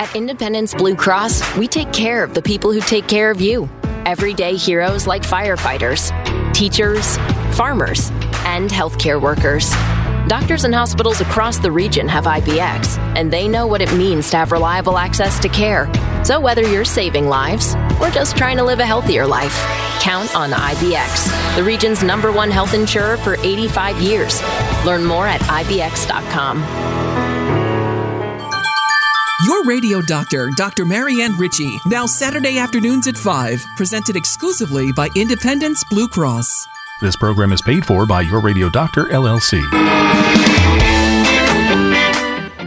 At 0.00 0.16
Independence 0.16 0.72
Blue 0.72 0.96
Cross, 0.96 1.54
we 1.58 1.68
take 1.68 1.92
care 1.92 2.24
of 2.24 2.32
the 2.32 2.40
people 2.40 2.72
who 2.72 2.80
take 2.80 3.08
care 3.08 3.30
of 3.30 3.42
you. 3.42 3.68
Everyday 4.06 4.56
heroes 4.56 5.06
like 5.06 5.20
firefighters, 5.20 6.14
teachers, 6.54 7.18
farmers, 7.54 8.08
and 8.46 8.70
healthcare 8.70 9.20
workers. 9.20 9.70
Doctors 10.26 10.64
and 10.64 10.74
hospitals 10.74 11.20
across 11.20 11.58
the 11.58 11.70
region 11.70 12.08
have 12.08 12.24
IBX, 12.24 12.98
and 13.16 13.32
they 13.32 13.46
know 13.46 13.68
what 13.68 13.80
it 13.80 13.94
means 13.94 14.28
to 14.30 14.36
have 14.38 14.50
reliable 14.50 14.98
access 14.98 15.38
to 15.38 15.48
care. 15.48 15.88
So 16.24 16.40
whether 16.40 16.62
you're 16.62 16.84
saving 16.84 17.28
lives 17.28 17.76
or 18.00 18.10
just 18.10 18.36
trying 18.36 18.56
to 18.56 18.64
live 18.64 18.80
a 18.80 18.86
healthier 18.86 19.24
life, 19.24 19.54
count 20.00 20.34
on 20.34 20.50
IBX, 20.50 21.54
the 21.54 21.62
region's 21.62 22.02
number 22.02 22.32
one 22.32 22.50
health 22.50 22.74
insurer 22.74 23.16
for 23.18 23.36
85 23.38 24.00
years. 24.00 24.42
Learn 24.84 25.04
more 25.04 25.28
at 25.28 25.40
IBX.com. 25.42 26.58
Your 29.44 29.64
radio 29.64 30.02
doctor, 30.02 30.50
Dr. 30.56 30.84
Marianne 30.84 31.36
Ritchie, 31.36 31.78
now 31.86 32.06
Saturday 32.06 32.58
afternoons 32.58 33.06
at 33.06 33.16
5, 33.16 33.64
presented 33.76 34.16
exclusively 34.16 34.90
by 34.90 35.08
Independence 35.14 35.84
Blue 35.84 36.08
Cross. 36.08 36.66
This 36.98 37.14
program 37.14 37.52
is 37.52 37.60
paid 37.60 37.84
for 37.84 38.06
by 38.06 38.22
Your 38.22 38.40
Radio 38.40 38.70
Doctor, 38.70 39.04
LLC. 39.04 39.62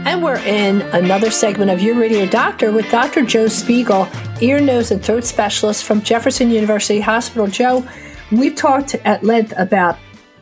And 0.06 0.22
we're 0.22 0.38
in 0.38 0.82
another 0.92 1.32
segment 1.32 1.72
of 1.72 1.82
Your 1.82 1.96
Radio 1.96 2.26
Doctor 2.26 2.70
with 2.70 2.88
Dr. 2.92 3.22
Joe 3.22 3.48
Spiegel, 3.48 4.08
ear, 4.40 4.60
nose, 4.60 4.92
and 4.92 5.04
throat 5.04 5.24
specialist 5.24 5.82
from 5.82 6.00
Jefferson 6.02 6.48
University 6.48 7.00
Hospital. 7.00 7.48
Joe, 7.48 7.84
we've 8.30 8.54
talked 8.54 8.94
at 9.04 9.24
length 9.24 9.52
about 9.56 9.98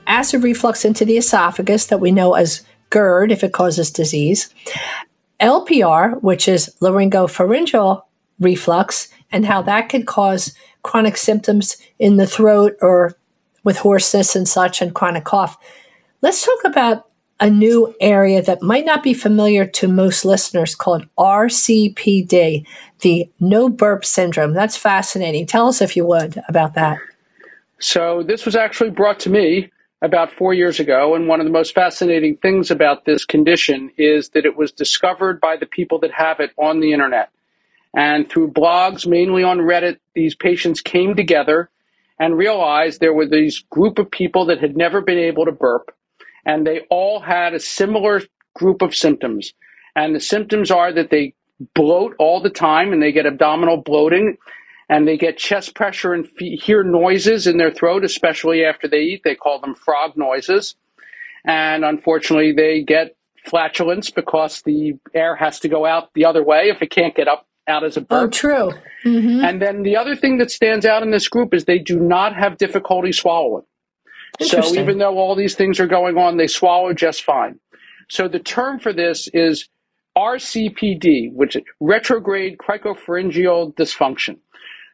acid 0.06 0.42
reflux 0.42 0.84
into 0.84 1.06
the 1.06 1.16
esophagus 1.16 1.86
that 1.86 1.98
we 1.98 2.12
know 2.12 2.34
as 2.34 2.66
GERD 2.90 3.32
if 3.32 3.42
it 3.42 3.54
causes 3.54 3.90
disease, 3.90 4.52
LPR, 5.40 6.22
which 6.22 6.46
is 6.46 6.76
laryngopharyngeal 6.82 8.02
reflux, 8.38 9.08
and 9.32 9.46
how 9.46 9.62
that 9.62 9.88
can 9.88 10.04
cause 10.04 10.52
chronic 10.82 11.16
symptoms 11.16 11.78
in 11.98 12.18
the 12.18 12.26
throat 12.26 12.76
or 12.82 13.16
with 13.64 13.78
hoarseness 13.78 14.36
and 14.36 14.48
such 14.48 14.80
and 14.80 14.94
chronic 14.94 15.24
cough. 15.24 15.56
Let's 16.22 16.44
talk 16.44 16.64
about 16.64 17.08
a 17.40 17.48
new 17.48 17.94
area 18.00 18.42
that 18.42 18.62
might 18.62 18.84
not 18.84 19.02
be 19.02 19.14
familiar 19.14 19.64
to 19.64 19.86
most 19.86 20.24
listeners 20.24 20.74
called 20.74 21.06
RCPD, 21.16 22.66
the 23.00 23.30
no 23.38 23.68
burp 23.68 24.04
syndrome. 24.04 24.54
That's 24.54 24.76
fascinating. 24.76 25.46
Tell 25.46 25.68
us, 25.68 25.80
if 25.80 25.96
you 25.96 26.04
would, 26.04 26.42
about 26.48 26.74
that. 26.74 26.98
So, 27.78 28.24
this 28.24 28.44
was 28.44 28.56
actually 28.56 28.90
brought 28.90 29.20
to 29.20 29.30
me 29.30 29.70
about 30.02 30.32
four 30.32 30.54
years 30.54 30.80
ago. 30.80 31.14
And 31.14 31.28
one 31.28 31.40
of 31.40 31.46
the 31.46 31.52
most 31.52 31.74
fascinating 31.74 32.36
things 32.36 32.70
about 32.70 33.04
this 33.04 33.24
condition 33.24 33.90
is 33.96 34.30
that 34.30 34.44
it 34.44 34.56
was 34.56 34.72
discovered 34.72 35.40
by 35.40 35.56
the 35.56 35.66
people 35.66 35.98
that 36.00 36.12
have 36.12 36.40
it 36.40 36.52
on 36.56 36.80
the 36.80 36.92
internet. 36.92 37.30
And 37.94 38.28
through 38.28 38.52
blogs, 38.52 39.06
mainly 39.06 39.42
on 39.42 39.58
Reddit, 39.58 39.98
these 40.14 40.34
patients 40.34 40.80
came 40.80 41.14
together 41.14 41.70
and 42.18 42.36
realized 42.36 43.00
there 43.00 43.14
were 43.14 43.26
these 43.26 43.60
group 43.70 43.98
of 43.98 44.10
people 44.10 44.46
that 44.46 44.60
had 44.60 44.76
never 44.76 45.00
been 45.00 45.18
able 45.18 45.44
to 45.44 45.52
burp. 45.52 45.94
And 46.44 46.66
they 46.66 46.80
all 46.90 47.20
had 47.20 47.54
a 47.54 47.60
similar 47.60 48.22
group 48.54 48.82
of 48.82 48.94
symptoms. 48.94 49.52
And 49.94 50.14
the 50.14 50.20
symptoms 50.20 50.70
are 50.70 50.92
that 50.92 51.10
they 51.10 51.34
bloat 51.74 52.14
all 52.18 52.40
the 52.40 52.50
time 52.50 52.92
and 52.92 53.02
they 53.02 53.12
get 53.12 53.26
abdominal 53.26 53.78
bloating 53.78 54.36
and 54.88 55.06
they 55.06 55.18
get 55.18 55.36
chest 55.36 55.74
pressure 55.74 56.14
and 56.14 56.26
hear 56.38 56.82
noises 56.82 57.46
in 57.46 57.58
their 57.58 57.72
throat, 57.72 58.04
especially 58.04 58.64
after 58.64 58.88
they 58.88 59.00
eat. 59.00 59.22
They 59.24 59.34
call 59.34 59.60
them 59.60 59.74
frog 59.74 60.16
noises. 60.16 60.76
And 61.44 61.84
unfortunately, 61.84 62.52
they 62.52 62.82
get 62.82 63.16
flatulence 63.44 64.10
because 64.10 64.62
the 64.62 64.94
air 65.14 65.36
has 65.36 65.60
to 65.60 65.68
go 65.68 65.86
out 65.86 66.12
the 66.14 66.24
other 66.24 66.44
way 66.44 66.70
if 66.70 66.82
it 66.82 66.90
can't 66.90 67.14
get 67.14 67.28
up 67.28 67.47
out 67.68 67.84
as 67.84 67.96
a 67.96 68.00
burp. 68.00 68.28
Oh, 68.28 68.28
true. 68.28 68.72
Mm-hmm. 69.04 69.44
And 69.44 69.62
then 69.62 69.82
the 69.82 69.96
other 69.96 70.16
thing 70.16 70.38
that 70.38 70.50
stands 70.50 70.84
out 70.84 71.02
in 71.02 71.10
this 71.10 71.28
group 71.28 71.54
is 71.54 71.64
they 71.64 71.78
do 71.78 71.98
not 71.98 72.34
have 72.34 72.58
difficulty 72.58 73.12
swallowing. 73.12 73.64
So 74.40 74.74
even 74.74 74.98
though 74.98 75.18
all 75.18 75.34
these 75.34 75.54
things 75.54 75.80
are 75.80 75.86
going 75.86 76.16
on, 76.16 76.36
they 76.36 76.46
swallow 76.46 76.92
just 76.92 77.24
fine. 77.24 77.58
So 78.08 78.28
the 78.28 78.38
term 78.38 78.78
for 78.78 78.92
this 78.92 79.28
is 79.32 79.68
RCPD, 80.16 81.32
which 81.32 81.56
is 81.56 81.62
retrograde 81.80 82.58
cricopharyngeal 82.58 83.74
dysfunction. 83.74 84.38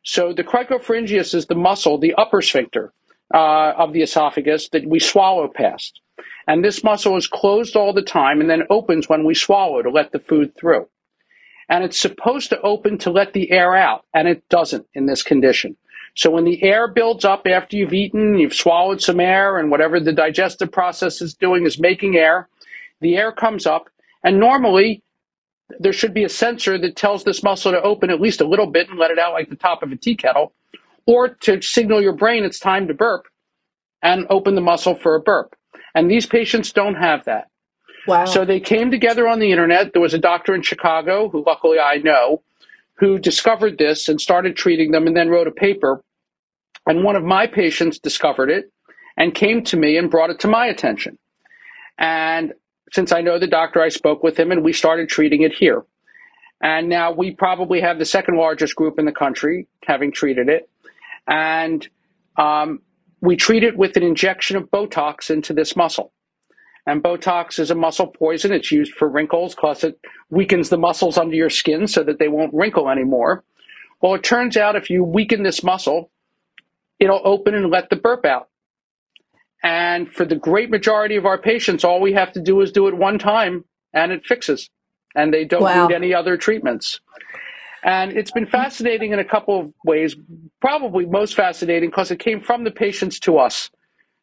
So 0.05 0.33
the 0.33 0.45
cricopharyngeus 0.45 1.35
is 1.35 1.47
the 1.47 1.55
muscle, 1.55 1.99
the 1.99 2.15
upper 2.15 2.43
sphincter 2.43 2.93
uh, 3.35 3.73
of 3.77 3.93
the 3.93 4.03
esophagus 4.03 4.69
that 4.71 4.87
we 4.87 4.99
swallow 4.99 5.49
past. 5.49 6.01
And 6.47 6.63
this 6.63 6.85
muscle 6.85 7.17
is 7.17 7.27
closed 7.27 7.75
all 7.75 7.93
the 7.93 8.03
time 8.03 8.41
and 8.41 8.51
then 8.51 8.65
opens 8.69 9.09
when 9.09 9.25
we 9.25 9.35
swallow 9.35 9.83
to 9.83 9.91
let 9.91 10.13
the 10.13 10.19
food 10.19 10.53
through. 10.59 10.87
And 11.69 11.85
it's 11.85 11.99
supposed 11.99 12.51
to 12.51 12.61
open 12.61 12.99
to 12.99 13.11
let 13.11 13.33
the 13.33 13.51
air 13.51 13.75
out, 13.75 14.05
and 14.15 14.29
it 14.29 14.49
doesn't 14.49 14.87
in 14.95 15.07
this 15.07 15.23
condition. 15.23 15.77
So 16.17 16.31
when 16.31 16.45
the 16.45 16.63
air 16.63 16.89
builds 16.89 17.25
up 17.25 17.47
after 17.47 17.77
you've 17.77 17.93
eaten, 17.95 18.39
you've 18.39 18.55
swallowed 18.55 19.01
some 19.03 19.21
air, 19.21 19.59
and 19.59 19.71
whatever 19.71 19.99
the 19.99 20.13
digestive 20.13 20.71
process 20.71 21.21
is 21.21 21.35
doing 21.35 21.67
is 21.67 21.79
making 21.79 22.17
air, 22.17 22.49
the 23.01 23.17
air 23.17 23.33
comes 23.33 23.67
up, 23.67 23.89
and 24.23 24.39
normally 24.39 25.03
there 25.81 25.93
should 25.93 26.15
be 26.15 26.25
a 26.25 26.29
sensor 26.29 26.79
that 26.79 26.97
tells 26.97 27.25
this 27.25 27.43
muscle 27.43 27.73
to 27.73 27.83
open 27.83 28.11
at 28.11 28.21
least 28.21 28.41
a 28.41 28.49
little 28.49 28.67
bit 28.67 28.89
and 28.89 28.99
let 28.99 29.11
it 29.11 29.19
out 29.19 29.33
like 29.33 29.49
the 29.49 29.57
top 29.57 29.83
of 29.83 29.91
a 29.91 29.97
tea 29.97 30.15
kettle, 30.17 30.53
or 31.07 31.29
to 31.29 31.61
signal 31.63 32.01
your 32.01 32.13
brain 32.13 32.45
it's 32.45 32.61
time 32.61 32.87
to 32.89 32.95
burp 32.95 33.27
and 34.03 34.27
open 34.31 34.55
the 34.55 34.61
muscle 34.61 34.95
for 34.95 35.17
a 35.17 35.21
burp. 35.21 35.57
And 35.95 36.11
these 36.11 36.27
patients 36.27 36.73
don't 36.73 36.97
have 36.97 37.25
that. 37.25 37.49
Wow. 38.07 38.27
So 38.27 38.45
they 38.45 38.61
came 38.61 38.91
together 38.91 39.27
on 39.27 39.39
the 39.39 39.51
internet. 39.51 39.93
There 39.93 40.03
was 40.03 40.15
a 40.15 40.19
doctor 40.19 40.55
in 40.55 40.63
Chicago 40.63 41.29
who 41.29 41.45
luckily 41.45 41.79
I 41.79 41.99
know 41.99 42.43
who 42.97 43.19
discovered 43.19 43.79
this 43.79 44.09
and 44.09 44.21
started 44.21 44.57
treating 44.57 44.93
them 44.93 45.07
and 45.07 45.17
then 45.17 45.29
wrote 45.29 45.49
a 45.49 45.53
paper. 45.53 46.03
And 46.87 47.03
one 47.03 47.17
of 47.17 47.25
my 47.25 47.47
patients 47.47 47.99
discovered 47.99 48.51
it 48.51 48.71
and 49.17 49.35
came 49.35 49.65
to 49.65 49.77
me 49.77 49.97
and 49.97 50.11
brought 50.11 50.31
it 50.31 50.41
to 50.41 50.49
my 50.49 50.67
attention. 50.67 51.19
And 51.99 52.53
since 52.93 53.11
I 53.13 53.21
know 53.21 53.39
the 53.39 53.47
doctor, 53.47 53.81
I 53.81 53.89
spoke 53.89 54.23
with 54.23 54.39
him 54.39 54.53
and 54.53 54.63
we 54.63 54.73
started 54.73 55.09
treating 55.09 55.43
it 55.43 55.53
here. 55.53 55.85
And 56.63 56.89
now 56.89 57.13
we 57.13 57.33
probably 57.33 57.81
have 57.81 57.99
the 57.99 58.05
second 58.05 58.37
largest 58.37 58.77
group 58.77 58.99
in 58.99 59.05
the 59.05 59.13
country 59.13 59.67
having 59.85 60.13
treated 60.13 60.49
it. 60.49 60.69
And 61.27 61.87
um, 62.37 62.81
we 63.21 63.37
treat 63.37 63.65
it 63.65 63.77
with 63.77 63.97
an 63.97 64.03
injection 64.03 64.57
of 64.57 64.71
Botox 64.71 65.31
into 65.31 65.53
this 65.53 65.75
muscle. 65.75 66.13
And 66.87 67.03
Botox 67.03 67.59
is 67.59 67.71
a 67.71 67.75
muscle 67.75 68.09
poison. 68.09 68.53
It's 68.53 68.71
used 68.71 68.93
for 68.95 69.09
wrinkles 69.09 69.55
because 69.55 69.85
it 69.85 69.99
weakens 70.31 70.69
the 70.69 70.77
muscles 70.77 71.17
under 71.17 71.35
your 71.35 71.51
skin 71.51 71.87
so 71.87 72.03
that 72.05 72.19
they 72.19 72.29
won't 72.29 72.53
wrinkle 72.53 72.91
anymore. 72.91 73.43
Well, 74.03 74.15
it 74.15 74.23
turns 74.23 74.57
out 74.57 74.77
if 74.77 74.91
you 74.91 75.03
weaken 75.03 75.43
this 75.43 75.63
muscle, 75.63 76.11
it'll 76.99 77.23
open 77.25 77.55
and 77.55 77.71
let 77.71 77.89
the 77.89 77.97
burp 77.97 78.27
out. 78.27 78.49
And 79.63 80.13
for 80.13 80.27
the 80.27 80.37
great 80.37 80.69
majority 80.69 81.17
of 81.17 81.25
our 81.25 81.39
patients, 81.39 81.85
all 81.85 82.01
we 82.01 82.13
have 82.13 82.33
to 82.33 82.41
do 82.41 82.61
is 82.61 82.71
do 82.71 82.87
it 82.87 82.95
one 82.95 83.19
time 83.19 83.65
and 83.95 84.13
it 84.13 84.27
fixes. 84.27 84.69
And 85.15 85.33
they 85.33 85.47
don't 85.47 85.63
wow. 85.63 85.87
need 85.87 85.95
any 85.95 86.13
other 86.13 86.37
treatments. 86.37 87.01
And 87.83 88.13
it's 88.13 88.31
been 88.31 88.47
fascinating 88.47 89.13
in 89.13 89.19
a 89.19 89.25
couple 89.25 89.59
of 89.59 89.73
ways, 89.85 90.17
probably 90.61 91.07
most 91.07 91.35
fascinating 91.35 91.89
because 91.89 92.11
it 92.11 92.19
came 92.19 92.43
from 92.43 92.65
the 92.65 92.71
patients 92.71 93.19
to 93.21 93.39
us. 93.39 93.71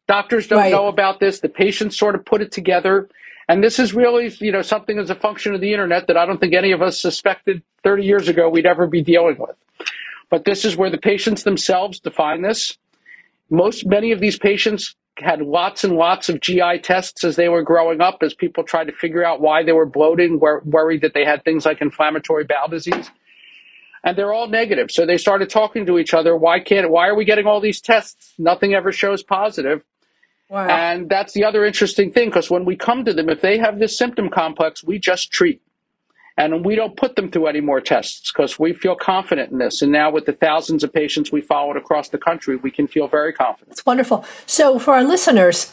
Doctors 0.07 0.47
don't 0.47 0.59
right. 0.59 0.71
know 0.71 0.87
about 0.87 1.19
this. 1.19 1.39
The 1.39 1.49
patients 1.49 1.97
sort 1.97 2.15
of 2.15 2.25
put 2.25 2.41
it 2.41 2.51
together. 2.51 3.09
And 3.47 3.63
this 3.63 3.79
is 3.79 3.93
really, 3.93 4.33
you 4.39 4.51
know, 4.51 4.61
something 4.61 4.97
as 4.97 5.09
a 5.09 5.15
function 5.15 5.53
of 5.53 5.61
the 5.61 5.71
internet 5.71 6.07
that 6.07 6.17
I 6.17 6.25
don't 6.25 6.39
think 6.39 6.53
any 6.53 6.71
of 6.71 6.81
us 6.81 7.01
suspected 7.01 7.63
30 7.83 8.03
years 8.03 8.27
ago 8.27 8.49
we'd 8.49 8.65
ever 8.65 8.87
be 8.87 9.01
dealing 9.01 9.37
with. 9.37 9.55
But 10.29 10.45
this 10.45 10.63
is 10.63 10.77
where 10.77 10.89
the 10.89 10.97
patients 10.97 11.43
themselves 11.43 11.99
define 11.99 12.41
this. 12.41 12.77
Most, 13.49 13.85
many 13.85 14.13
of 14.13 14.21
these 14.21 14.39
patients 14.39 14.95
had 15.17 15.41
lots 15.41 15.83
and 15.83 15.95
lots 15.95 16.29
of 16.29 16.39
GI 16.39 16.79
tests 16.83 17.23
as 17.23 17.35
they 17.35 17.49
were 17.49 17.63
growing 17.63 18.01
up, 18.01 18.23
as 18.23 18.33
people 18.33 18.63
tried 18.63 18.85
to 18.85 18.93
figure 18.93 19.25
out 19.25 19.41
why 19.41 19.63
they 19.63 19.73
were 19.73 19.85
bloating, 19.85 20.39
were 20.39 20.61
worried 20.65 21.01
that 21.01 21.13
they 21.13 21.25
had 21.25 21.43
things 21.43 21.65
like 21.65 21.81
inflammatory 21.81 22.45
bowel 22.45 22.69
disease. 22.69 23.11
And 24.03 24.17
they're 24.17 24.33
all 24.33 24.47
negative. 24.47 24.89
So 24.89 25.05
they 25.05 25.17
started 25.17 25.49
talking 25.49 25.85
to 25.85 25.99
each 25.99 26.13
other. 26.13 26.35
Why 26.35 26.59
can't, 26.59 26.89
why 26.89 27.07
are 27.07 27.15
we 27.15 27.25
getting 27.25 27.45
all 27.45 27.61
these 27.61 27.79
tests? 27.79 28.33
Nothing 28.37 28.73
ever 28.73 28.91
shows 28.91 29.21
positive. 29.21 29.83
Wow. 30.49 30.67
And 30.67 31.07
that's 31.07 31.33
the 31.33 31.45
other 31.45 31.63
interesting 31.63 32.11
thing 32.11 32.29
because 32.29 32.49
when 32.49 32.65
we 32.65 32.75
come 32.75 33.05
to 33.05 33.13
them, 33.13 33.29
if 33.29 33.41
they 33.41 33.57
have 33.57 33.79
this 33.79 33.97
symptom 33.97 34.29
complex, 34.29 34.83
we 34.83 34.99
just 34.99 35.31
treat. 35.31 35.61
And 36.37 36.65
we 36.65 36.75
don't 36.75 36.97
put 36.97 37.15
them 37.15 37.29
through 37.29 37.47
any 37.47 37.61
more 37.61 37.79
tests 37.79 38.31
because 38.31 38.57
we 38.57 38.73
feel 38.73 38.95
confident 38.95 39.51
in 39.51 39.59
this. 39.59 39.81
And 39.81 39.91
now, 39.91 40.09
with 40.09 40.25
the 40.25 40.33
thousands 40.33 40.83
of 40.83 40.91
patients 40.91 41.31
we 41.31 41.41
followed 41.41 41.77
across 41.77 42.09
the 42.09 42.17
country, 42.17 42.55
we 42.55 42.71
can 42.71 42.87
feel 42.87 43.07
very 43.07 43.31
confident. 43.31 43.71
It's 43.71 43.85
wonderful. 43.85 44.25
So, 44.45 44.79
for 44.79 44.95
our 44.95 45.03
listeners, 45.03 45.71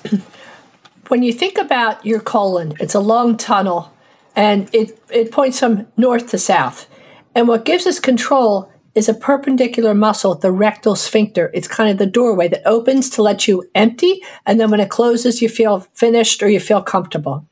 when 1.09 1.22
you 1.22 1.33
think 1.33 1.59
about 1.59 2.05
your 2.05 2.20
colon, 2.20 2.74
it's 2.81 2.95
a 2.95 3.01
long 3.01 3.37
tunnel 3.37 3.93
and 4.37 4.72
it, 4.72 5.01
it 5.11 5.33
points 5.33 5.59
from 5.59 5.87
north 5.97 6.29
to 6.31 6.39
south. 6.39 6.87
And 7.39 7.47
what 7.47 7.64
gives 7.64 7.86
us 7.86 8.01
control 8.01 8.68
is 8.97 9.09
a 9.09 9.14
perpendicular 9.14 9.95
muscle, 9.95 10.34
the 10.34 10.51
rectal 10.51 10.97
sphincter. 10.97 11.53
It's 11.55 11.68
kind 11.68 11.89
of 11.89 11.97
the 11.97 12.05
doorway 12.05 12.49
that 12.49 12.66
opens 12.66 13.09
to 13.11 13.22
let 13.22 13.47
you 13.47 13.62
empty. 13.76 14.24
And 14.45 14.59
then 14.59 14.72
when 14.72 14.80
it 14.80 14.91
closes, 14.91 15.41
you 15.41 15.49
feel 15.49 15.86
finished 15.93 16.43
or 16.43 16.49
you 16.49 16.59
feel 16.59 16.82
comfortable. 16.82 17.47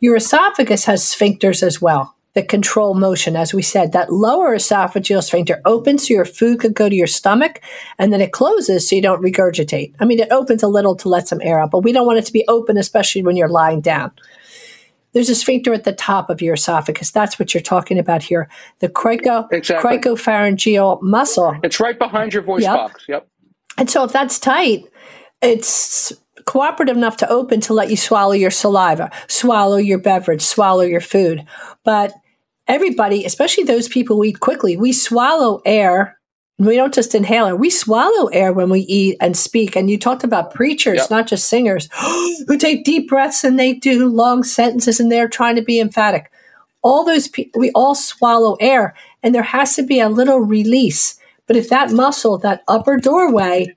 Your 0.00 0.16
esophagus 0.16 0.84
has 0.86 1.04
sphincters 1.04 1.62
as 1.62 1.80
well 1.80 2.16
that 2.34 2.48
control 2.48 2.94
motion. 2.94 3.36
As 3.36 3.54
we 3.54 3.62
said, 3.62 3.92
that 3.92 4.12
lower 4.12 4.56
esophageal 4.56 5.22
sphincter 5.22 5.62
opens 5.64 6.08
so 6.08 6.14
your 6.14 6.24
food 6.24 6.58
could 6.58 6.74
go 6.74 6.88
to 6.88 6.96
your 6.96 7.06
stomach 7.06 7.60
and 8.00 8.12
then 8.12 8.20
it 8.20 8.32
closes 8.32 8.88
so 8.88 8.96
you 8.96 9.02
don't 9.02 9.22
regurgitate. 9.22 9.94
I 10.00 10.06
mean, 10.06 10.18
it 10.18 10.32
opens 10.32 10.64
a 10.64 10.68
little 10.68 10.96
to 10.96 11.08
let 11.08 11.28
some 11.28 11.40
air 11.40 11.60
out, 11.60 11.70
but 11.70 11.84
we 11.84 11.92
don't 11.92 12.06
want 12.06 12.18
it 12.18 12.26
to 12.26 12.32
be 12.32 12.44
open, 12.48 12.76
especially 12.76 13.22
when 13.22 13.36
you're 13.36 13.48
lying 13.48 13.80
down. 13.80 14.10
There's 15.12 15.28
a 15.28 15.34
sphincter 15.34 15.72
at 15.72 15.84
the 15.84 15.92
top 15.92 16.30
of 16.30 16.40
your 16.40 16.54
esophagus. 16.54 17.10
That's 17.10 17.38
what 17.38 17.52
you're 17.52 17.62
talking 17.62 17.98
about 17.98 18.22
here. 18.22 18.48
The 18.78 18.88
crico, 18.88 19.48
exactly. 19.50 19.98
cricopharyngeal 19.98 21.02
muscle. 21.02 21.56
It's 21.62 21.80
right 21.80 21.98
behind 21.98 22.32
your 22.32 22.42
voice 22.42 22.62
yep. 22.62 22.74
box. 22.74 23.04
Yep. 23.08 23.26
And 23.76 23.90
so 23.90 24.04
if 24.04 24.12
that's 24.12 24.38
tight, 24.38 24.84
it's 25.42 26.12
cooperative 26.46 26.96
enough 26.96 27.16
to 27.18 27.28
open 27.28 27.60
to 27.62 27.74
let 27.74 27.90
you 27.90 27.96
swallow 27.96 28.32
your 28.32 28.50
saliva, 28.50 29.10
swallow 29.28 29.76
your 29.76 29.98
beverage, 29.98 30.42
swallow 30.42 30.82
your 30.82 31.00
food. 31.00 31.44
But 31.84 32.12
everybody, 32.68 33.24
especially 33.24 33.64
those 33.64 33.88
people 33.88 34.16
who 34.16 34.24
eat 34.24 34.40
quickly, 34.40 34.76
we 34.76 34.92
swallow 34.92 35.60
air. 35.64 36.18
We 36.66 36.76
don't 36.76 36.92
just 36.92 37.14
inhale 37.14 37.46
air. 37.46 37.56
We 37.56 37.70
swallow 37.70 38.26
air 38.26 38.52
when 38.52 38.68
we 38.68 38.80
eat 38.80 39.16
and 39.20 39.36
speak. 39.36 39.76
And 39.76 39.88
you 39.88 39.98
talked 39.98 40.24
about 40.24 40.52
preachers, 40.52 40.98
yep. 40.98 41.10
not 41.10 41.26
just 41.26 41.48
singers, 41.48 41.88
who 42.46 42.58
take 42.58 42.84
deep 42.84 43.08
breaths 43.08 43.44
and 43.44 43.58
they 43.58 43.72
do 43.72 44.08
long 44.08 44.42
sentences 44.42 45.00
and 45.00 45.10
they're 45.10 45.28
trying 45.28 45.56
to 45.56 45.62
be 45.62 45.80
emphatic. 45.80 46.30
All 46.82 47.04
those 47.04 47.28
people, 47.28 47.60
we 47.60 47.70
all 47.72 47.94
swallow 47.94 48.56
air 48.60 48.94
and 49.22 49.34
there 49.34 49.42
has 49.42 49.74
to 49.76 49.82
be 49.82 50.00
a 50.00 50.08
little 50.08 50.40
release. 50.40 51.18
But 51.46 51.56
if 51.56 51.70
that 51.70 51.92
muscle, 51.92 52.36
that 52.38 52.62
upper 52.68 52.98
doorway, 52.98 53.74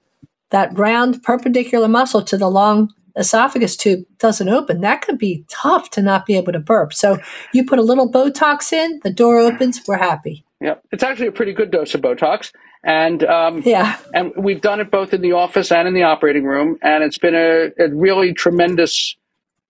that 0.49 0.77
round 0.77 1.23
perpendicular 1.23 1.87
muscle 1.87 2.21
to 2.23 2.37
the 2.37 2.49
long 2.49 2.93
esophagus 3.15 3.77
tube 3.77 4.05
doesn't 4.19 4.49
open, 4.49 4.81
that 4.81 5.01
could 5.01 5.17
be 5.17 5.45
tough 5.47 5.89
to 5.91 6.01
not 6.01 6.25
be 6.25 6.35
able 6.35 6.51
to 6.51 6.59
burp. 6.59 6.93
So 6.93 7.17
you 7.53 7.65
put 7.65 7.79
a 7.79 7.83
little 7.83 8.11
Botox 8.11 8.73
in, 8.73 8.99
the 9.03 9.11
door 9.11 9.39
opens, 9.39 9.81
we're 9.87 9.97
happy. 9.97 10.43
Yeah, 10.59 10.75
it's 10.91 11.03
actually 11.03 11.27
a 11.27 11.31
pretty 11.31 11.53
good 11.53 11.71
dose 11.71 11.93
of 11.93 12.01
Botox, 12.01 12.51
and 12.83 13.23
um, 13.23 13.61
yeah, 13.65 13.97
and 14.13 14.33
we've 14.35 14.61
done 14.61 14.79
it 14.79 14.91
both 14.91 15.13
in 15.13 15.21
the 15.21 15.31
office 15.31 15.71
and 15.71 15.87
in 15.87 15.93
the 15.93 16.03
operating 16.03 16.43
room, 16.43 16.77
and 16.81 17.03
it's 17.03 17.17
been 17.17 17.35
a, 17.35 17.69
a 17.81 17.89
really 17.89 18.33
tremendous 18.33 19.15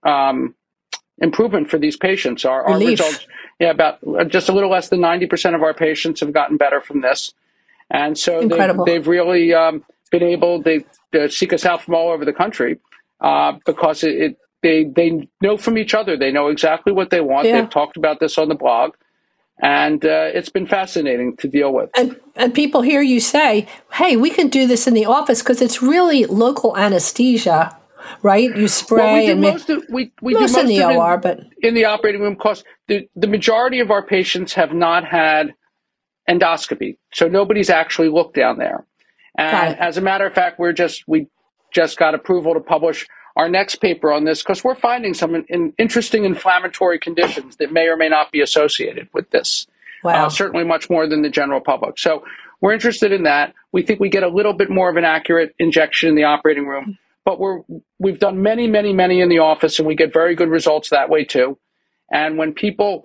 um, 0.03 0.55
improvement 1.19 1.69
for 1.69 1.77
these 1.77 1.95
patients. 1.95 2.45
Our, 2.45 2.63
our 2.63 2.77
results, 2.77 3.27
yeah, 3.59 3.69
about 3.69 3.99
just 4.29 4.49
a 4.49 4.51
little 4.51 4.69
less 4.69 4.89
than 4.89 4.99
90% 4.99 5.55
of 5.55 5.61
our 5.61 5.73
patients 5.73 6.19
have 6.21 6.33
gotten 6.33 6.57
better 6.57 6.81
from 6.81 7.01
this. 7.01 7.33
And 7.89 8.17
so 8.17 8.47
they've, 8.47 8.77
they've, 8.85 9.07
really 9.07 9.53
um, 9.53 9.85
been 10.11 10.23
able 10.23 10.63
to, 10.63 10.83
to, 11.11 11.29
seek 11.29 11.53
us 11.53 11.65
out 11.65 11.83
from 11.83 11.93
all 11.93 12.09
over 12.09 12.25
the 12.25 12.33
country 12.33 12.79
uh, 13.21 13.53
because 13.65 14.03
it, 14.03 14.15
it, 14.15 14.37
they, 14.63 14.85
they 14.85 15.27
know 15.41 15.57
from 15.57 15.77
each 15.77 15.93
other. 15.93 16.17
They 16.17 16.31
know 16.31 16.47
exactly 16.47 16.91
what 16.91 17.09
they 17.09 17.21
want. 17.21 17.47
Yeah. 17.47 17.61
They've 17.61 17.69
talked 17.69 17.97
about 17.97 18.19
this 18.19 18.37
on 18.37 18.49
the 18.49 18.55
blog. 18.55 18.95
And 19.61 20.03
uh, 20.03 20.31
it's 20.33 20.49
been 20.49 20.67
fascinating 20.67 21.37
to 21.37 21.47
deal 21.47 21.73
with. 21.73 21.89
And, 21.95 22.19
and 22.35 22.53
people 22.53 22.81
hear 22.81 23.01
you 23.01 23.19
say, 23.19 23.67
hey, 23.93 24.17
we 24.17 24.29
can 24.29 24.49
do 24.49 24.67
this 24.67 24.87
in 24.87 24.93
the 24.93 25.05
office 25.05 25.41
because 25.41 25.61
it's 25.61 25.81
really 25.81 26.25
local 26.25 26.75
anesthesia 26.77 27.77
right? 28.21 28.55
You 28.55 28.67
spray 28.67 28.97
well, 28.97 29.15
we 29.15 29.25
do 29.25 29.31
and 29.31 29.41
most 29.41 29.69
of, 29.69 29.83
we, 29.89 30.11
we 30.21 30.33
most, 30.33 30.51
do 30.51 30.57
most 30.57 30.61
in 30.61 30.67
the 30.67 30.83
OR, 30.83 31.17
but 31.17 31.39
in 31.61 31.73
the 31.73 31.85
operating 31.85 32.21
room, 32.21 32.33
because 32.33 32.63
the, 32.87 33.07
the 33.15 33.27
majority 33.27 33.79
of 33.79 33.91
our 33.91 34.05
patients 34.05 34.53
have 34.53 34.73
not 34.73 35.05
had 35.05 35.53
endoscopy, 36.29 36.97
so 37.13 37.27
nobody's 37.27 37.69
actually 37.69 38.09
looked 38.09 38.35
down 38.35 38.57
there. 38.57 38.85
And 39.37 39.77
as 39.79 39.97
a 39.97 40.01
matter 40.01 40.25
of 40.25 40.33
fact, 40.33 40.59
we're 40.59 40.73
just 40.73 41.07
we 41.07 41.27
just 41.73 41.97
got 41.97 42.13
approval 42.13 42.53
to 42.53 42.59
publish 42.59 43.07
our 43.35 43.49
next 43.49 43.77
paper 43.77 44.11
on 44.11 44.25
this 44.25 44.41
because 44.41 44.63
we're 44.63 44.75
finding 44.75 45.13
some 45.13 45.35
in, 45.35 45.45
in 45.49 45.73
interesting 45.77 46.25
inflammatory 46.25 46.99
conditions 46.99 47.55
that 47.57 47.71
may 47.71 47.87
or 47.87 47.97
may 47.97 48.09
not 48.09 48.31
be 48.31 48.41
associated 48.41 49.09
with 49.13 49.29
this. 49.31 49.67
Wow. 50.03 50.25
Uh, 50.25 50.29
certainly 50.29 50.65
much 50.65 50.89
more 50.89 51.07
than 51.07 51.21
the 51.21 51.29
general 51.29 51.61
public. 51.61 51.97
So 51.97 52.25
we're 52.61 52.73
interested 52.73 53.11
in 53.11 53.23
that. 53.23 53.53
We 53.71 53.83
think 53.83 53.99
we 53.99 54.09
get 54.09 54.23
a 54.23 54.27
little 54.27 54.53
bit 54.53 54.69
more 54.69 54.89
of 54.89 54.97
an 54.97 55.05
accurate 55.05 55.55
injection 55.59 56.09
in 56.09 56.15
the 56.15 56.25
operating 56.25 56.67
room 56.67 56.97
but 57.25 57.39
we're 57.39 57.61
we've 57.99 58.19
done 58.19 58.41
many, 58.41 58.67
many, 58.67 58.93
many 58.93 59.21
in 59.21 59.29
the 59.29 59.39
office, 59.39 59.79
and 59.79 59.87
we 59.87 59.95
get 59.95 60.13
very 60.13 60.35
good 60.35 60.49
results 60.49 60.89
that 60.89 61.09
way 61.09 61.23
too. 61.23 61.57
And 62.11 62.37
when 62.37 62.53
people 62.53 63.03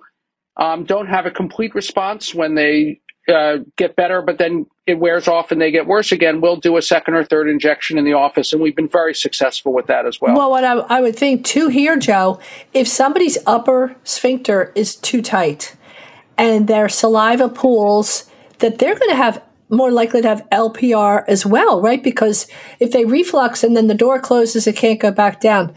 um, 0.57 0.83
don't 0.83 1.07
have 1.07 1.25
a 1.25 1.31
complete 1.31 1.73
response, 1.73 2.35
when 2.35 2.55
they 2.55 2.99
uh, 3.29 3.59
get 3.75 3.95
better, 3.95 4.21
but 4.21 4.37
then 4.37 4.65
it 4.87 4.99
wears 4.99 5.27
off 5.27 5.51
and 5.51 5.61
they 5.61 5.71
get 5.71 5.85
worse 5.85 6.11
again, 6.11 6.41
we'll 6.41 6.55
do 6.55 6.75
a 6.77 6.81
second 6.81 7.13
or 7.13 7.23
third 7.23 7.47
injection 7.47 7.97
in 7.97 8.05
the 8.05 8.13
office, 8.13 8.51
and 8.51 8.61
we've 8.61 8.75
been 8.75 8.89
very 8.89 9.13
successful 9.13 9.73
with 9.73 9.87
that 9.87 10.05
as 10.05 10.19
well. 10.19 10.35
Well, 10.35 10.49
what 10.49 10.63
I, 10.63 10.73
I 10.73 11.01
would 11.01 11.15
think 11.15 11.45
too 11.45 11.67
here, 11.67 11.97
Joe, 11.97 12.39
if 12.73 12.87
somebody's 12.87 13.37
upper 13.45 13.95
sphincter 14.03 14.71
is 14.75 14.95
too 14.95 15.21
tight 15.21 15.75
and 16.37 16.67
their 16.67 16.89
saliva 16.89 17.49
pools, 17.49 18.29
that 18.59 18.79
they're 18.79 18.95
going 18.95 19.09
to 19.09 19.15
have 19.15 19.41
more 19.69 19.91
likely 19.91 20.21
to 20.21 20.27
have 20.27 20.47
LPR 20.51 21.23
as 21.27 21.45
well, 21.45 21.81
right? 21.81 22.03
Because 22.03 22.47
if 22.79 22.91
they 22.91 23.05
reflux 23.05 23.63
and 23.63 23.77
then 23.77 23.87
the 23.87 23.93
door 23.93 24.19
closes, 24.19 24.65
it 24.65 24.75
can't 24.75 24.99
go 24.99 25.11
back 25.11 25.39
down. 25.39 25.73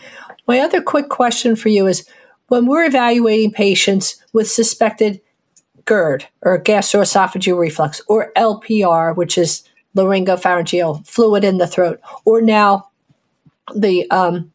My 0.48 0.58
other 0.58 0.80
quick 0.80 1.08
question 1.08 1.54
for 1.56 1.68
you 1.68 1.86
is 1.86 2.08
when 2.48 2.66
we're 2.66 2.84
evaluating 2.84 3.52
patients 3.52 4.22
with 4.32 4.50
suspected 4.50 5.20
GERD 5.84 6.26
or 6.42 6.62
gastroesophageal 6.62 7.58
reflux 7.58 8.00
or 8.08 8.30
LPR, 8.36 9.16
which 9.16 9.38
is 9.38 9.64
laryngopharyngeal 9.96 11.06
fluid 11.06 11.44
in 11.44 11.58
the 11.58 11.66
throat, 11.66 12.00
or 12.24 12.40
now 12.40 12.88
the 13.74 14.10
um, 14.10 14.50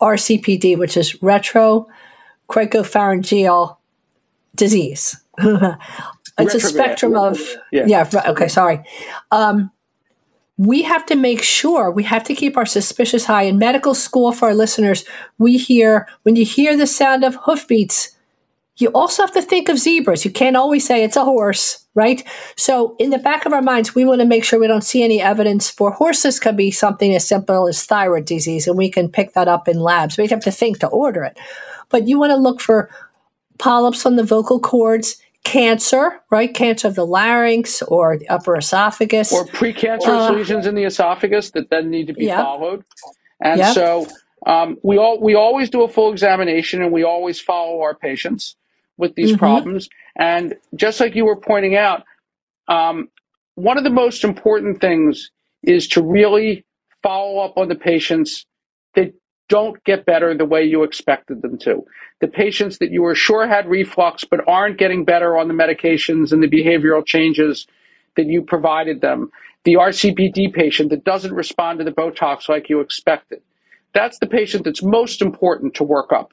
RCPD, 0.00 0.78
which 0.78 0.96
is 0.96 1.12
retrocricopharyngeal 1.14 3.76
disease. 4.54 5.20
it's 6.38 6.54
a 6.54 6.60
spectrum 6.60 7.16
of 7.16 7.40
yeah. 7.72 7.84
yeah 7.86 8.08
okay 8.26 8.48
sorry 8.48 8.82
um, 9.30 9.70
we 10.56 10.82
have 10.82 11.06
to 11.06 11.14
make 11.14 11.42
sure 11.42 11.90
we 11.90 12.02
have 12.02 12.24
to 12.24 12.34
keep 12.34 12.56
our 12.56 12.66
suspicious 12.66 13.24
high 13.24 13.44
in 13.44 13.58
medical 13.58 13.94
school 13.94 14.32
for 14.32 14.48
our 14.48 14.54
listeners 14.54 15.04
we 15.38 15.56
hear 15.56 16.08
when 16.22 16.36
you 16.36 16.44
hear 16.44 16.76
the 16.76 16.86
sound 16.86 17.24
of 17.24 17.36
hoofbeats 17.36 18.16
you 18.80 18.88
also 18.88 19.22
have 19.22 19.32
to 19.32 19.42
think 19.42 19.68
of 19.68 19.78
zebras 19.78 20.24
you 20.24 20.30
can't 20.30 20.56
always 20.56 20.86
say 20.86 21.02
it's 21.02 21.16
a 21.16 21.24
horse 21.24 21.86
right 21.94 22.22
so 22.56 22.96
in 22.98 23.10
the 23.10 23.18
back 23.18 23.46
of 23.46 23.52
our 23.52 23.62
minds 23.62 23.94
we 23.94 24.04
want 24.04 24.20
to 24.20 24.26
make 24.26 24.44
sure 24.44 24.58
we 24.58 24.66
don't 24.66 24.84
see 24.84 25.02
any 25.02 25.20
evidence 25.20 25.68
for 25.68 25.90
horses 25.90 26.40
could 26.40 26.56
be 26.56 26.70
something 26.70 27.14
as 27.14 27.26
simple 27.26 27.68
as 27.68 27.84
thyroid 27.84 28.24
disease 28.24 28.66
and 28.66 28.76
we 28.76 28.90
can 28.90 29.08
pick 29.08 29.32
that 29.34 29.48
up 29.48 29.68
in 29.68 29.80
labs 29.80 30.16
we 30.16 30.26
have 30.26 30.40
to 30.40 30.50
think 30.50 30.78
to 30.78 30.86
order 30.88 31.24
it 31.24 31.36
but 31.88 32.06
you 32.06 32.18
want 32.18 32.30
to 32.30 32.36
look 32.36 32.60
for 32.60 32.90
polyps 33.58 34.06
on 34.06 34.16
the 34.16 34.24
vocal 34.24 34.60
cords 34.60 35.20
cancer, 35.44 36.20
right? 36.30 36.52
Cancer 36.52 36.88
of 36.88 36.94
the 36.94 37.06
larynx 37.06 37.82
or 37.82 38.18
the 38.18 38.28
upper 38.28 38.56
esophagus. 38.56 39.32
Or 39.32 39.46
precancerous 39.46 40.30
uh, 40.30 40.32
lesions 40.32 40.66
in 40.66 40.74
the 40.74 40.84
esophagus 40.84 41.50
that 41.52 41.70
then 41.70 41.90
need 41.90 42.06
to 42.08 42.12
be 42.12 42.26
yep. 42.26 42.44
followed. 42.44 42.84
And 43.42 43.58
yep. 43.58 43.74
so 43.74 44.06
um, 44.46 44.78
we 44.82 44.98
all 44.98 45.20
we 45.20 45.34
always 45.34 45.70
do 45.70 45.82
a 45.82 45.88
full 45.88 46.12
examination 46.12 46.82
and 46.82 46.92
we 46.92 47.02
always 47.02 47.40
follow 47.40 47.80
our 47.80 47.94
patients 47.94 48.56
with 48.98 49.14
these 49.14 49.30
mm-hmm. 49.30 49.38
problems. 49.38 49.88
And 50.16 50.54
just 50.74 51.00
like 51.00 51.14
you 51.14 51.24
were 51.24 51.40
pointing 51.40 51.76
out, 51.76 52.04
um, 52.68 53.08
one 53.54 53.78
of 53.78 53.84
the 53.84 53.90
most 53.90 54.24
important 54.24 54.80
things 54.80 55.30
is 55.62 55.88
to 55.88 56.02
really 56.02 56.64
follow 57.02 57.38
up 57.38 57.56
on 57.56 57.68
the 57.68 57.74
patients 57.74 58.44
that 58.94 59.14
don't 59.48 59.82
get 59.84 60.04
better 60.04 60.36
the 60.36 60.44
way 60.44 60.62
you 60.62 60.82
expected 60.82 61.40
them 61.40 61.56
to 61.58 61.84
the 62.20 62.28
patients 62.28 62.78
that 62.78 62.90
you 62.90 63.02
were 63.02 63.14
sure 63.14 63.46
had 63.46 63.68
reflux 63.68 64.24
but 64.24 64.46
aren't 64.48 64.78
getting 64.78 65.04
better 65.04 65.36
on 65.36 65.48
the 65.48 65.54
medications 65.54 66.32
and 66.32 66.42
the 66.42 66.48
behavioral 66.48 67.04
changes 67.04 67.66
that 68.16 68.26
you 68.26 68.42
provided 68.42 69.00
them, 69.00 69.30
the 69.64 69.74
RCPD 69.74 70.52
patient 70.52 70.90
that 70.90 71.04
doesn't 71.04 71.32
respond 71.32 71.78
to 71.78 71.84
the 71.84 71.92
Botox 71.92 72.48
like 72.48 72.68
you 72.68 72.80
expected. 72.80 73.40
That's 73.94 74.18
the 74.18 74.26
patient 74.26 74.64
that's 74.64 74.82
most 74.82 75.22
important 75.22 75.74
to 75.74 75.84
work 75.84 76.12
up 76.12 76.32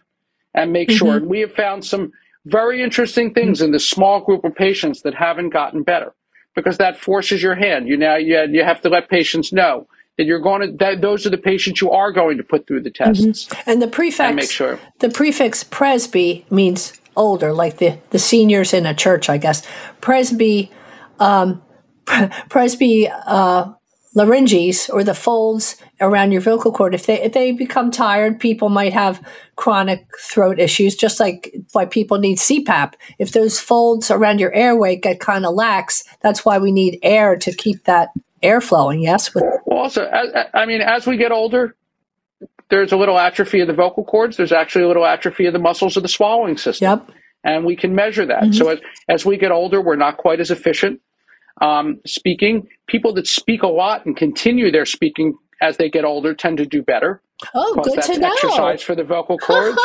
and 0.54 0.74
make 0.74 0.90
mm-hmm. 0.90 0.98
sure. 0.98 1.18
And 1.18 1.28
we 1.28 1.42
have 1.42 1.54
found 1.54 1.86
some 1.86 2.12
very 2.46 2.82
interesting 2.82 3.34
things 3.34 3.62
in 3.62 3.72
this 3.72 3.88
small 3.88 4.22
group 4.22 4.44
of 4.44 4.56
patients 4.56 5.02
that 5.02 5.14
haven't 5.14 5.50
gotten 5.50 5.84
better 5.84 6.14
because 6.56 6.78
that 6.78 6.98
forces 6.98 7.42
your 7.42 7.56
hand. 7.56 7.88
You 7.88 7.98
now 7.98 8.16
you, 8.16 8.40
you 8.50 8.64
have 8.64 8.82
to 8.82 8.90
let 8.90 9.10
patients 9.10 9.52
know 9.52 9.88
that 10.18 10.26
you're 10.26 10.40
going 10.40 10.62
to 10.62 10.78
that 10.78 11.02
those 11.02 11.26
are 11.26 11.30
the 11.30 11.38
patients 11.38 11.82
you 11.82 11.92
are 11.92 12.12
going 12.12 12.38
to 12.38 12.44
put 12.44 12.68
through 12.68 12.82
the 12.82 12.92
tests 12.92 13.24
mm-hmm. 13.24 13.70
and 13.70 13.82
the 13.82 13.88
prefix 13.88 14.20
and 14.20 14.36
make 14.36 14.52
sure 14.52 14.80
the 15.00 15.10
prefix 15.10 15.64
presby 15.64 16.46
means 16.50 16.94
older 17.16 17.54
like 17.54 17.78
the 17.78 17.98
the 18.12 18.20
seniors 18.20 18.74
in 18.74 18.86
a 18.86 18.94
church 18.94 19.30
i 19.30 19.38
guess 19.38 19.66
presby 20.02 20.72
um, 21.20 21.62
presby 22.50 23.10
uh, 23.10 23.72
larynges 24.16 24.90
or 24.94 25.04
the 25.04 25.14
folds 25.14 25.76
around 26.00 26.32
your 26.32 26.42
vocal 26.42 26.72
cord 26.72 26.94
if 26.96 27.06
they 27.06 27.22
if 27.22 27.34
they 27.34 27.52
become 27.52 27.92
tired 27.92 28.40
people 28.40 28.70
might 28.70 28.94
have 28.94 29.22
chronic 29.56 30.08
throat 30.20 30.60
issues 30.60 30.96
just 30.96 31.20
like 31.20 31.54
why 31.74 31.86
people 31.86 32.18
need 32.18 32.38
CPAP 32.38 32.94
if 33.20 33.34
those 33.34 33.60
folds 33.60 34.10
around 34.10 34.40
your 34.40 34.54
airway 34.54 34.96
get 34.96 35.20
kind 35.20 35.46
of 35.46 35.54
lax 35.54 36.04
that's 36.22 36.46
why 36.46 36.58
we 36.58 36.72
need 36.72 36.98
air 37.04 37.36
to 37.36 37.52
keep 37.52 37.84
that 37.84 38.10
air 38.46 38.62
flowing. 38.62 39.02
Yes. 39.02 39.34
With- 39.34 39.44
well, 39.66 39.80
also, 39.80 40.06
I, 40.06 40.46
I 40.54 40.66
mean, 40.66 40.82
as 40.82 41.06
we 41.06 41.18
get 41.18 41.32
older, 41.32 41.76
there's 42.70 42.92
a 42.92 42.98
little 42.98 43.18
atrophy 43.18 43.60
of 43.60 43.68
the 43.68 43.74
vocal 43.74 44.04
cords. 44.04 44.38
There's 44.38 44.52
actually 44.52 44.86
a 44.86 44.88
little 44.88 45.06
atrophy 45.06 45.48
of 45.48 45.54
the 45.54 45.60
muscles 45.60 45.98
of 45.98 46.04
the 46.04 46.10
swallowing 46.10 46.58
system. 46.58 46.90
Yep. 46.90 47.10
And 47.44 47.66
we 47.66 47.76
can 47.76 47.94
measure 47.94 48.26
that. 48.26 48.44
Mm-hmm. 48.44 48.54
So 48.54 48.70
as, 48.70 48.80
as 49.08 49.26
we 49.26 49.38
get 49.38 49.52
older, 49.52 49.82
we're 49.82 49.98
not 49.98 50.18
quite 50.18 50.40
as 50.40 50.50
efficient 50.50 51.02
um, 51.62 52.00
speaking. 52.06 52.68
People 52.88 53.14
that 53.14 53.28
speak 53.28 53.64
a 53.64 53.68
lot 53.68 54.06
and 54.06 54.16
continue 54.16 54.72
their 54.72 54.86
speaking 54.86 55.38
as 55.62 55.78
they 55.78 55.90
get 55.90 56.06
older 56.06 56.34
tend 56.34 56.58
to 56.58 56.66
do 56.66 56.82
better. 56.82 57.22
Oh, 57.54 57.76
good 57.84 57.96
that's 57.96 58.08
to 58.08 58.20
know. 58.20 58.32
Exercise 58.32 58.82
for 58.82 58.96
the 58.96 59.04
vocal 59.04 59.38
cords. 59.38 59.78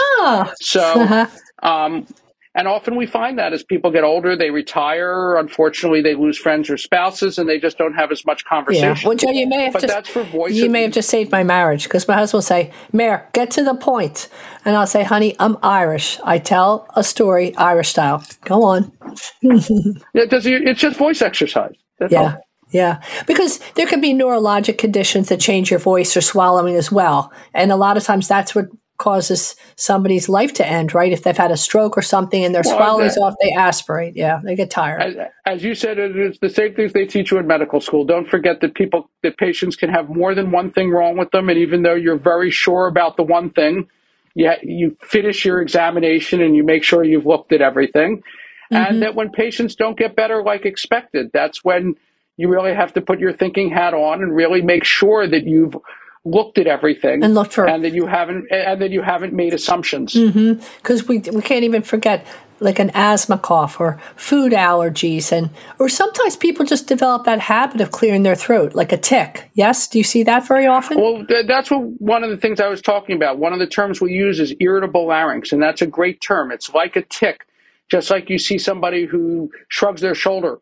so, 0.61 1.27
um, 1.63 2.07
and 2.55 2.67
often 2.67 2.97
we 2.97 3.07
find 3.07 3.39
that 3.39 3.53
as 3.53 3.63
people 3.63 3.93
get 3.93 4.03
older, 4.03 4.35
they 4.35 4.51
retire. 4.51 5.37
Unfortunately, 5.37 6.03
they 6.03 6.17
lose 6.17 6.37
friends 6.37 6.69
or 6.69 6.77
spouses, 6.77 7.39
and 7.39 7.49
they 7.49 7.61
just 7.61 7.79
don't 7.79 7.95
have 7.95 8.11
as 8.11 8.27
much 8.27 8.45
conversation. 8.45 8.89
Yeah. 8.89 9.09
Well, 9.09 9.17
Joe, 9.17 9.31
you 9.31 9.47
may 9.49 9.65
have 9.65 9.75
but 9.75 9.83
just, 9.83 9.95
that's 9.95 10.09
for 10.09 10.25
voice. 10.25 10.55
You 10.55 10.69
may 10.69 10.83
have 10.83 10.91
just 10.91 11.09
saved 11.09 11.31
my 11.31 11.45
marriage 11.45 11.85
because 11.85 12.09
my 12.09 12.15
husband 12.15 12.39
will 12.39 12.43
say, 12.43 12.73
"Mayor, 12.93 13.29
get 13.33 13.53
to 13.53 13.63
the 13.63 13.75
point," 13.75 14.29
and 14.65 14.77
I'll 14.77 14.89
say, 14.89 15.05
"Honey, 15.05 15.37
I'm 15.39 15.59
Irish. 15.63 16.19
I 16.25 16.39
tell 16.39 16.89
a 16.97 17.05
story 17.05 17.55
Irish 17.57 17.91
style. 17.91 18.25
Go 18.45 18.65
on." 18.65 18.91
yeah, 19.43 20.25
does 20.25 20.45
it's 20.45 20.81
just 20.81 20.97
voice 20.97 21.23
exercise. 21.23 21.77
That's 22.01 22.13
yeah. 22.13 22.21
All. 22.21 22.47
Yeah, 22.73 23.01
because 23.27 23.59
there 23.75 23.87
can 23.87 24.01
be 24.01 24.13
neurologic 24.13 24.79
conditions 24.79 25.29
that 25.29 25.41
change 25.41 25.71
your 25.71 25.81
voice 25.81 26.17
or 26.17 26.21
swallowing 26.21 26.77
as 26.77 26.91
well. 26.91 27.33
And 27.53 27.73
a 27.73 27.77
lot 27.77 27.97
of 27.97 28.05
times 28.05 28.29
that's 28.29 28.55
what 28.55 28.67
causes 29.01 29.57
somebody's 29.75 30.29
life 30.29 30.53
to 30.55 30.67
end, 30.67 30.95
right? 30.95 31.11
If 31.11 31.25
they've 31.25 31.37
had 31.37 31.51
a 31.51 31.57
stroke 31.57 31.99
or 31.99 32.03
something 32.03 32.45
and 32.45 32.55
their 32.55 32.63
well, 32.65 32.77
swallowing's 32.77 33.19
off, 33.19 33.35
they 33.43 33.51
aspirate. 33.53 34.15
Yeah, 34.15 34.41
they 34.45 34.55
get 34.55 34.71
tired. 34.71 35.03
As, 35.03 35.17
as, 35.47 35.65
you 35.65 35.75
said, 35.75 35.99
it's 35.99 36.39
the 36.39 36.51
same 36.51 36.75
things 36.75 36.93
they 36.93 37.07
teach 37.07 37.33
you 37.33 37.39
in 37.39 37.49
medical 37.49 37.81
school. 37.81 38.05
Don't 38.05 38.29
forget 38.29 38.61
that 38.61 38.75
people, 38.75 39.11
that 39.25 39.37
patients 39.39 39.75
can 39.75 39.91
have 39.91 40.09
more 40.09 40.35
than 40.35 40.53
one 40.53 40.71
thing 40.71 40.91
wrong 40.91 41.17
with 41.17 41.33
them, 41.33 41.49
and 41.49 41.59
even 41.59 41.83
though 41.83 41.95
you're 41.95 42.19
very 42.19 42.53
sure 42.53 42.87
about 42.87 43.17
the 43.17 43.25
one 43.25 43.51
thing, 43.51 43.89
you, 44.35 44.53
you 44.63 44.97
finish 45.01 45.45
your 45.45 45.61
examination 45.61 46.41
and 46.41 46.55
you 46.55 46.63
make 46.63 46.85
sure 46.85 47.03
you've 47.03 47.27
looked 47.27 47.53
at 47.53 47.61
everything. 47.61 48.19
Mm-hmm. 48.19 48.77
And 48.77 49.03
that 49.03 49.17
when 49.17 49.31
patients 49.31 49.75
don't 49.75 49.99
get 49.99 50.15
better 50.15 50.45
like 50.45 50.65
expected, 50.65 51.31
that's 51.33 51.65
when 51.65 51.97
you 52.37 52.49
really 52.49 52.73
have 52.73 52.95
to 52.95 53.01
put 53.01 53.19
your 53.19 53.33
thinking 53.33 53.71
hat 53.71 53.95
on 53.95 54.23
and 54.23 54.35
really 54.35 54.63
make 54.63 54.85
sure 54.85 55.27
that 55.27 55.47
you've 55.47 55.77
looked 56.25 56.59
at 56.59 56.67
everything 56.67 57.25
and 57.25 57.35
looked 57.35 57.55
for 57.55 57.67
and 57.67 57.85
that 57.85 57.93
you 57.93 58.07
haven't 58.07 58.47
and 58.51 58.81
that 58.81 58.91
you 58.91 59.03
haven't 59.03 59.33
made 59.33 59.55
assumptions. 59.55 60.13
Because 60.13 61.03
mm-hmm. 61.03 61.09
we 61.09 61.19
we 61.31 61.43
can't 61.43 61.65
even 61.65 61.83
forget 61.83 62.27
like 62.63 62.79
an 62.79 62.91
asthma 62.93 63.39
cough 63.39 63.81
or 63.81 63.99
food 64.17 64.53
allergies 64.53 65.33
and 65.33 65.49
or 65.79 65.89
sometimes 65.89 66.37
people 66.37 66.67
just 66.67 66.87
develop 66.87 67.25
that 67.25 67.41
habit 67.41 67.81
of 67.81 67.91
clearing 67.91 68.23
their 68.23 68.35
throat 68.35 68.75
like 68.75 68.93
a 68.93 68.99
tic. 68.99 69.51
Yes? 69.55 69.89
Do 69.89 69.97
you 69.97 70.05
see 70.05 70.23
that 70.25 70.47
very 70.47 70.67
often? 70.67 71.01
Well 71.01 71.25
th- 71.25 71.47
that's 71.47 71.71
what 71.71 71.81
one 72.01 72.23
of 72.23 72.29
the 72.29 72.37
things 72.37 72.61
i 72.61 72.69
was 72.69 72.83
talking 72.83 73.17
about. 73.17 73.39
One 73.39 73.55
of 73.55 73.59
the 73.59 73.67
terms 73.67 74.01
we 74.01 74.13
use 74.13 74.41
is 74.41 74.55
irritable 74.61 75.07
larynx 75.07 75.53
and 75.53 75.63
that's 75.63 75.81
a 75.81 75.87
great 75.87 76.21
term. 76.21 76.53
It's 76.53 76.73
like 76.75 76.97
a 76.97 77.03
tic 77.03 77.47
just 77.91 78.11
like 78.11 78.29
you 78.29 78.39
see 78.39 78.59
somebody 78.59 79.07
who 79.07 79.51
shrugs 79.69 80.03
their 80.03 80.15
shoulder 80.15 80.59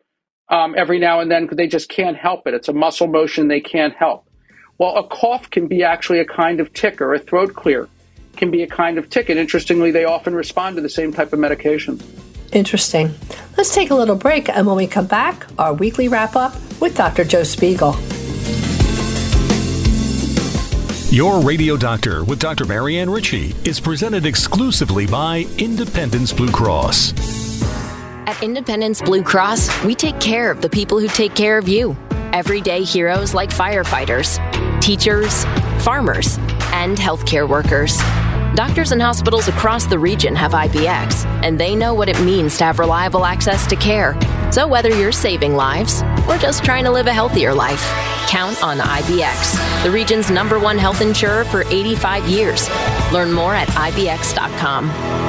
um, 0.47 0.73
every 0.77 0.99
now 0.99 1.19
and 1.19 1.29
then 1.29 1.43
because 1.43 1.57
they 1.57 1.67
just 1.67 1.89
can't 1.89 2.17
help 2.17 2.47
it. 2.47 2.53
It's 2.53 2.69
a 2.69 2.73
muscle 2.73 3.07
motion 3.07 3.49
they 3.49 3.59
can't 3.59 3.93
help 3.93 4.28
well, 4.79 4.95
a 4.95 5.03
cough 5.07 5.49
can 5.51 5.67
be 5.67 5.83
actually 5.83 6.19
a 6.19 6.25
kind 6.25 6.59
of 6.59 6.73
tic 6.73 7.01
or 7.01 7.13
a 7.13 7.19
throat 7.19 7.53
clear 7.53 7.87
can 8.37 8.49
be 8.49 8.63
a 8.63 8.67
kind 8.67 8.97
of 8.97 9.09
tic. 9.09 9.29
And 9.29 9.37
interestingly, 9.37 9.91
they 9.91 10.05
often 10.05 10.33
respond 10.33 10.77
to 10.77 10.81
the 10.81 10.89
same 10.89 11.13
type 11.13 11.33
of 11.33 11.39
medication. 11.39 12.01
Interesting. 12.53 13.13
Let's 13.57 13.75
take 13.75 13.91
a 13.91 13.95
little 13.95 14.15
break. 14.15 14.49
And 14.49 14.65
when 14.65 14.77
we 14.77 14.87
come 14.87 15.05
back, 15.05 15.45
our 15.59 15.73
weekly 15.73 16.07
wrap 16.07 16.35
up 16.35 16.55
with 16.79 16.95
Dr. 16.95 17.25
Joe 17.25 17.43
Spiegel. 17.43 17.95
Your 21.11 21.41
Radio 21.41 21.75
Doctor 21.75 22.23
with 22.23 22.39
Dr. 22.39 22.65
Marianne 22.65 23.09
Ritchie 23.09 23.55
is 23.65 23.79
presented 23.79 24.25
exclusively 24.25 25.05
by 25.05 25.45
Independence 25.57 26.31
Blue 26.31 26.51
Cross. 26.51 27.13
At 28.27 28.41
Independence 28.41 29.01
Blue 29.01 29.23
Cross, 29.23 29.83
we 29.83 29.95
take 29.95 30.19
care 30.21 30.51
of 30.51 30.61
the 30.61 30.69
people 30.69 30.99
who 30.99 31.07
take 31.07 31.35
care 31.35 31.57
of 31.57 31.67
you. 31.67 31.97
Everyday 32.31 32.83
heroes 32.83 33.33
like 33.33 33.49
firefighters 33.49 34.37
teachers, 34.81 35.45
farmers, 35.83 36.37
and 36.73 36.97
healthcare 36.97 37.47
workers. 37.47 37.97
Doctors 38.55 38.91
and 38.91 39.01
hospitals 39.01 39.47
across 39.47 39.85
the 39.85 39.99
region 39.99 40.35
have 40.35 40.51
IBX, 40.51 41.25
and 41.43 41.59
they 41.59 41.75
know 41.75 41.93
what 41.93 42.09
it 42.09 42.19
means 42.21 42.57
to 42.57 42.65
have 42.65 42.79
reliable 42.79 43.25
access 43.25 43.67
to 43.67 43.75
care. 43.75 44.19
So 44.51 44.67
whether 44.67 44.89
you're 44.89 45.11
saving 45.11 45.55
lives 45.55 46.01
or 46.27 46.37
just 46.37 46.63
trying 46.63 46.83
to 46.85 46.91
live 46.91 47.07
a 47.07 47.13
healthier 47.13 47.53
life, 47.53 47.81
count 48.27 48.61
on 48.63 48.79
IBX, 48.79 49.83
the 49.83 49.91
region's 49.91 50.29
number 50.29 50.59
one 50.59 50.77
health 50.77 51.01
insurer 51.01 51.45
for 51.45 51.61
85 51.63 52.27
years. 52.27 52.69
Learn 53.13 53.31
more 53.31 53.53
at 53.53 53.67
IBX.com. 53.69 55.28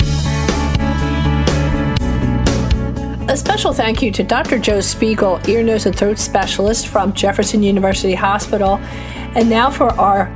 A 3.27 3.37
special 3.37 3.71
thank 3.71 4.01
you 4.01 4.11
to 4.11 4.23
Dr. 4.23 4.59
Joe 4.59 4.81
Spiegel, 4.81 5.39
ear, 5.47 5.63
nose, 5.63 5.85
and 5.85 5.95
throat 5.95 6.19
specialist 6.19 6.87
from 6.87 7.13
Jefferson 7.13 7.63
University 7.63 8.13
Hospital. 8.13 8.77
And 9.35 9.49
now 9.49 9.69
for 9.69 9.89
our 9.93 10.35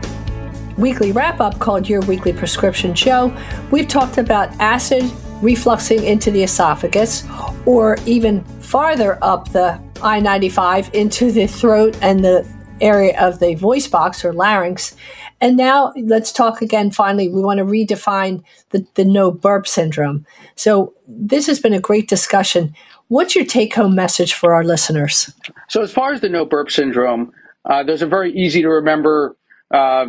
weekly 0.78 1.12
wrap 1.12 1.42
up 1.42 1.60
called 1.60 1.90
Your 1.90 2.02
Weekly 2.02 2.32
Prescription 2.32 2.96
Show. 2.96 3.36
We've 3.72 3.88
talked 3.88 4.18
about 4.18 4.50
acid 4.60 5.04
refluxing 5.42 6.04
into 6.04 6.32
the 6.32 6.44
esophagus 6.44 7.26
or 7.66 7.98
even 8.06 8.44
farther 8.62 9.18
up 9.22 9.52
the 9.52 9.80
I 10.02 10.20
95 10.20 10.94
into 10.94 11.32
the 11.32 11.48
throat 11.48 11.98
and 12.02 12.24
the 12.24 12.48
area 12.82 13.20
of 13.20 13.40
the 13.40 13.56
voice 13.56 13.88
box 13.88 14.24
or 14.24 14.34
larynx. 14.34 14.96
And 15.42 15.58
now 15.58 15.94
let's 15.98 16.32
talk 16.32 16.62
again. 16.62 16.92
Finally, 16.92 17.30
we 17.30 17.42
want 17.42 17.58
to 17.60 17.66
redefine 17.66 18.44
the, 18.70 18.86
the 18.96 19.06
no 19.06 19.32
burp 19.32 19.68
syndrome. 19.68 20.26
So, 20.56 20.94
this 21.08 21.48
has 21.48 21.60
been 21.60 21.74
a 21.74 21.80
great 21.80 22.08
discussion. 22.08 22.74
What's 23.10 23.36
your 23.36 23.46
take 23.46 23.76
home 23.76 23.96
message 23.96 24.34
for 24.34 24.54
our 24.54 24.64
listeners? 24.64 25.32
So, 25.70 25.82
as 25.82 25.92
far 25.92 26.14
as 26.14 26.22
the 26.22 26.30
no 26.30 26.46
burp 26.46 26.72
syndrome, 26.72 27.34
uh, 27.66 27.84
there's 27.84 28.02
a 28.02 28.08
very 28.08 28.32
easy 28.34 28.62
to 28.62 28.70
remember 28.70 29.36
uh, 29.72 30.08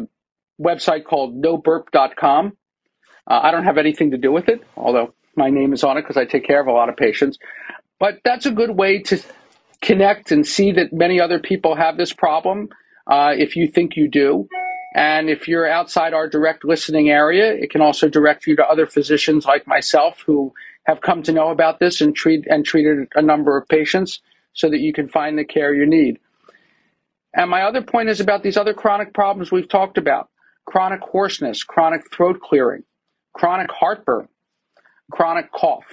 website 0.61 1.05
called 1.05 1.43
noburp.com. 1.43 2.57
Uh, 3.29 3.41
I 3.43 3.51
don't 3.51 3.65
have 3.65 3.79
anything 3.79 4.13
to 4.13 4.19
do 4.19 4.31
with 4.31 4.49
it, 4.49 4.63
although 4.77 5.13
my 5.37 5.51
name 5.51 5.73
is 5.73 5.83
on 5.85 5.99
it 5.99 6.03
because 6.03 6.17
I 6.17 6.25
take 6.25 6.47
care 6.47 6.61
of 6.61 6.67
a 6.67 6.73
lot 6.73 6.89
of 6.89 6.97
patients. 6.97 7.39
But 7.99 8.21
that's 8.25 8.47
a 8.47 8.51
good 8.51 8.71
way 8.71 9.03
to 9.03 9.21
connect 9.83 10.31
and 10.33 10.47
see 10.47 10.73
that 10.73 10.93
many 10.93 11.21
other 11.21 11.39
people 11.39 11.75
have 11.75 11.97
this 11.97 12.13
problem 12.13 12.69
uh, 13.07 13.33
if 13.37 13.57
you 13.57 13.69
think 13.69 13.97
you 13.97 14.09
do. 14.09 14.49
And 14.97 15.29
if 15.29 15.47
you're 15.47 15.69
outside 15.69 16.15
our 16.15 16.27
direct 16.27 16.65
listening 16.65 17.11
area, 17.11 17.53
it 17.53 17.69
can 17.69 17.83
also 17.83 18.09
direct 18.09 18.47
you 18.47 18.57
to 18.57 18.67
other 18.67 18.87
physicians 18.87 19.45
like 19.45 19.67
myself 19.67 20.23
who 20.25 20.55
have 20.85 21.03
come 21.03 21.23
to 21.25 21.33
know 21.33 21.51
about 21.51 21.81
this 21.81 22.01
and 22.01 22.17
treat 22.17 22.47
and 22.47 22.65
treated 22.65 23.07
a 23.15 23.21
number 23.21 23.59
of 23.59 23.69
patients 23.69 24.23
so 24.55 24.71
that 24.71 24.79
you 24.81 24.95
can 24.95 25.07
find 25.07 25.39
the 25.39 25.45
care 25.45 25.75
you 25.75 25.85
need. 25.85 26.19
And 27.35 27.51
my 27.51 27.61
other 27.61 27.83
point 27.83 28.09
is 28.09 28.21
about 28.21 28.43
these 28.43 28.57
other 28.57 28.73
chronic 28.73 29.13
problems 29.13 29.53
we've 29.53 29.69
talked 29.69 29.99
about 29.99 30.31
chronic 30.65 31.01
hoarseness, 31.03 31.63
chronic 31.63 32.01
throat 32.11 32.41
clearing, 32.41 32.83
chronic 33.35 33.71
heartburn, 33.71 34.29
chronic 35.13 35.53
cough. 35.53 35.85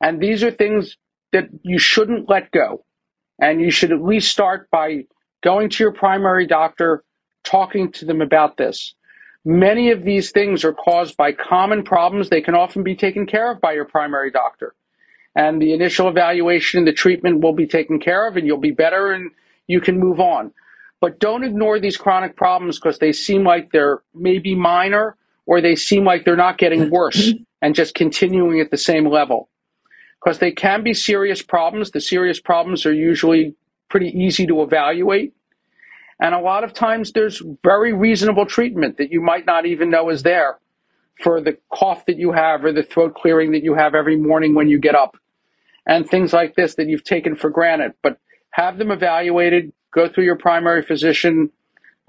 And 0.00 0.20
these 0.20 0.44
are 0.44 0.52
things 0.52 0.96
that 1.32 1.48
you 1.62 1.80
shouldn't 1.80 2.30
let 2.30 2.52
go. 2.52 2.84
And 3.40 3.60
you 3.60 3.72
should 3.72 3.90
at 3.90 4.00
least 4.00 4.30
start 4.30 4.70
by 4.70 5.06
going 5.42 5.70
to 5.70 5.82
your 5.82 5.92
primary 5.92 6.46
doctor 6.46 7.02
talking 7.46 7.92
to 7.92 8.04
them 8.04 8.20
about 8.20 8.56
this. 8.56 8.94
Many 9.44 9.92
of 9.92 10.02
these 10.02 10.32
things 10.32 10.64
are 10.64 10.74
caused 10.74 11.16
by 11.16 11.32
common 11.32 11.84
problems. 11.84 12.28
They 12.28 12.40
can 12.40 12.56
often 12.56 12.82
be 12.82 12.96
taken 12.96 13.26
care 13.26 13.52
of 13.52 13.60
by 13.60 13.72
your 13.74 13.84
primary 13.84 14.30
doctor. 14.30 14.74
And 15.36 15.62
the 15.62 15.72
initial 15.72 16.08
evaluation 16.08 16.78
and 16.78 16.88
the 16.88 16.92
treatment 16.92 17.40
will 17.40 17.52
be 17.52 17.66
taken 17.66 18.00
care 18.00 18.26
of, 18.28 18.36
and 18.36 18.46
you'll 18.46 18.58
be 18.58 18.72
better 18.72 19.12
and 19.12 19.30
you 19.68 19.80
can 19.80 20.00
move 20.00 20.18
on. 20.18 20.52
But 21.00 21.20
don't 21.20 21.44
ignore 21.44 21.78
these 21.78 21.96
chronic 21.96 22.36
problems 22.36 22.80
because 22.80 22.98
they 22.98 23.12
seem 23.12 23.44
like 23.44 23.70
they're 23.70 24.02
maybe 24.14 24.54
minor 24.56 25.16
or 25.46 25.60
they 25.60 25.76
seem 25.76 26.04
like 26.04 26.24
they're 26.24 26.36
not 26.36 26.58
getting 26.58 26.90
worse 26.90 27.32
and 27.62 27.74
just 27.74 27.94
continuing 27.94 28.60
at 28.60 28.72
the 28.72 28.78
same 28.78 29.08
level. 29.08 29.48
Because 30.20 30.40
they 30.40 30.50
can 30.50 30.82
be 30.82 30.94
serious 30.94 31.42
problems. 31.42 31.92
The 31.92 32.00
serious 32.00 32.40
problems 32.40 32.84
are 32.86 32.92
usually 32.92 33.54
pretty 33.90 34.08
easy 34.08 34.46
to 34.48 34.62
evaluate. 34.62 35.35
And 36.18 36.34
a 36.34 36.40
lot 36.40 36.64
of 36.64 36.72
times 36.72 37.12
there's 37.12 37.42
very 37.62 37.92
reasonable 37.92 38.46
treatment 38.46 38.96
that 38.98 39.10
you 39.10 39.20
might 39.20 39.46
not 39.46 39.66
even 39.66 39.90
know 39.90 40.08
is 40.08 40.22
there 40.22 40.58
for 41.22 41.40
the 41.40 41.58
cough 41.72 42.06
that 42.06 42.16
you 42.16 42.32
have 42.32 42.64
or 42.64 42.72
the 42.72 42.82
throat 42.82 43.14
clearing 43.14 43.52
that 43.52 43.62
you 43.62 43.74
have 43.74 43.94
every 43.94 44.16
morning 44.16 44.54
when 44.54 44.68
you 44.68 44.78
get 44.78 44.94
up 44.94 45.16
and 45.86 46.08
things 46.08 46.32
like 46.32 46.54
this 46.54 46.74
that 46.74 46.88
you've 46.88 47.04
taken 47.04 47.36
for 47.36 47.50
granted. 47.50 47.92
But 48.02 48.18
have 48.50 48.78
them 48.78 48.90
evaluated, 48.90 49.72
go 49.92 50.08
through 50.08 50.24
your 50.24 50.36
primary 50.36 50.82
physician, 50.82 51.50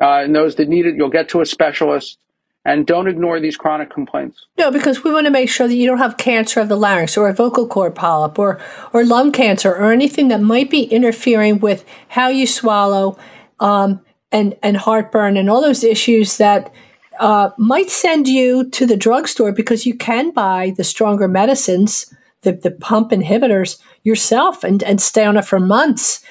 uh, 0.01 0.23
and 0.23 0.35
those 0.35 0.55
that 0.55 0.67
need 0.67 0.85
it, 0.85 0.95
you'll 0.95 1.09
get 1.09 1.29
to 1.29 1.41
a 1.41 1.45
specialist. 1.45 2.17
And 2.65 2.85
don't 2.85 3.07
ignore 3.07 3.39
these 3.39 3.55
chronic 3.55 3.89
complaints. 3.89 4.45
No, 4.57 4.71
because 4.71 5.01
we 5.01 5.13
want 5.13 5.25
to 5.25 5.31
make 5.31 5.49
sure 5.49 5.69
that 5.69 5.75
you 5.75 5.87
don't 5.87 5.99
have 5.99 6.17
cancer 6.17 6.59
of 6.59 6.67
the 6.67 6.75
larynx 6.75 7.15
or 7.15 7.29
a 7.29 7.33
vocal 7.33 7.65
cord 7.65 7.95
polyp 7.95 8.37
or, 8.37 8.59
or 8.91 9.05
lung 9.05 9.31
cancer 9.31 9.73
or 9.73 9.93
anything 9.93 10.27
that 10.27 10.41
might 10.41 10.69
be 10.69 10.83
interfering 10.83 11.59
with 11.59 11.85
how 12.09 12.27
you 12.27 12.45
swallow 12.45 13.17
um, 13.59 14.01
and 14.31 14.55
and 14.61 14.77
heartburn 14.77 15.37
and 15.37 15.49
all 15.49 15.61
those 15.61 15.83
issues 15.83 16.37
that 16.37 16.73
uh, 17.19 17.49
might 17.57 17.89
send 17.89 18.27
you 18.27 18.69
to 18.69 18.85
the 18.85 18.97
drugstore 18.97 19.51
because 19.51 19.85
you 19.85 19.95
can 19.95 20.31
buy 20.31 20.73
the 20.77 20.83
stronger 20.83 21.27
medicines, 21.27 22.13
the, 22.41 22.53
the 22.53 22.71
pump 22.71 23.11
inhibitors 23.11 23.79
yourself 24.03 24.63
and, 24.63 24.83
and 24.83 25.01
stay 25.01 25.25
on 25.25 25.37
it 25.37 25.45
for 25.45 25.59
months 25.59 26.23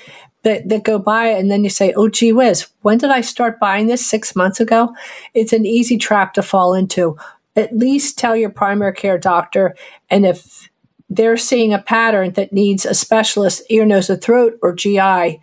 that, 0.42 0.68
that 0.68 0.84
go 0.84 0.98
by. 0.98 1.26
And 1.26 1.50
then 1.50 1.64
you 1.64 1.70
say, 1.70 1.92
oh, 1.96 2.08
gee 2.08 2.32
whiz, 2.32 2.68
when 2.82 2.98
did 2.98 3.10
I 3.10 3.20
start 3.20 3.58
buying 3.58 3.88
this? 3.88 4.06
Six 4.06 4.36
months 4.36 4.60
ago? 4.60 4.94
It's 5.34 5.52
an 5.52 5.66
easy 5.66 5.98
trap 5.98 6.34
to 6.34 6.42
fall 6.42 6.74
into. 6.74 7.16
At 7.56 7.76
least 7.76 8.18
tell 8.18 8.36
your 8.36 8.50
primary 8.50 8.92
care 8.92 9.18
doctor. 9.18 9.74
And 10.08 10.24
if 10.24 10.70
they're 11.08 11.36
seeing 11.36 11.72
a 11.72 11.82
pattern 11.82 12.32
that 12.32 12.52
needs 12.52 12.84
a 12.84 12.94
specialist, 12.94 13.62
ear, 13.70 13.84
nose, 13.84 14.10
and 14.10 14.22
throat, 14.22 14.58
or 14.62 14.72
GI, 14.72 15.40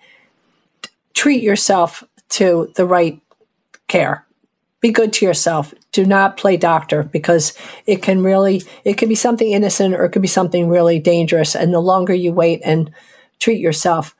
treat 1.14 1.43
yourself 1.43 2.03
to 2.30 2.72
the 2.76 2.86
right 2.86 3.22
care. 3.88 4.26
Be 4.82 4.91
good 4.91 5.14
to 5.14 5.26
yourself. 5.26 5.74
Do 5.91 6.05
not 6.05 6.36
play 6.36 6.57
doctor 6.57 7.03
because 7.03 7.53
it 7.86 8.01
can 8.01 8.24
really, 8.24 8.64
it 8.84 8.97
can 8.97 9.07
be 9.07 9.16
something 9.16 9.51
innocent 9.51 9.93
or 9.93 10.03
it 10.05 10.09
could 10.09 10.22
be 10.22 10.28
something 10.28 10.68
really 10.68 10.99
dangerous. 10.99 11.55
And 11.55 11.74
the 11.74 11.80
longer 11.80 12.14
you 12.14 12.34
wait 12.34 12.61
and 12.66 12.91
treat 13.39 13.59
yourself. 13.59 14.16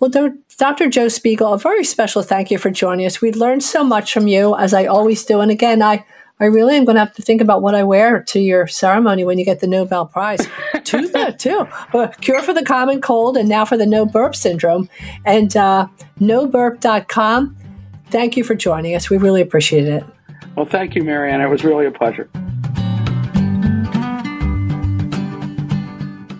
Well, 0.00 0.10
Dr. 0.58 0.88
Joe 0.88 1.08
Spiegel, 1.08 1.52
a 1.52 1.58
very 1.58 1.84
special 1.84 2.22
thank 2.22 2.50
you 2.50 2.58
for 2.58 2.70
joining 2.70 3.06
us. 3.06 3.20
We 3.20 3.32
learned 3.32 3.62
so 3.62 3.84
much 3.84 4.12
from 4.12 4.26
you, 4.26 4.56
as 4.56 4.72
I 4.72 4.86
always 4.86 5.24
do. 5.24 5.40
And 5.40 5.50
again, 5.50 5.82
I, 5.82 6.04
I 6.38 6.44
really 6.46 6.76
am 6.76 6.84
going 6.84 6.96
to 6.96 7.00
have 7.00 7.14
to 7.14 7.22
think 7.22 7.40
about 7.40 7.62
what 7.62 7.74
I 7.74 7.82
wear 7.82 8.22
to 8.22 8.40
your 8.40 8.66
ceremony 8.66 9.24
when 9.24 9.38
you 9.38 9.44
get 9.44 9.60
the 9.60 9.66
Nobel 9.66 10.04
Prize. 10.04 10.46
too 10.84 11.08
good, 11.08 11.38
too. 11.38 11.66
Uh, 11.94 12.08
cure 12.20 12.42
for 12.42 12.52
the 12.52 12.62
common 12.62 13.00
cold 13.00 13.38
and 13.38 13.48
now 13.48 13.64
for 13.64 13.78
the 13.78 13.86
no 13.86 14.04
burp 14.04 14.36
syndrome. 14.36 14.90
And 15.24 15.56
uh, 15.56 15.88
noburp.com. 16.20 17.56
Thank 18.10 18.36
you 18.36 18.44
for 18.44 18.54
joining 18.54 18.94
us. 18.94 19.08
We 19.08 19.16
really 19.16 19.40
appreciate 19.40 19.86
it. 19.86 20.04
Well, 20.56 20.66
thank 20.66 20.94
you, 20.94 21.02
Marianne. 21.02 21.40
It 21.40 21.48
was 21.48 21.64
really 21.64 21.86
a 21.86 21.90
pleasure. 21.90 22.28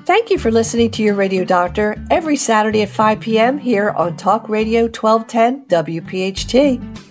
Thank 0.04 0.30
you 0.30 0.38
for 0.38 0.50
listening 0.50 0.90
to 0.92 1.02
your 1.02 1.14
radio 1.14 1.44
doctor 1.44 1.96
every 2.10 2.36
Saturday 2.36 2.82
at 2.82 2.90
5 2.90 3.18
p.m. 3.18 3.58
here 3.58 3.90
on 3.90 4.16
Talk 4.16 4.48
Radio 4.48 4.82
1210 4.82 5.64
WPHT. 5.66 7.05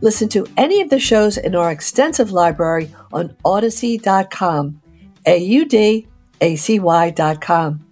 Listen 0.00 0.28
to 0.28 0.46
any 0.56 0.80
of 0.80 0.90
the 0.90 1.00
shows 1.00 1.36
in 1.36 1.54
our 1.56 1.70
extensive 1.70 2.30
library 2.30 2.94
on 3.12 3.30
Audacy.com, 3.44 4.80
A 5.26 5.38
U 5.38 5.64
D 5.64 6.06
A 6.40 6.56
C 6.56 6.78
Y.com. 6.78 7.84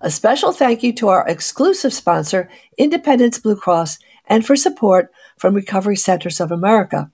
A 0.00 0.10
special 0.10 0.52
thank 0.52 0.82
you 0.82 0.92
to 0.94 1.08
our 1.08 1.26
exclusive 1.28 1.92
sponsor, 1.92 2.50
Independence 2.76 3.38
Blue 3.38 3.56
Cross, 3.56 3.98
and 4.26 4.44
for 4.44 4.56
support 4.56 5.12
from 5.38 5.54
Recovery 5.54 5.96
Centers 5.96 6.40
of 6.40 6.50
America. 6.50 7.10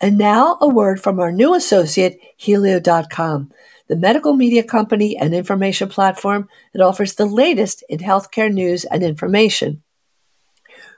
And 0.00 0.18
now 0.18 0.58
a 0.60 0.68
word 0.68 1.00
from 1.00 1.20
our 1.20 1.32
new 1.32 1.54
associate, 1.54 2.18
Healio.com 2.40 3.50
the 3.88 3.96
medical 3.96 4.34
media 4.34 4.62
company 4.62 5.16
and 5.16 5.34
information 5.34 5.88
platform 5.88 6.48
that 6.72 6.82
offers 6.82 7.14
the 7.14 7.26
latest 7.26 7.84
in 7.88 7.98
healthcare 7.98 8.52
news 8.52 8.84
and 8.84 9.02
information. 9.02 9.83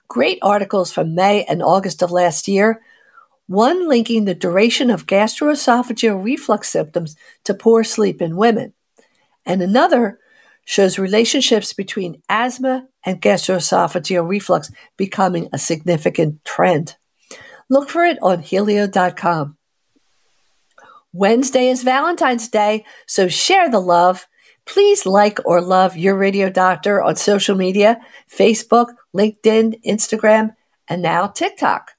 Great 0.09 0.38
articles 0.42 0.92
from 0.92 1.14
May 1.14 1.44
and 1.44 1.62
August 1.62 2.02
of 2.02 2.11
last 2.11 2.48
year, 2.48 2.80
one 3.46 3.88
linking 3.88 4.24
the 4.24 4.34
duration 4.34 4.90
of 4.90 5.07
gastroesophageal 5.07 6.22
reflux 6.22 6.68
symptoms 6.68 7.16
to 7.44 7.54
poor 7.54 7.84
sleep 7.84 8.20
in 8.20 8.36
women, 8.36 8.72
and 9.44 9.62
another 9.62 10.18
shows 10.64 10.98
relationships 10.98 11.72
between 11.72 12.22
asthma 12.28 12.88
and 13.04 13.22
gastroesophageal 13.22 14.28
reflux 14.28 14.70
becoming 14.96 15.48
a 15.52 15.59
significant 15.59 16.44
trend. 16.44 16.96
Look 17.68 17.88
for 17.88 18.04
it 18.04 18.18
on 18.20 18.42
healio.com. 18.42 19.57
Wednesday 21.12 21.68
is 21.68 21.82
Valentine's 21.82 22.48
Day, 22.48 22.84
so 23.07 23.28
share 23.28 23.70
the 23.70 23.80
love. 23.80 24.26
Please 24.66 25.06
like 25.06 25.38
or 25.44 25.60
love 25.60 25.96
your 25.96 26.16
radio 26.16 26.50
doctor 26.50 27.02
on 27.02 27.16
social 27.16 27.54
media 27.56 28.00
Facebook, 28.30 28.88
LinkedIn, 29.16 29.82
Instagram, 29.84 30.54
and 30.88 31.00
now 31.00 31.28
TikTok. 31.28 31.92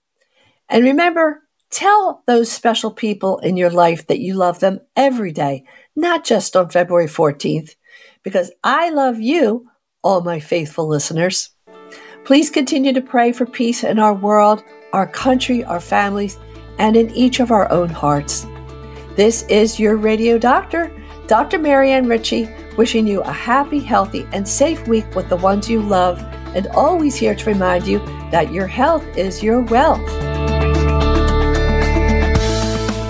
And 0.70 0.84
remember, 0.84 1.44
tell 1.70 2.24
those 2.28 2.52
special 2.52 2.92
people 2.92 3.40
in 3.40 3.58
your 3.58 3.70
life 3.70 4.08
that 4.08 4.20
you 4.20 4.34
love 4.34 4.60
them 4.60 4.82
every 4.96 5.32
day, 5.32 5.64
not 5.96 6.26
just 6.26 6.56
on 6.56 6.70
February 6.70 7.08
14th, 7.08 7.76
because 8.22 8.52
I 8.64 8.90
love 8.90 9.20
you, 9.20 9.70
all 10.04 10.22
my 10.22 10.40
faithful 10.40 10.88
listeners. 10.88 11.52
Please 12.26 12.50
continue 12.50 12.92
to 12.92 13.02
pray 13.02 13.32
for 13.32 13.46
peace 13.46 13.86
in 13.86 14.00
our 14.00 14.14
world, 14.14 14.62
our 14.92 15.08
country, 15.08 15.64
our 15.64 15.80
families, 15.80 16.38
and 16.78 16.98
in 16.98 17.10
each 17.12 17.40
of 17.40 17.52
our 17.52 17.72
own 17.72 17.90
hearts. 17.90 18.46
This 19.16 19.44
is 19.44 19.80
your 19.80 19.96
radio 19.96 20.38
doctor, 20.38 20.92
Dr. 21.28 21.60
Marianne 21.60 22.08
Ritchie, 22.08 22.50
wishing 22.78 23.06
you 23.06 23.22
a 23.22 23.32
happy, 23.32 23.80
healthy, 23.80 24.26
and 24.32 24.48
safe 24.48 24.88
week 24.88 25.14
with 25.14 25.28
the 25.28 25.36
ones 25.36 25.70
you 25.70 25.82
love, 25.82 26.24
and 26.56 26.68
always 26.68 27.16
here 27.16 27.36
to 27.36 27.46
remind 27.46 27.86
you 27.86 28.00
that 28.32 28.54
your 28.54 28.68
health 28.68 29.04
is 29.18 29.44
your 29.44 29.62
wealth. 29.62 30.10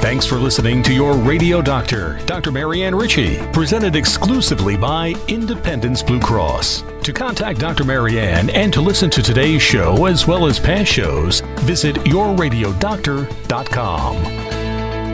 Thanks 0.01 0.25
for 0.25 0.37
listening 0.37 0.81
to 0.83 0.93
your 0.93 1.13
radio 1.13 1.61
doctor, 1.61 2.19
Dr. 2.25 2.51
Marianne 2.51 2.95
Ritchie, 2.95 3.37
presented 3.51 3.95
exclusively 3.95 4.75
by 4.77 5.13
Independence 5.27 6.01
Blue 6.01 6.19
Cross. 6.19 6.83
To 7.03 7.13
contact 7.13 7.59
Dr. 7.59 7.83
Marianne 7.83 8.49
and 8.49 8.73
to 8.73 8.81
listen 8.81 9.11
to 9.11 9.21
today's 9.21 9.61
show 9.61 10.05
as 10.05 10.25
well 10.25 10.47
as 10.47 10.59
past 10.59 10.91
shows, 10.91 11.41
visit 11.59 11.97
yourradiodoctor.com. 11.97 14.46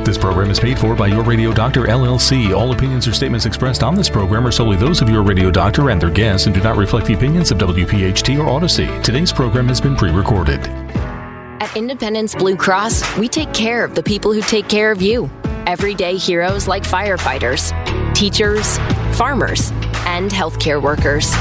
This 0.06 0.18
program 0.18 0.52
is 0.52 0.60
paid 0.60 0.78
for 0.78 0.96
by 0.96 1.08
Your 1.08 1.24
Radio 1.24 1.54
Doctor 1.54 1.84
LLC. 1.84 2.54
All 2.54 2.74
opinions 2.74 3.08
or 3.08 3.14
statements 3.14 3.46
expressed 3.46 3.84
on 3.84 3.96
this 3.96 4.10
program 4.10 4.46
are 4.46 4.52
solely 4.52 4.76
those 4.76 5.02
of 5.02 5.10
Your 5.10 5.24
Radio 5.24 5.50
Doctor 5.50 5.92
and 5.92 6.02
their 6.02 6.10
guests 6.10 6.46
and 6.46 6.54
do 6.54 6.62
not 6.62 6.76
reflect 6.76 7.08
the 7.08 7.14
opinions 7.14 7.52
of 7.52 7.58
WPHT 7.60 8.38
or 8.38 8.48
Audacy. 8.48 9.02
Today's 9.02 9.32
program 9.32 9.70
has 9.70 9.80
been 9.80 9.96
pre 9.96 10.12
recorded. 10.12 10.60
At 11.62 11.74
Independence 11.78 12.36
Blue 12.36 12.58
Cross, 12.58 13.18
we 13.18 13.30
take 13.30 13.54
care 13.54 13.86
of 13.86 13.96
the 13.96 14.04
people 14.04 14.34
who 14.34 14.42
take 14.42 14.68
care 14.68 14.92
of 14.92 15.02
you. 15.02 15.32
Everyday 15.68 16.18
heroes 16.18 16.68
like 16.68 16.84
firefighters, 16.84 17.72
teachers, 18.14 18.78
farmers, 19.16 19.72
and 20.06 20.30
healthcare 20.30 20.82
workers. 20.82 21.32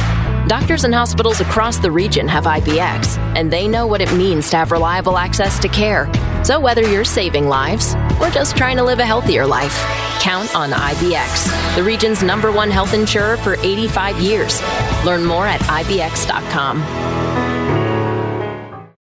Doctors 0.49 0.85
and 0.85 0.95
hospitals 0.95 1.41
across 1.41 1.79
the 1.79 1.91
region 1.91 2.27
have 2.27 2.45
IBX, 2.45 3.17
and 3.37 3.51
they 3.51 3.69
know 3.69 3.87
what 3.87 4.01
it 4.01 4.13
means 4.13 4.51
to 4.51 4.57
have 4.57 4.73
reliable 4.73 5.17
access 5.17 5.59
to 5.61 5.69
care. 5.69 6.13
So 6.45 6.59
whether 6.59 6.83
you're 6.83 7.05
saving 7.05 7.47
lives 7.47 7.95
or 8.21 8.29
just 8.29 8.57
trying 8.57 8.77
to 8.79 8.83
live 8.83 8.99
a 8.99 9.07
healthier 9.07 9.47
life, 9.47 9.75
count 10.21 10.55
on 10.55 10.71
IBX, 10.71 11.77
the 11.77 11.83
region's 11.83 12.23
number 12.23 12.51
one 12.51 12.71
health 12.71 12.93
insurer 12.93 13.37
for 13.37 13.55
85 13.55 14.19
years. 14.19 14.61
Learn 15.05 15.25
more 15.25 15.47
at 15.47 15.61
IBX.com. 15.61 17.32